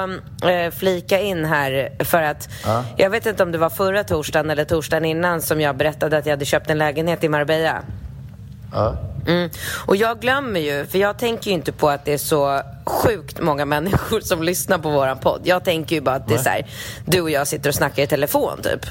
eh, 0.49 0.71
flika 0.71 1.21
in 1.21 1.45
här 1.45 1.91
för 2.05 2.23
att 2.23 2.49
jag 2.97 3.11
vet 3.11 3.27
inte 3.27 3.43
om 3.43 3.53
det 3.53 3.59
var 3.59 3.71
förra 3.71 4.05
torsdagen 4.05 4.51
eller 4.51 4.65
torsdagen 4.65 5.05
innan 5.05 5.43
som 5.43 5.61
jag 5.61 5.77
berättade 5.77 6.19
att 6.19 6.27
jag 6.27 6.33
hade 6.33 6.45
köpt 6.45 6.71
en 6.71 6.79
lägenhet 6.79 7.25
i 7.25 7.29
Marbella. 7.29 7.83
Ja. 8.73 8.97
Mm. 9.27 9.51
Och 9.87 9.97
jag 9.97 10.21
glömmer 10.21 10.61
ju, 10.61 10.87
för 10.87 10.99
jag 10.99 11.19
tänker 11.19 11.51
ju 11.51 11.55
inte 11.55 11.73
på 11.73 11.89
att 11.89 12.05
det 12.05 12.13
är 12.13 12.19
så 12.19 12.61
sjukt 12.87 13.41
många 13.41 13.65
människor 13.75 14.21
som 14.21 14.43
lyssnar 14.43 14.79
på 14.79 14.91
våran 14.91 15.19
podd. 15.19 15.41
Jag 15.45 15.65
tänker 15.65 15.97
ju 15.97 16.03
bara 16.03 16.17
att 16.17 16.29
det 16.29 16.35
är 16.35 16.39
så 16.39 16.49
här, 16.49 16.67
du 17.07 17.21
och 17.21 17.31
jag 17.31 17.47
sitter 17.47 17.69
och 17.69 17.75
snackar 17.75 18.03
i 18.03 18.07
telefon 18.07 18.63
typ. 18.63 18.87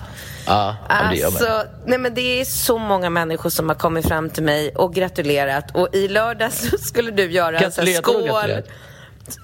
Ja, 0.47 0.75
ja, 0.89 0.95
det 1.11 1.15
gör 1.15 1.31
man. 1.31 1.35
Alltså, 1.35 1.63
nej 1.85 1.99
men 1.99 2.13
det 2.13 2.41
är 2.41 2.45
så 2.45 2.77
många 2.77 3.09
människor 3.09 3.49
som 3.49 3.69
har 3.69 3.75
kommit 3.75 4.07
fram 4.07 4.29
till 4.29 4.43
mig 4.43 4.75
och 4.75 4.93
gratulerat. 4.93 5.75
Och 5.75 5.95
i 5.95 6.07
lördags 6.07 6.71
skulle 6.87 7.11
du 7.11 7.31
göra 7.31 7.59
en 7.59 7.71
skål. 7.71 7.93
gratulerat. 7.93 8.65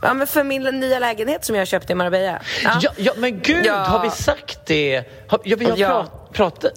Ja, 0.01 0.13
men 0.13 0.27
för 0.27 0.43
min 0.43 0.63
nya 0.63 0.99
lägenhet 0.99 1.45
som 1.45 1.55
jag 1.55 1.67
köpte 1.67 1.91
i 1.93 1.95
Marbella. 1.95 2.39
Ja, 2.63 2.91
ja, 2.97 3.11
men 3.17 3.39
gud, 3.41 3.65
Ja. 3.65 3.73
har 3.75 4.03
vi 4.03 4.09
sagt 4.09 4.59
det? 4.65 5.03
Har, 5.27 5.39
ja, 5.43 5.55
vi 5.59 5.65
har 5.65 5.77
Ja. 5.77 5.87
prat, 5.89 6.33
pratat... 6.33 6.71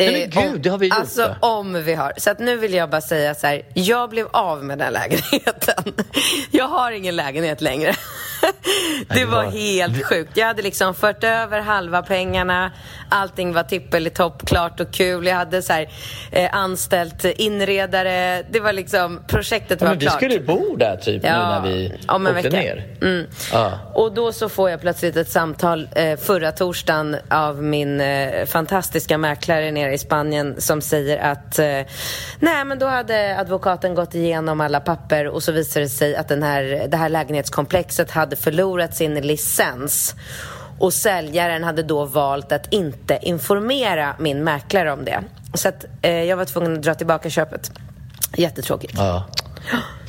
Nej, 0.00 0.12
men 0.12 0.22
Eh, 0.22 0.42
gud, 0.44 0.54
om- 0.54 0.62
det 0.62 0.70
har 0.70 0.78
vi 0.78 0.86
gjort. 0.86 0.98
Alltså 0.98 1.34
om 1.40 1.84
vi 1.84 1.94
har. 1.94 2.12
Så 2.16 2.30
att 2.30 2.38
nu 2.38 2.56
vill 2.56 2.74
jag 2.74 2.90
bara 2.90 3.00
säga 3.00 3.34
så 3.34 3.46
här. 3.46 3.62
Jag 3.74 4.10
blev 4.10 4.26
av 4.32 4.64
med 4.64 4.78
den 4.78 4.92
lägenheten. 4.92 5.94
Jag 6.50 6.68
har 6.68 6.90
ingen 6.92 7.16
lägenhet 7.16 7.60
längre. 7.60 7.94
Det 9.14 9.24
var 9.24 9.44
helt 9.44 10.04
sjukt. 10.06 10.30
Jag 10.36 10.46
hade 10.46 10.62
liksom 10.62 10.94
fört 10.94 11.24
över 11.24 11.60
halva 11.60 12.02
pengarna. 12.02 12.72
Allting 13.08 13.52
var 13.52 13.62
tippelitopp, 13.62 14.46
klart 14.46 14.80
och 14.80 14.90
kul. 14.90 15.26
Jag 15.26 15.36
hade 15.36 15.62
så 15.62 15.72
här, 15.72 15.88
eh, 16.32 16.54
anställt 16.56 17.24
inredare. 17.24 18.42
Det 18.50 18.60
var 18.60 18.72
liksom, 18.72 19.20
projektet 19.26 19.80
Ja, 19.80 19.86
var 19.86 19.92
men 19.92 19.98
vi 19.98 20.06
klart. 20.06 20.16
skulle 20.16 20.40
bo 20.40 20.76
där 20.76 20.96
typ 20.96 21.22
nu 21.22 21.28
när 21.28 21.60
vi 21.62 21.92
om 22.08 22.26
en 22.26 22.36
åkte 22.36 22.48
vecka. 22.48 22.62
ner. 22.62 22.96
Mm. 23.02 23.26
Ja. 23.52 23.72
Och 23.94 24.12
då 24.12 24.32
så 24.32 24.48
får 24.48 24.70
jag 24.70 24.80
plötsligt 24.80 25.16
ett 25.16 25.28
samtal 25.30 25.88
eh, 25.94 26.18
förra 26.18 26.52
torsdagen 26.52 27.16
av 27.30 27.62
min 27.62 28.00
eh, 28.00 28.46
fantastiska 28.46 29.18
mäklare 29.18 29.70
nere 29.70 29.92
i 29.94 29.98
Spanien 29.98 30.60
som 30.60 30.80
säger 30.80 31.18
att 31.18 31.58
eh, 31.58 31.64
nej 32.38 32.64
men 32.64 32.78
då 32.78 32.86
hade 32.86 33.38
advokaten 33.40 33.94
gått 33.94 34.14
igenom 34.14 34.60
alla 34.60 34.80
papper 34.80 35.26
och 35.28 35.42
så 35.42 35.52
visade 35.52 35.84
det 35.84 35.88
sig 35.88 36.16
att 36.16 36.28
den 36.28 36.42
här, 36.42 36.86
det 36.88 36.96
här 36.96 37.08
lägenhetskomplexet 37.08 38.10
hade 38.10 38.27
förlorat 38.36 38.96
sin 38.96 39.14
licens. 39.14 40.14
Och 40.78 40.92
säljaren 40.92 41.64
hade 41.64 41.82
då 41.82 42.04
valt 42.04 42.52
att 42.52 42.72
inte 42.72 43.18
informera 43.22 44.14
min 44.18 44.44
mäklare 44.44 44.92
om 44.92 45.04
det. 45.04 45.20
Så 45.54 45.68
att 45.68 45.84
eh, 46.02 46.22
jag 46.24 46.36
var 46.36 46.44
tvungen 46.44 46.76
att 46.76 46.82
dra 46.82 46.94
tillbaka 46.94 47.30
köpet. 47.30 47.70
Jättetråkigt. 48.36 48.94
Ja. 48.96 49.24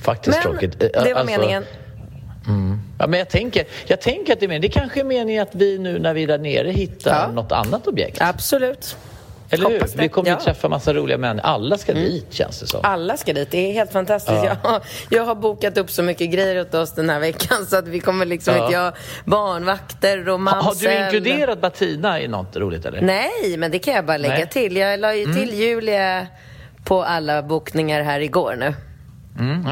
Faktiskt 0.01 0.38
Men 0.38 0.51
tråkigt. 0.51 0.84
Eh, 0.84 1.03
det 1.03 1.13
var 1.13 1.22
alltså, 1.22 1.39
meningen. 1.39 1.65
Ja, 2.97 3.07
men 3.07 3.20
jag 3.20 3.30
tänker, 3.30 3.65
jag 3.88 4.01
tänker 4.01 4.34
att 4.34 4.39
det 4.39 4.45
är 4.45 4.47
meningen. 4.47 4.61
Det 4.61 4.80
kanske 4.80 4.99
är 4.99 5.03
meningen 5.03 5.43
att 5.43 5.55
vi 5.55 5.78
nu 5.80 5.99
när 5.99 6.13
vi 6.13 6.24
är 6.24 6.28
där 6.28 6.38
nere 6.38 6.72
hittar 6.72 7.22
Ja. 7.22 7.32
något 7.32 7.51
annat 7.51 7.88
objekt. 7.88 8.17
Absolut. 8.22 8.97
Eller 9.52 9.70
hur? 9.70 9.80
det. 9.80 9.95
Vi 9.95 10.10
kommer 10.10 10.30
Ja. 10.30 10.34
Mm. 10.34 10.43
träffa 10.43 10.70
massa 10.70 10.93
roliga 10.93 11.18
män. 11.18 11.39
Alla 11.43 11.78
ska 11.78 11.93
dit 11.93 12.34
känns 12.34 12.60
det 12.60 12.68
som. 12.68 12.80
Alla 12.84 13.18
ska 13.18 13.34
dit. 13.34 13.52
Det 13.52 13.58
är 13.70 13.74
helt 13.74 13.91
fantastiskt. 13.91 14.38
Ja. 14.43 14.58
Jag, 14.64 14.70
har, 14.70 14.82
jag 15.10 15.24
har 15.26 15.36
bokat 15.36 15.78
upp 15.78 15.91
så 15.91 16.04
mycket 16.04 16.32
grejer 16.32 16.62
åt 16.62 16.74
oss 16.74 16.95
den 16.95 17.10
här 17.10 17.20
veckan 17.20 17.66
så 17.66 17.78
att 17.78 17.88
vi 17.88 18.00
kommer 18.00 18.26
liksom 18.26 18.56
Ja. 18.56 18.66
inte 18.66 18.78
ha 18.78 18.91
barnvakter 19.26 20.30
och 20.30 20.39
Ha- 20.39 20.62
Har 20.62 20.76
du 20.76 21.04
inkluderat 21.06 21.62
Bettina 21.62 22.22
i 22.22 22.28
något 22.28 22.56
roligt 22.56 22.86
eller? 22.86 23.02
Nej, 23.02 23.58
men 23.58 23.72
det 23.72 23.80
kan 23.80 23.93
jag 23.93 24.06
bara 24.06 24.18
lägga 24.18 24.34
Nej. 24.34 24.41
Mm. 24.41 24.50
till. 24.50 24.76
Jag 24.78 25.00
la 25.00 25.16
ju 25.16 25.34
till 25.34 25.54
Julia 25.54 26.28
på 26.84 27.04
alla 27.04 27.41
bokningar 27.43 28.02
här 28.02 28.20
igår 28.20 28.56
nu. 28.60 28.74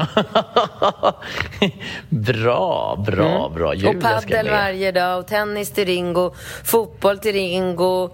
bra, 2.08 2.96
bra, 3.06 3.48
bra. 3.54 3.74
Julia 3.74 3.90
Mm. 3.90 3.96
och 3.96 4.02
paddel 4.22 4.48
varje 4.50 4.92
dag, 4.92 5.18
och 5.18 5.26
tennis 5.26 5.72
till 5.72 5.84
Ringo, 5.86 6.34
fotboll 6.64 7.18
till 7.18 7.32
Ringo. 7.32 8.10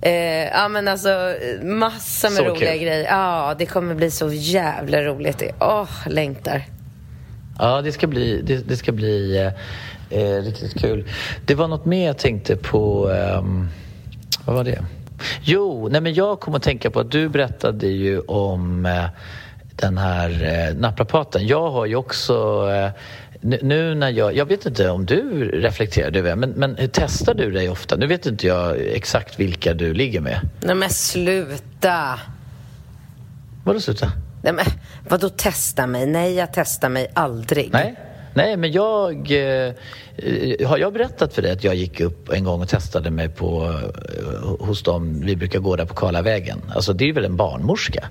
Eh, 0.00 0.12
ja 0.48 0.68
men 0.68 0.88
alltså 0.88 1.08
eh, 1.10 1.64
massa 1.64 2.30
med 2.30 2.36
Så 2.36 2.44
roliga 2.44 2.72
kul. 2.72 2.82
grejer. 2.82 3.04
Ja, 3.04 3.54
det 3.58 3.66
kommer 3.66 3.94
bli 3.94 4.10
så 4.10 4.32
jävla 4.32 5.02
roligt. 5.02 5.42
Åh, 5.60 5.88
längtar. 6.06 6.62
Ja, 7.58 7.82
det 7.82 7.92
ska 7.92 8.06
bli, 8.06 8.42
det, 8.42 8.68
det 8.68 8.76
ska 8.76 8.92
bli 8.92 9.36
eh, 10.10 10.20
eh, 10.20 10.42
riktigt 10.42 10.80
kul. 10.80 11.04
Det 11.46 11.54
var 11.54 11.68
något 11.68 11.84
mer 11.84 12.06
jag 12.06 12.18
tänkte 12.18 12.56
på. 12.56 13.10
ehm, 13.10 13.68
vad 14.44 14.56
var 14.56 14.64
det? 14.64 14.84
Jo, 15.42 15.88
nej 15.90 16.00
men 16.00 16.14
jag 16.14 16.40
kom 16.40 16.54
att 16.54 16.62
tänka 16.62 16.90
på 16.90 17.00
att 17.00 17.10
du 17.10 17.28
berättade 17.28 17.86
ju 17.86 18.20
om 18.20 18.86
eh, 18.86 19.04
den 19.76 19.98
här 19.98 20.30
eh, 20.70 20.74
naprapaten. 20.76 21.46
Jag 21.46 21.70
har 21.70 21.86
ju 21.86 21.96
också 21.96 22.68
eh, 22.70 22.90
nu- 23.40 23.94
när 23.94 24.10
jag, 24.10 24.36
jag 24.36 24.46
vet 24.46 24.66
inte 24.66 24.90
om 24.90 25.06
du 25.06 25.50
reflekterar 25.50 26.16
över 26.16 26.30
det, 26.30 26.36
men, 26.36 26.50
men 26.50 26.76
hur 26.76 26.88
testar 26.92 27.34
du 27.34 27.50
dig 27.50 27.68
ofta? 27.68 27.96
Nu 27.96 28.06
vet 28.06 28.26
inte 28.26 28.46
jag 28.46 28.76
exakt 28.80 29.40
vilka 29.40 29.74
du 29.74 29.94
ligger 29.94 30.20
med. 30.20 30.40
Nej 30.60 30.74
men 30.74 30.90
sluta. 30.90 32.20
Vadå 33.64 33.80
sluta? 33.80 34.12
Nej, 34.42 34.52
men, 34.52 34.64
vadå 35.08 35.28
testa 35.28 35.86
mig? 35.86 36.06
Nej, 36.06 36.34
jag 36.34 36.48
testar 36.52 36.88
mig 36.88 37.10
aldrig. 37.14 37.70
Nej, 37.72 37.94
nej 38.34 38.56
men 38.56 38.72
jag... 38.72 39.14
Eh, 39.30 39.72
har 40.66 40.78
jag 40.78 40.92
berättat 40.92 41.34
för 41.34 41.42
dig 41.42 41.50
att 41.52 41.64
jag 41.64 41.74
gick 41.74 42.00
upp 42.00 42.28
en 42.32 42.44
gång 42.44 42.60
och 42.62 42.68
testade 42.68 43.10
mig 43.10 43.28
på, 43.28 43.64
eh, 44.18 44.66
hos 44.66 44.82
dem 44.82 45.20
vi 45.24 45.36
brukar 45.36 45.58
gå 45.58 45.76
där 45.76 45.84
på 45.84 45.94
Karlavägen? 45.94 46.62
Alltså 46.74 46.92
det 46.92 47.08
är 47.08 47.12
väl 47.12 47.24
en 47.24 47.36
barnmorska? 47.36 48.08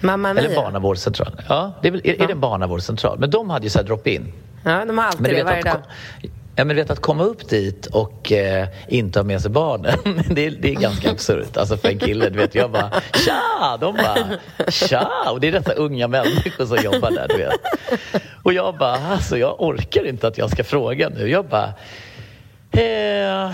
Mamma 0.00 0.30
Eller 0.30 0.48
Mia. 0.48 0.62
barnavårdscentral? 0.62 1.40
Ja, 1.48 1.72
det 1.82 1.88
är, 1.88 1.92
väl, 1.92 2.00
är, 2.04 2.22
är 2.22 2.26
det 2.26 2.32
en 2.32 2.40
barnavårdscentral? 2.40 3.18
Men 3.18 3.30
de 3.30 3.50
hade 3.50 3.66
ju 3.66 3.70
så 3.70 3.78
här 3.78 3.86
drop-in. 3.86 4.32
Ja, 4.62 4.84
de 4.84 4.98
har 4.98 5.04
alltid 5.04 5.20
Men 5.20 5.30
du 5.30 5.36
det 5.36 5.44
varje 5.44 5.58
att 5.58 5.64
dag. 5.64 5.82
Ja, 6.56 6.64
men 6.64 6.76
vet 6.76 6.90
att 6.90 7.00
komma 7.00 7.22
upp 7.22 7.48
dit 7.48 7.86
och 7.86 8.32
eh, 8.32 8.68
inte 8.88 9.18
ha 9.18 9.24
med 9.24 9.40
sig 9.40 9.50
barnen, 9.50 9.98
det, 10.30 10.46
är, 10.46 10.50
det 10.50 10.70
är 10.70 10.74
ganska 10.74 11.10
absurt. 11.10 11.56
Alltså 11.56 11.76
för 11.76 11.88
en 11.88 11.98
kille, 11.98 12.28
du 12.30 12.38
vet, 12.38 12.54
jag 12.54 12.70
bara 12.70 12.90
tja! 13.12 13.76
De 13.80 13.96
bara 13.96 14.38
tja! 14.70 15.10
Och 15.30 15.40
det 15.40 15.48
är 15.48 15.52
dessa 15.52 15.72
unga 15.72 16.08
människor 16.08 16.66
som 16.66 16.76
jobbar 16.76 17.10
där, 17.10 17.28
du 17.28 17.36
vet. 17.36 17.60
Och 18.42 18.52
jag 18.52 18.78
bara, 18.78 18.96
alltså 18.96 19.38
jag 19.38 19.60
orkar 19.60 20.08
inte 20.08 20.26
att 20.28 20.38
jag 20.38 20.50
ska 20.50 20.64
fråga 20.64 21.08
nu. 21.08 21.28
Jag 21.28 21.44
bara, 21.44 21.72
eh, 22.72 23.50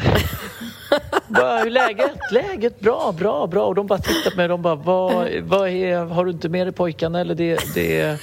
bara, 1.26 1.58
hur 1.62 1.70
läget? 1.70 2.16
Läget? 2.30 2.80
Bra, 2.80 3.14
bra, 3.18 3.46
bra. 3.46 3.66
Och 3.66 3.74
de 3.74 3.86
bara 3.86 3.98
tittar 3.98 4.30
på 4.30 4.36
mig 4.36 4.44
och 4.44 4.50
de 4.50 4.62
bara, 4.62 4.74
vad, 4.74 5.28
vad 5.42 5.68
är, 5.68 6.04
har 6.04 6.24
du 6.24 6.30
inte 6.30 6.48
med 6.48 6.66
dig 6.66 6.72
pojkarna? 6.74 7.20
Eller 7.20 7.34
det, 7.34 7.74
det... 7.74 8.18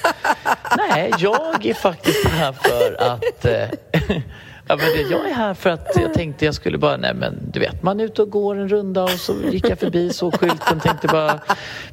Nej, 0.78 1.14
jag 1.18 1.66
är 1.66 1.74
faktiskt 1.74 2.28
här 2.28 2.52
för 2.52 3.02
att 3.02 3.46
eh, 3.46 4.20
Ja, 4.68 4.76
men 4.76 5.10
jag 5.12 5.30
är 5.30 5.34
här 5.34 5.54
för 5.54 5.70
att 5.70 5.92
jag 5.96 6.14
tänkte 6.14 6.46
jag 6.46 6.56
skulle 6.56 6.78
bara, 6.78 6.98
nej 6.98 7.14
men 7.14 7.52
du 7.52 7.60
vet, 7.60 7.84
man 7.84 8.00
är 8.00 8.04
ute 8.04 8.22
och 8.22 8.30
går 8.30 8.56
en 8.56 8.70
runda 8.70 9.04
och 9.04 9.10
så 9.10 9.36
gick 9.52 9.70
jag 9.70 9.80
förbi, 9.80 10.14
såg 10.14 10.40
skylten, 10.40 10.80
tänkte 10.80 11.08
bara, 11.08 11.40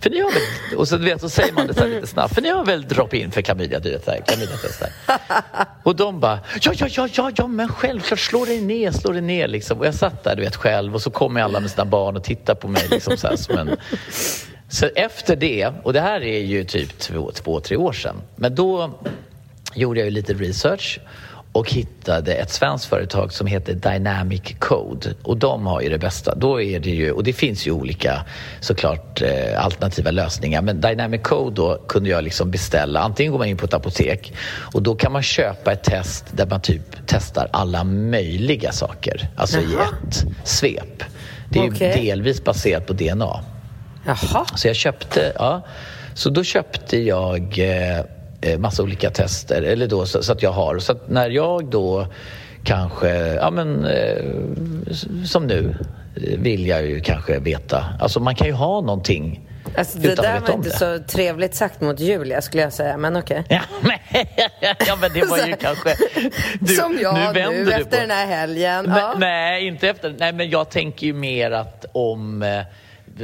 för 0.01 0.11
ni 0.11 0.21
har 0.21 0.31
väl, 0.31 0.79
och 0.79 0.89
så, 0.89 0.97
du 0.97 1.05
vet, 1.05 1.21
så 1.21 1.29
säger 1.29 1.53
man 1.53 1.67
det 1.67 1.75
så 1.75 1.87
lite 1.87 2.07
snabbt, 2.07 2.35
för 2.35 2.43
ni 2.43 2.49
har 2.49 2.65
väl 2.65 2.83
drop-in 2.89 3.31
för 3.31 3.43
klamydia, 3.43 3.79
du 3.79 3.91
vet, 3.91 4.09
Och 5.83 5.97
de 5.97 6.21
bara, 6.21 6.39
ja, 6.61 6.73
ja, 6.75 6.87
ja, 6.91 7.09
ja, 7.13 7.31
ja, 7.37 7.47
men 7.47 7.69
självklart, 7.69 8.21
slå 8.21 8.45
dig 8.45 8.61
ner, 8.61 8.91
slå 8.91 9.13
dig 9.13 9.23
ner 9.23 9.49
liksom. 9.49 9.79
Och 9.79 9.87
jag 9.87 9.95
satt 9.95 10.25
där, 10.25 10.37
du 10.37 10.43
vet, 10.43 10.57
själv 10.57 10.95
och 10.95 11.03
så 11.03 11.11
kommer 11.11 11.43
alla 11.43 11.61
med 11.61 11.71
sina 11.71 11.85
barn 11.85 12.17
och 12.17 12.25
tittar 12.25 12.55
på 12.55 12.69
mig 12.69 12.89
liksom 12.91 13.17
så 13.17 13.27
här 13.27 13.37
som 13.37 13.59
en 13.59 13.77
så 14.73 14.87
efter 14.95 15.37
det, 15.37 15.73
och 15.83 15.93
det 15.93 16.01
här 16.01 16.21
är 16.21 16.41
ju 16.41 16.65
typ 16.65 16.99
två, 16.99 17.31
två 17.35 17.61
tre 17.61 17.77
år 17.77 17.93
sedan, 17.93 18.17
men 18.37 18.55
då 18.55 18.91
gjorde 19.75 20.01
jag 20.01 20.05
ju 20.05 20.11
lite 20.11 20.35
research 20.35 21.01
och 21.53 21.71
hittade 21.71 22.35
ett 22.35 22.51
svenskt 22.51 22.85
företag 22.85 23.33
som 23.33 23.47
heter 23.47 23.75
Dynamic 23.75 24.43
Code. 24.59 25.15
Och 25.23 25.37
de 25.37 25.67
har 25.67 25.81
ju 25.81 25.89
det 25.89 25.99
bästa. 25.99 26.35
Då 26.35 26.61
är 26.61 26.81
det 26.81 26.91
ju, 26.91 27.13
och 27.13 27.25
det 27.25 27.33
finns 27.33 27.67
ju 27.67 27.71
olika 27.71 28.25
såklart 28.61 29.23
eh, 29.23 29.65
alternativa 29.65 30.11
lösningar. 30.11 30.63
Men 30.63 30.81
Dynamic 30.81 31.23
Code 31.23 31.57
då 31.57 31.79
kunde 31.89 32.11
jag 32.11 32.25
liksom 32.25 32.51
beställa. 32.51 33.01
Antingen 33.01 33.33
går 33.33 33.39
man 33.39 33.49
in 33.49 33.57
på 33.57 33.65
ett 33.65 33.75
apotek 33.75 34.33
och 34.75 34.83
då 34.83 34.95
kan 34.95 35.13
man 35.13 35.23
köpa 35.23 35.73
ett 35.73 35.85
test 35.85 36.25
där 36.31 36.47
man 36.47 36.61
typ 36.61 36.97
testar 37.07 37.49
alla 37.53 37.85
möjliga 37.85 38.73
saker. 38.73 39.29
Alltså 39.37 39.61
Jaha. 39.61 39.87
i 40.05 40.09
ett 40.09 40.25
svep. 40.45 41.03
Det 41.49 41.59
är 41.59 41.71
okay. 41.71 42.05
delvis 42.05 42.45
baserat 42.45 42.87
på 42.87 42.93
DNA. 42.93 43.41
Jaha. 44.07 44.47
Så 44.57 44.69
jag 44.69 44.77
köpte, 44.77 45.33
ja. 45.39 45.63
Så 46.15 46.31
då 46.31 46.45
köpte 46.45 46.99
jag 46.99 47.59
eh, 47.59 48.05
Eh, 48.45 48.59
massa 48.59 48.83
olika 48.83 49.11
tester, 49.11 49.63
eller 49.63 49.87
då, 49.87 50.07
så, 50.07 50.23
så, 50.23 50.33
att 50.33 50.43
jag 50.43 50.53
har. 50.53 50.79
Så 50.79 50.93
att 50.93 51.09
när 51.09 51.31
jag 51.31 51.65
då 51.65 52.07
kanske, 52.65 53.09
ja 53.17 53.51
men 53.51 53.85
eh, 53.85 54.25
som 55.25 55.47
nu, 55.47 55.75
vill 56.39 56.67
jag 56.67 56.87
ju 56.87 57.01
kanske 57.01 57.39
veta. 57.39 57.85
Alltså 58.01 58.21
man 58.21 58.35
kan 58.35 58.47
ju 58.47 58.53
ha 58.53 58.81
någonting 58.81 59.49
Alltså, 59.77 59.99
det 59.99 60.15
där 60.15 60.41
var 60.41 60.55
inte 60.55 60.69
det. 60.69 60.77
så 60.77 60.99
trevligt 60.99 61.55
sagt 61.55 61.81
mot 61.81 62.01
Julia 62.01 62.43
skulle 62.43 62.63
jag 62.63 62.73
säga, 62.73 62.97
men 62.97 63.17
okej. 63.17 63.41
Okay. 63.41 63.59
Ja, 64.61 64.75
ja, 64.87 64.97
men 65.01 65.13
det 65.13 65.25
var 65.25 65.47
ju 65.47 65.57
kanske... 65.57 65.95
Du, 66.61 66.75
som 66.75 66.99
jag 67.03 67.35
nu, 67.35 67.65
nu 67.65 67.73
efter 67.73 68.01
den 68.01 68.11
här 68.11 68.27
helgen. 68.27 68.85
Men, 68.85 68.97
ja. 68.99 69.15
Nej, 69.19 69.67
inte 69.67 69.89
efter. 69.89 70.15
Nej, 70.19 70.33
men 70.33 70.51
jag 70.51 70.71
tänker 70.71 71.07
ju 71.07 71.13
mer 71.13 71.51
att 71.51 71.85
om 71.93 72.43
eh, 72.43 72.61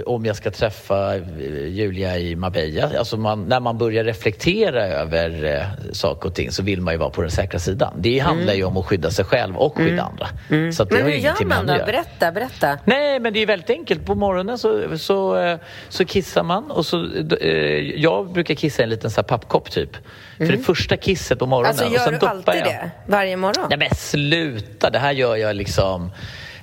om 0.07 0.25
jag 0.25 0.37
ska 0.37 0.51
träffa 0.51 1.17
eh, 1.17 1.23
Julia 1.67 2.19
i 2.19 2.37
Marbella. 2.37 2.99
Alltså 2.99 3.17
man, 3.17 3.45
när 3.45 3.61
man 3.61 3.79
börjar 3.79 4.05
reflektera 4.05 4.87
över 4.87 5.45
eh, 5.45 5.93
saker 5.93 6.29
och 6.29 6.35
ting 6.35 6.53
så 6.53 6.63
vill 6.63 6.81
man 6.81 6.95
ju 6.95 6.99
vara 6.99 7.11
på 7.11 7.23
den 7.23 7.31
säkra 7.31 7.59
sidan. 7.59 7.95
Det 7.99 8.19
handlar 8.19 8.53
mm. 8.53 8.57
ju 8.57 8.65
om 8.65 8.77
att 8.77 8.87
skydda 8.87 9.11
sig 9.11 9.25
själv 9.25 9.57
och 9.57 9.77
skydda 9.77 9.93
mm. 9.93 10.05
andra. 10.05 10.29
Mm. 10.51 10.73
Så 10.73 10.87
men 10.91 11.03
hur 11.03 11.13
gör 11.13 11.45
man 11.45 11.67
då? 11.67 11.73
Berätta, 11.73 12.33
berätta. 12.33 12.79
Nej, 12.85 13.21
men 13.21 13.33
det 13.33 13.43
är 13.43 13.47
väldigt 13.47 13.71
enkelt. 13.71 14.07
På 14.07 14.15
morgonen 14.15 14.59
så, 14.59 14.99
så, 14.99 15.39
eh, 15.39 15.59
så 15.89 16.05
kissar 16.05 16.43
man 16.43 16.71
och 16.71 16.87
så, 16.87 17.07
eh, 17.41 17.51
jag 18.01 18.33
brukar 18.33 18.55
kissa 18.55 18.83
i 18.83 18.85
en 18.85 18.91
liten 18.91 19.11
så 19.11 19.21
här 19.21 19.29
pappkopp 19.29 19.71
typ. 19.71 19.97
För 20.37 20.45
det 20.45 20.53
mm. 20.53 20.65
första 20.65 20.97
kisset 20.97 21.39
på 21.39 21.47
morgonen. 21.47 21.71
Alltså 21.71 21.85
gör 21.85 21.95
och 21.95 22.01
sen 22.01 22.19
du 22.21 22.27
alltid 22.27 22.55
jag. 22.55 22.65
det? 22.65 22.91
Varje 23.07 23.37
morgon? 23.37 23.67
Nej 23.69 23.79
men 23.79 23.91
sluta! 23.97 24.91
Det 24.91 24.99
här 24.99 25.13
gör 25.13 25.37
jag 25.37 25.57
liksom 25.57 26.11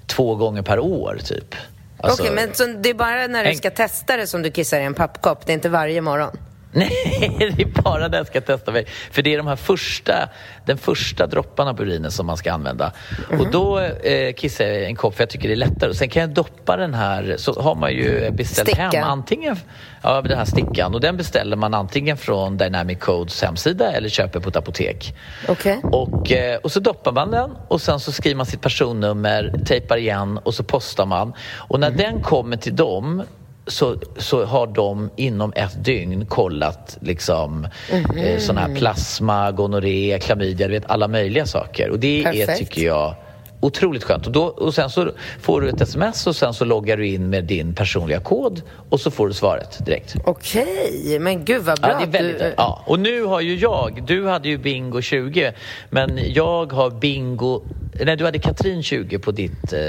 två 0.06 0.36
gånger 0.36 0.62
per 0.62 0.80
år 0.80 1.20
typ. 1.26 1.56
Alltså, 1.98 2.22
Okej, 2.24 2.34
okay, 2.34 2.46
men 2.46 2.56
så 2.56 2.66
det 2.66 2.90
är 2.90 2.94
bara 2.94 3.28
när 3.28 3.44
du 3.44 3.50
en... 3.50 3.56
ska 3.56 3.72
testa 3.72 4.18
det 4.18 4.28
som 4.28 4.42
du 4.42 4.52
kissar 4.52 4.80
i 4.80 4.84
en 4.84 4.94
pappkopp? 4.94 5.46
Det 5.46 5.52
är 5.52 5.54
inte 5.54 5.70
varje 5.70 6.02
morgon? 6.02 6.38
Nej, 6.76 7.36
det 7.56 7.62
är 7.62 7.84
bara 7.84 8.08
när 8.08 8.18
jag 8.18 8.28
ska 8.28 8.42
testa 8.42 8.72
mig. 8.72 8.86
För 9.12 9.22
det 9.22 9.34
är 9.34 9.38
de 9.38 9.48
här 9.48 9.56
första, 9.56 10.30
den 10.66 10.78
första 10.78 11.28
dropparna 11.28 11.74
på 11.74 11.84
urinen 11.84 12.12
som 12.12 12.26
man 12.26 12.38
ska 12.38 12.54
använda. 12.54 12.92
Mm. 13.30 13.42
Och 13.42 13.52
då 13.52 13.80
eh, 13.80 14.34
kissar 14.34 14.66
jag 14.66 14.82
i 14.82 14.86
en 14.86 14.96
kopp 14.96 15.16
för 15.16 15.22
jag 15.22 15.30
tycker 15.30 15.48
det 15.48 15.54
är 15.54 15.56
lättare. 15.56 15.94
Sen 15.94 16.10
kan 16.10 16.22
jag 16.22 16.30
doppa 16.30 16.78
den 16.78 16.94
här, 16.94 17.36
så 17.38 17.62
har 17.62 17.76
man 17.76 17.94
ju 17.94 18.32
beställt 18.32 18.70
Sticka. 18.70 18.82
hem 18.82 19.04
antingen 19.04 19.58
ja, 20.02 20.22
den 20.22 20.38
här 20.38 20.46
stickan 20.46 20.94
och 20.94 21.02
den 21.02 21.18
beställer 21.18 21.56
man 21.56 21.74
antingen 21.74 22.18
från 22.18 22.58
Dynamic 22.58 23.00
Codes 23.00 23.42
hemsida 23.42 23.92
eller 23.92 24.10
köper 24.10 24.40
på 24.40 24.50
ett 24.50 24.56
apotek. 24.56 25.16
Okay. 25.48 25.78
Och, 25.84 26.32
eh, 26.32 26.58
och 26.58 26.72
så 26.72 26.80
doppar 26.80 27.12
man 27.12 27.32
den 27.32 27.52
och 27.68 27.82
sen 27.82 28.00
så 28.00 28.12
skriver 28.12 28.38
man 28.38 28.46
sitt 28.46 28.62
personnummer, 28.62 29.54
tejpar 29.66 29.98
igen 29.98 30.38
och 30.38 30.54
så 30.54 30.64
postar 30.64 31.06
man. 31.06 31.34
Och 31.58 31.80
när 31.80 31.88
mm. 31.88 31.98
den 31.98 32.22
kommer 32.22 32.58
till 32.58 32.76
dem 32.76 33.24
så, 33.68 33.96
så 34.18 34.46
har 34.46 34.68
de 34.68 35.10
inom 35.16 35.54
ett 35.56 35.84
dygn 35.86 36.26
kollat 36.26 36.98
liksom, 37.02 37.68
mm. 37.92 38.18
eh, 38.18 38.40
sån 38.40 38.58
här 38.58 38.76
plasma, 38.76 39.52
gonorré, 39.52 40.20
klamydia, 40.20 40.68
vet, 40.68 40.86
alla 40.86 41.08
möjliga 41.08 41.46
saker. 41.46 41.90
Och 41.90 42.00
det 42.00 42.24
Perfekt. 42.24 42.50
är, 42.50 42.56
tycker 42.56 42.86
jag, 42.86 43.16
otroligt 43.60 44.04
skönt. 44.04 44.26
Och, 44.26 44.32
då, 44.32 44.44
och 44.44 44.74
sen 44.74 44.90
så 44.90 45.12
får 45.40 45.62
du 45.62 45.70
ett 45.70 45.82
sms 45.82 46.28
och 46.28 46.36
sen 46.36 46.54
så 46.54 46.66
loggar 46.66 46.98
du 46.98 47.08
in 47.08 47.30
med 47.30 47.44
din 47.44 47.76
personliga 47.76 48.20
kod 48.20 48.62
och 48.90 49.02
så 49.02 49.12
får 49.12 49.28
du 49.28 49.34
svaret 49.34 49.86
direkt. 49.86 50.16
Okej, 50.26 51.20
men 51.20 51.46
gud 51.46 51.62
vad 51.64 51.82
bra. 51.82 51.92
Ja, 51.92 51.98
det 51.98 52.04
är 52.04 52.24
väldigt, 52.24 52.40
du... 52.40 52.54
ja. 52.58 52.84
Och 52.86 53.00
nu 53.00 53.24
har 53.24 53.42
ju 53.42 53.56
jag, 53.56 54.04
du 54.08 54.28
hade 54.28 54.50
ju 54.50 54.58
bingo 54.58 55.02
20, 55.02 55.54
men 55.90 56.20
jag 56.26 56.74
har 56.74 56.90
bingo, 56.90 57.64
nej 58.06 58.16
du 58.16 58.26
hade 58.26 58.40
Katrin 58.40 58.84
20 58.84 59.20
på 59.20 59.32
ditt 59.32 59.74
eh, 59.74 59.80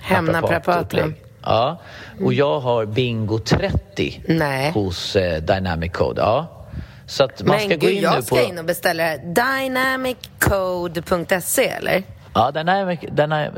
Hemnaprapaten. 0.00 1.14
Ja, 1.42 1.80
och 2.24 2.32
jag 2.32 2.60
har 2.60 2.86
Bingo 2.86 3.38
30 3.38 4.22
Nej. 4.28 4.72
hos 4.72 5.16
eh, 5.16 5.42
Dynamic 5.42 5.92
Code. 5.92 6.20
Ja. 6.20 6.46
Så 7.06 7.24
att 7.24 7.42
man 7.42 7.56
Men 7.56 7.60
ska 7.60 7.68
gud, 7.68 7.80
gå 7.80 7.90
in 7.90 8.02
jag 8.02 8.16
nu 8.16 8.22
ska 8.22 8.48
in 8.48 8.58
och 8.58 8.64
beställa 8.64 9.16
dynamiccode.se 9.16 11.68
eller? 11.68 12.02
Ja, 12.34 12.50
Dynamic, 12.50 13.00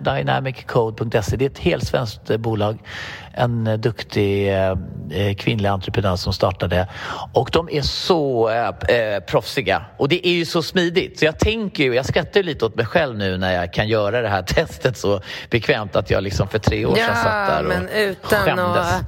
dynamiccode.se. 0.00 1.36
Det 1.36 1.44
är 1.44 1.50
ett 1.50 1.58
helt 1.58 1.84
svenskt 1.86 2.30
eh, 2.30 2.36
bolag. 2.36 2.78
En 3.32 3.66
eh, 3.66 3.78
duktig 3.78 4.48
eh, 4.48 4.76
eh, 5.10 5.34
kvinnlig 5.36 5.68
entreprenör 5.68 6.16
som 6.16 6.32
startade. 6.32 6.88
Och 7.32 7.50
de 7.52 7.68
är 7.70 7.82
så 7.82 8.48
eh, 8.50 9.20
proffsiga. 9.26 9.84
Och 9.96 10.08
det 10.08 10.28
är 10.28 10.32
ju 10.32 10.44
så 10.44 10.62
smidigt. 10.62 11.18
Så 11.18 11.24
jag 11.24 11.38
tänker 11.38 11.84
ju, 11.84 11.94
jag 11.94 12.06
skrattar 12.06 12.42
lite 12.42 12.64
åt 12.64 12.74
mig 12.74 12.86
själv 12.86 13.18
nu 13.18 13.36
när 13.36 13.52
jag 13.54 13.72
kan 13.72 13.88
göra 13.88 14.20
det 14.20 14.28
här 14.28 14.42
testet 14.46 14.96
så 14.96 15.20
bekvämt 15.50 15.96
att 15.96 16.10
jag 16.10 16.22
liksom 16.22 16.48
för 16.48 16.58
tre 16.58 16.86
år 16.86 16.94
sedan 16.94 17.04
ja, 17.08 17.14
satt 17.14 17.48
där 17.48 17.62
och 17.62 17.68
men 17.68 17.88
utan 17.88 18.40
skämdes. 18.40 18.94
Att 18.94 19.04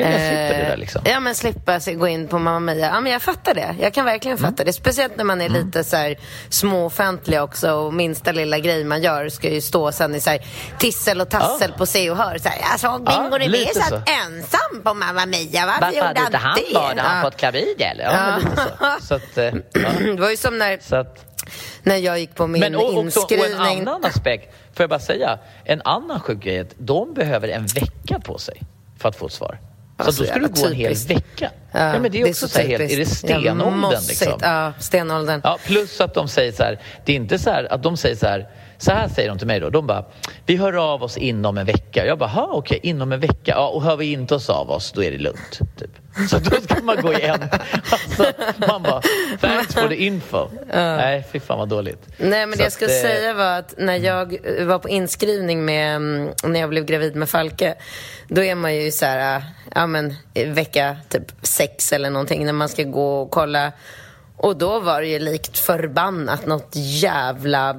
jag 0.00 0.20
slipper 0.20 0.58
det 0.58 0.68
där 0.68 0.76
liksom. 0.76 1.02
Ja, 1.04 1.20
men 1.20 1.34
slippa 1.34 1.80
gå 1.86 2.08
in 2.08 2.28
på 2.28 2.38
Mamma 2.38 2.60
Mia. 2.60 2.86
Ja, 2.86 3.00
men 3.00 3.12
jag 3.12 3.22
fattar 3.22 3.54
det. 3.54 3.74
Jag 3.80 3.94
kan 3.94 4.04
verkligen 4.04 4.38
mm. 4.38 4.50
fatta 4.50 4.64
det. 4.64 4.72
Speciellt 4.72 5.16
när 5.16 5.24
man 5.24 5.40
är 5.40 5.46
mm. 5.46 5.66
lite 5.66 5.84
så 5.84 5.96
här 5.96 6.18
småoffentlig 6.48 7.42
också 7.42 7.72
och 7.72 7.94
minsta 7.94 8.32
lilla 8.32 8.58
grej 8.58 8.84
man 8.84 9.02
gör 9.02 9.28
ska 9.28 9.50
ju 9.50 9.60
stå 9.60 9.92
sen 9.92 10.14
i 10.14 10.20
så 10.20 10.30
här 10.30 10.44
tissel 10.78 11.20
och 11.20 11.28
tassel 11.28 11.70
ja. 11.70 11.78
på 11.78 11.86
Se 11.86 12.10
och 12.10 12.16
Hör. 12.16 12.38
Så 12.38 12.48
här, 12.48 12.78
såg 12.78 13.04
Bingo 13.04 13.28
ja, 13.30 13.38
Rimér 13.38 13.74
satt 13.74 14.08
ensam 14.08 14.82
på 14.84 14.94
Mamma 14.94 15.26
Mia. 15.26 15.66
Varför 15.66 15.80
Varför 15.80 15.96
gjorde 15.96 16.20
han 16.20 16.32
det? 16.32 16.38
han 16.38 16.88
Hade 16.88 17.00
han 17.00 17.22
fått 17.22 17.36
klamydia 17.36 17.90
eller? 17.90 18.04
Ja, 18.04 18.12
ja. 18.12 18.36
lite 18.36 18.56
så. 19.00 19.06
så 19.06 19.14
att, 19.14 19.38
eh, 19.38 19.52
Det 20.16 20.20
var 20.20 20.30
ju 20.30 20.36
som 20.36 20.58
när... 20.58 20.78
Så 20.80 20.96
att, 20.96 21.24
när 21.82 21.96
jag 21.96 22.18
gick 22.18 22.34
på 22.34 22.46
min 22.46 22.60
Men 22.60 22.76
och, 22.76 22.92
inskrivning. 22.92 23.60
Och 23.60 23.66
en 23.66 23.88
annan 23.88 24.04
aspekt, 24.04 24.54
får 24.74 24.82
jag 24.82 24.90
bara 24.90 25.00
säga, 25.00 25.38
en 25.64 25.82
annan 25.84 26.20
sjuk 26.20 26.42
grej 26.42 26.66
de 26.78 27.14
behöver 27.14 27.48
en 27.48 27.66
vecka 27.66 28.20
på 28.24 28.38
sig 28.38 28.62
för 28.98 29.08
att 29.08 29.16
få 29.16 29.26
ett 29.26 29.32
svar. 29.32 29.58
Alltså, 29.98 30.12
så 30.12 30.22
då 30.22 30.30
ska 30.30 30.38
du 30.38 30.48
gå 30.48 30.66
en 30.66 30.72
hel 30.72 30.94
vecka. 30.94 31.50
Ja, 31.72 31.92
ja 31.92 31.98
men 31.98 32.10
det 32.12 32.20
är 32.20 32.28
också 32.28 32.46
det 32.46 32.48
är 32.48 32.48
så, 32.48 32.48
så 32.48 32.60
helt, 32.60 32.92
är 32.92 32.96
det 32.96 33.06
stenåldern 33.06 33.82
ja, 33.82 34.00
liksom? 34.08 34.38
Ja, 34.40 34.72
stenåldern. 34.78 35.40
Ja, 35.44 35.58
plus 35.64 36.00
att 36.00 36.14
de 36.14 36.28
säger 36.28 36.52
så 36.52 36.62
här, 36.62 36.78
det 37.04 37.12
är 37.12 37.16
inte 37.16 37.38
så 37.38 37.50
här 37.50 37.72
att 37.72 37.82
de 37.82 37.96
säger 37.96 38.16
så 38.16 38.26
här, 38.26 38.48
så 38.78 38.92
här 38.92 39.08
säger 39.08 39.28
de 39.28 39.38
till 39.38 39.46
mig 39.46 39.60
då, 39.60 39.70
de 39.70 39.86
bara, 39.86 40.04
vi 40.46 40.56
hör 40.56 40.92
av 40.92 41.02
oss 41.02 41.16
inom 41.16 41.58
en 41.58 41.66
vecka. 41.66 42.06
Jag 42.06 42.18
bara, 42.18 42.46
okej, 42.46 42.78
okay, 42.78 42.90
inom 42.90 43.12
en 43.12 43.20
vecka. 43.20 43.52
Ja, 43.56 43.68
och 43.68 43.82
hör 43.82 43.96
vi 43.96 44.12
inte 44.12 44.34
oss 44.34 44.50
av 44.50 44.70
oss, 44.70 44.92
då 44.92 45.02
är 45.02 45.10
det 45.10 45.18
lugnt. 45.18 45.58
Typ. 45.78 45.90
Så 46.30 46.38
då 46.38 46.60
ska 46.60 46.82
man 46.82 46.96
gå 47.02 47.12
igen. 47.12 47.48
Alltså, 47.90 48.32
man 48.68 48.82
bara, 48.82 49.02
thanks 49.40 49.74
for 49.74 49.88
the 49.88 49.94
info. 49.94 50.42
Uh. 50.44 50.50
Nej, 50.72 51.24
fy 51.32 51.40
fan 51.40 51.58
vad 51.58 51.68
dåligt. 51.68 52.08
Nej, 52.16 52.46
men 52.46 52.52
så 52.52 52.58
det 52.58 52.64
jag 52.64 52.72
skulle 52.72 52.90
att, 52.90 53.00
säga 53.00 53.34
var 53.34 53.58
att 53.58 53.74
när 53.78 53.96
jag 53.96 54.36
var 54.66 54.78
på 54.78 54.88
inskrivning 54.88 55.64
med, 55.64 55.96
mm, 55.96 56.32
när 56.44 56.60
jag 56.60 56.70
blev 56.70 56.84
gravid 56.84 57.16
med 57.16 57.28
Falke, 57.28 57.74
då 58.28 58.42
är 58.42 58.54
man 58.54 58.76
ju 58.76 58.90
så 58.90 59.06
här, 59.06 59.42
ja 59.74 59.86
men 59.86 60.14
vecka 60.46 60.96
typ 61.08 61.32
sex 61.42 61.92
eller 61.92 62.10
någonting 62.10 62.46
när 62.46 62.52
man 62.52 62.68
ska 62.68 62.82
gå 62.82 63.20
och 63.20 63.30
kolla. 63.30 63.72
Och 64.36 64.56
då 64.56 64.80
var 64.80 65.00
det 65.00 65.06
ju 65.08 65.18
likt 65.18 65.58
förbannat 65.58 66.46
något 66.46 66.70
jävla 66.74 67.76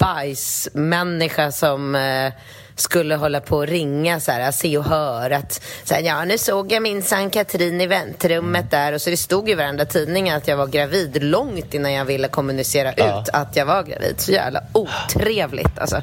bajsmänniska 0.00 1.52
som 1.52 1.94
eh, 1.94 2.32
skulle 2.74 3.16
hålla 3.16 3.40
på 3.40 3.56
och 3.56 3.66
ringa 3.66 4.20
så 4.20 4.32
här, 4.32 4.50
se 4.52 4.78
och 4.78 4.84
höra 4.84 5.36
att 5.36 5.62
så 5.84 5.94
här, 5.94 6.02
ja, 6.02 6.24
nu 6.24 6.38
såg 6.38 6.72
jag 6.72 6.82
min 6.82 7.02
Sann 7.02 7.30
Katrin 7.30 7.80
i 7.80 7.86
väntrummet 7.86 8.70
där 8.70 8.92
och 8.92 9.00
så 9.02 9.10
det 9.10 9.16
stod 9.16 9.50
i 9.50 9.54
varenda 9.54 9.84
tidning 9.84 10.30
att 10.30 10.48
jag 10.48 10.56
var 10.56 10.66
gravid 10.66 11.22
långt 11.24 11.74
innan 11.74 11.92
jag 11.92 12.04
ville 12.04 12.28
kommunicera 12.28 12.92
Ja. 12.96 13.22
ut 13.22 13.28
att 13.32 13.56
jag 13.56 13.66
var 13.66 13.82
gravid. 13.82 14.14
Så 14.18 14.32
jävla 14.32 14.62
otrevligt 14.72 15.78
alltså. 15.78 16.02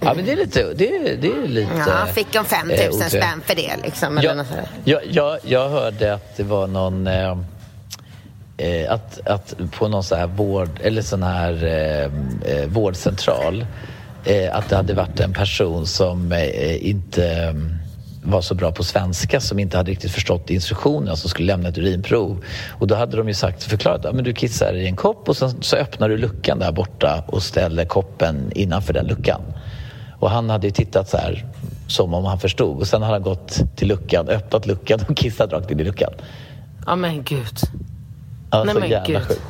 Ja, 0.00 0.14
men 0.14 0.24
det 0.24 0.32
är 0.32 0.36
lite... 0.36 0.72
Det 0.74 0.96
är, 0.96 1.16
det 1.16 1.28
är 1.28 1.48
lite 1.48 1.70
Ja, 1.86 2.06
fick 2.06 2.32
de 2.32 2.44
5 2.44 2.68
000 2.68 2.78
eh, 2.78 2.90
spänn 3.08 3.40
för 3.46 3.54
det 3.54 3.76
liksom. 3.82 4.18
Eller 4.18 4.28
Jag, 4.28 4.36
något 4.36 4.46
jag, 4.84 5.00
jag, 5.10 5.38
jag 5.42 5.68
hörde 5.68 6.14
att 6.14 6.36
det 6.36 6.42
var 6.42 6.66
någon... 6.66 7.06
Eh, 7.06 7.38
eh, 8.56 8.92
att, 8.92 9.26
att 9.26 9.54
på 9.78 9.88
någon 9.88 10.04
sån 10.04 10.18
här 10.18 10.26
vård, 10.26 10.70
eller 10.82 11.02
sån 11.02 11.22
här 11.22 11.64
eh, 11.64 12.04
eh, 12.52 12.68
vårdcentral 12.68 13.66
eh, 14.24 14.56
att 14.56 14.68
det 14.68 14.76
hade 14.76 14.94
varit 14.94 15.20
en 15.20 15.32
person 15.32 15.86
som 15.86 16.32
eh, 16.32 16.88
inte 16.88 17.32
mm, 17.32 17.78
var 18.22 18.40
så 18.40 18.54
bra 18.54 18.72
på 18.72 18.84
svenska 18.84 19.40
som 19.40 19.58
inte 19.58 19.76
hade 19.76 19.90
riktigt 19.90 20.12
förstått 20.12 20.50
instruktionerna 20.50 21.16
som 21.16 21.30
skulle 21.30 21.46
lämna 21.46 21.68
ett 21.68 21.78
urinprov. 21.78 22.44
Och 22.70 22.86
då 22.86 22.94
hade 22.94 23.16
de 23.16 23.28
ju 23.28 23.34
sagt, 23.34 23.62
förklarat 23.62 24.04
att 24.04 24.24
du 24.24 24.32
kissar 24.32 24.74
i 24.74 24.86
en 24.86 24.96
kopp 24.96 25.28
och 25.28 25.36
sen 25.36 25.62
så 25.62 25.76
öppnar 25.76 26.08
du 26.08 26.16
luckan 26.16 26.58
där 26.58 26.72
borta 26.72 27.24
och 27.26 27.42
ställer 27.42 27.84
koppen 27.84 28.52
innanför 28.54 28.92
den 28.92 29.06
luckan. 29.06 29.40
Och 30.18 30.30
han 30.30 30.50
hade 30.50 30.66
ju 30.66 30.70
tittat 30.70 31.08
så 31.08 31.16
här 31.16 31.46
som 31.86 32.14
om 32.14 32.24
han 32.24 32.38
förstod 32.38 32.80
och 32.80 32.86
sen 32.86 33.02
hade 33.02 33.14
han 33.14 33.22
gått 33.22 33.76
till 33.76 33.88
luckan, 33.88 34.28
öppnat 34.28 34.66
luckan 34.66 35.00
och 35.08 35.16
kissat 35.16 35.52
rakt 35.52 35.70
in 35.70 35.80
i 35.80 35.84
luckan. 35.84 36.12
Ja, 36.86 36.96
men 36.96 37.22
gud. 37.22 37.58
Ja, 38.58 38.64
Nej 38.64 38.74
men 38.74 38.90
jävla 38.90 39.18
gud. 39.18 39.28
sjukt. 39.28 39.40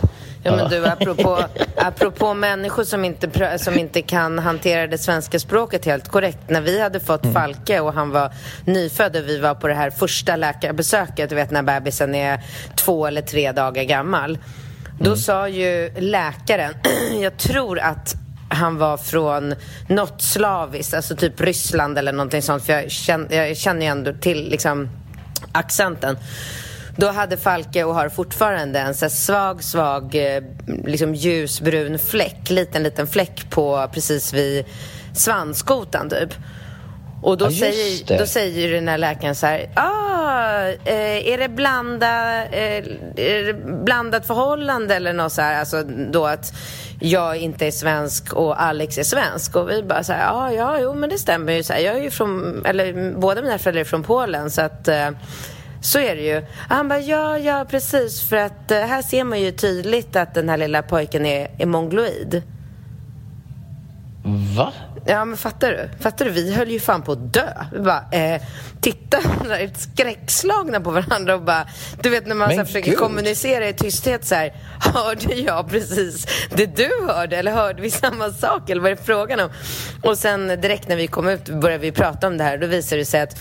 Ja 0.46 0.56
men 0.56 0.70
du, 0.70 0.86
apropå, 0.86 1.38
apropå 1.76 2.34
människor 2.34 2.84
som 2.84 3.04
inte, 3.04 3.58
som 3.58 3.78
inte 3.78 4.02
kan 4.02 4.38
hantera 4.38 4.86
det 4.86 4.98
svenska 4.98 5.38
språket 5.38 5.84
helt 5.84 6.08
korrekt. 6.08 6.38
När 6.46 6.60
vi 6.60 6.80
hade 6.80 7.00
fått 7.00 7.22
Mm. 7.24 7.34
Falke 7.34 7.80
och 7.80 7.92
han 7.92 8.10
var 8.10 8.32
nyfödd 8.64 9.16
och 9.16 9.28
vi 9.28 9.38
var 9.38 9.54
på 9.54 9.68
det 9.68 9.74
här 9.74 9.90
första 9.90 10.36
läkarbesöket, 10.36 11.30
du 11.30 11.36
vet 11.36 11.50
när 11.50 11.62
bebisen 11.62 12.14
är 12.14 12.40
två 12.76 13.06
eller 13.06 13.22
tre 13.22 13.52
dagar 13.52 13.82
gammal. 13.82 14.38
Då 14.98 15.06
Mm. 15.06 15.16
sa 15.18 15.48
ju 15.48 15.90
läkaren, 15.98 16.74
jag 17.22 17.36
tror 17.36 17.78
att 17.78 18.14
han 18.48 18.78
var 18.78 18.96
från 18.96 19.54
något 19.88 20.22
slaviskt, 20.22 20.94
alltså 20.94 21.16
typ 21.16 21.40
Ryssland 21.40 21.98
eller 21.98 22.12
någonting 22.12 22.42
sånt. 22.42 22.64
För 22.66 22.72
jag 22.72 22.90
känner, 22.90 23.46
jag 23.46 23.56
känner 23.56 23.80
ju 23.80 23.86
ändå 23.86 24.12
till 24.12 24.48
liksom 24.50 24.88
accenten. 25.52 26.16
Då 26.96 27.08
hade 27.08 27.36
Falke 27.36 27.84
och 27.84 27.94
har 27.94 28.08
fortfarande 28.08 28.78
en 28.78 28.94
så 28.94 29.10
svag, 29.10 29.64
svag, 29.64 30.14
eh, 30.14 30.42
liksom 30.84 31.14
ljusbrun 31.14 31.98
fläck, 31.98 32.50
liten, 32.50 32.82
liten 32.82 33.06
fläck 33.06 33.50
på 33.50 33.88
precis 33.92 34.32
vid 34.32 34.64
svanskotan 35.14 36.10
typ. 36.10 36.34
Och 37.22 37.38
då, 37.38 37.44
Ja, 37.44 37.50
säger, 37.50 38.18
då 38.18 38.26
säger 38.26 38.72
den 38.72 38.88
här 38.88 38.98
läkaren 38.98 39.34
så 39.34 39.46
här, 39.46 39.70
ah, 39.74 40.60
eh, 40.84 41.28
är 41.28 41.38
det 41.38 41.48
blanda, 41.48 42.44
eh, 42.44 42.84
är 43.16 43.44
det 43.44 43.54
blandat 43.84 44.26
förhållande 44.26 44.94
eller 44.94 45.12
något 45.12 45.32
så 45.32 45.42
här, 45.42 45.60
alltså 45.60 45.82
då 46.12 46.26
att 46.26 46.52
jag 47.00 47.36
inte 47.36 47.66
är 47.66 47.70
svensk 47.70 48.32
och 48.32 48.62
Alex 48.62 48.98
är 48.98 49.02
svensk. 49.02 49.56
Och 49.56 49.70
vi 49.70 49.82
bara 49.82 50.04
så 50.04 50.12
här, 50.12 50.32
ah, 50.32 50.52
ja, 50.52 50.78
jo 50.80 50.94
men 50.94 51.10
det 51.10 51.18
stämmer 51.18 51.52
ju 51.52 51.62
så 51.62 51.72
här, 51.72 51.80
jag 51.80 51.96
är 51.96 52.02
ju 52.02 52.10
från, 52.10 52.62
eller 52.66 53.12
båda 53.20 53.42
mina 53.42 53.58
föräldrar 53.58 53.80
är 53.80 53.84
från 53.84 54.02
Polen 54.02 54.50
så 54.50 54.62
att 54.62 54.88
eh, 54.88 55.10
så 55.84 55.98
är 55.98 56.16
det 56.16 56.22
ju. 56.22 56.42
Han 56.68 56.88
bara, 56.88 57.00
ja, 57.00 57.38
ja, 57.38 57.66
precis. 57.70 58.22
För 58.22 58.36
att 58.36 58.70
eh, 58.70 58.78
här 58.78 59.02
ser 59.02 59.24
man 59.24 59.40
ju 59.40 59.50
tydligt 59.50 60.16
att 60.16 60.34
den 60.34 60.48
här 60.48 60.56
lilla 60.56 60.82
pojken 60.82 61.26
är, 61.26 61.50
är 61.58 61.66
mongoloid. 61.66 62.42
Va? 64.56 64.72
Ja, 65.06 65.24
men 65.24 65.36
fattar 65.36 65.70
du? 65.70 65.88
Fattar 66.02 66.24
du? 66.24 66.30
Vi 66.30 66.54
höll 66.54 66.70
ju 66.70 66.80
fan 66.80 67.02
på 67.02 67.12
att 67.12 67.32
dö. 67.32 67.48
Vi 67.72 67.78
bara, 67.78 68.04
eh, 68.12 68.42
titta 68.80 69.20
där, 69.48 69.70
skräckslagna 69.76 70.80
på 70.80 70.90
varandra 70.90 71.34
och 71.34 71.42
bara, 71.42 71.66
du 72.02 72.10
vet 72.10 72.26
när 72.26 72.34
man 72.34 72.50
så 72.50 72.56
här, 72.56 72.64
försöker 72.64 72.90
gud. 72.90 72.98
kommunicera 72.98 73.68
i 73.68 73.72
tysthet 73.72 74.24
så 74.24 74.34
här, 74.34 74.54
hörde 74.80 75.34
jag 75.34 75.70
precis 75.70 76.26
det 76.50 76.76
du 76.76 76.90
hörde 77.08 77.36
eller 77.36 77.52
hörde 77.52 77.82
vi 77.82 77.90
samma 77.90 78.30
sak 78.30 78.70
eller 78.70 78.82
vad 78.82 78.92
är 78.92 78.96
det 78.96 79.02
frågan 79.02 79.40
om? 79.40 79.50
Och 80.02 80.18
sen 80.18 80.48
direkt 80.48 80.88
när 80.88 80.96
vi 80.96 81.06
kom 81.06 81.28
ut 81.28 81.48
började 81.48 81.82
vi 81.82 81.92
prata 81.92 82.26
om 82.26 82.38
det 82.38 82.44
här 82.44 82.58
då 82.58 82.66
visade 82.66 83.00
det 83.00 83.06
sig 83.06 83.20
att 83.20 83.36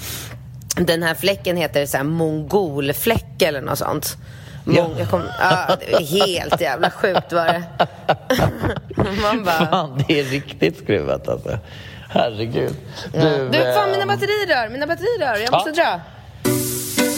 den 0.76 1.04
här 1.04 1.16
fläcken 1.16 1.58
heter 1.58 1.86
så 1.86 1.98
här 1.98 2.04
mongolfläck 2.04 3.42
eller 3.42 3.62
något 3.62 3.78
sånt. 3.78 4.18
Mong, 4.66 4.96
jag 5.00 5.10
kom, 5.10 5.22
ja, 5.40 5.78
det 5.90 6.06
helt 6.06 6.62
jävla 6.62 6.92
sjukt 6.92 7.34
var 7.34 7.46
det. 7.46 7.64
Man 9.22 9.44
bara... 9.44 9.68
Fan, 9.68 10.04
det 10.08 10.20
är 10.20 10.24
riktigt 10.24 10.78
skruvat 10.78 11.28
alltså. 11.28 11.60
Herregud. 12.10 12.76
Du, 13.14 13.50
Du, 13.52 13.74
fan 13.74 13.90
eh, 13.90 13.92
mina 13.92 14.06
batterirör, 14.06 14.70
mina 14.70 14.88
batterirör, 14.88 15.38
jag 15.44 15.52
måste 15.52 15.72
dra. 15.72 16.02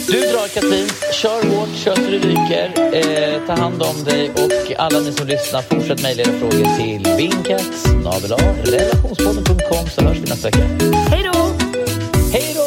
Du 0.06 0.20
drar 0.20 0.48
Katrin, 0.48 0.88
kör 1.12 1.56
hårt, 1.56 1.76
kör 1.76 1.94
så 1.94 2.00
du 2.00 2.18
ryker. 2.18 2.72
Eh, 2.94 3.46
ta 3.46 3.52
hand 3.52 3.82
om 3.82 4.04
dig 4.04 4.30
och 4.30 4.80
alla 4.80 5.00
ni 5.00 5.12
som 5.12 5.26
lyssnar, 5.26 5.62
fortsätt 5.62 6.02
mejla 6.02 6.22
era 6.22 6.38
frågor 6.38 6.76
till 6.76 7.16
vinkat 7.16 7.86
relationspodden.com 8.64 9.88
så 9.88 10.04
hörs 10.04 10.16
vi 10.16 10.30
nästa 10.30 10.48
vecka. 10.48 10.64
Hej 11.10 11.30
då! 11.32 11.48
Hej 12.32 12.56
då! 12.56 12.66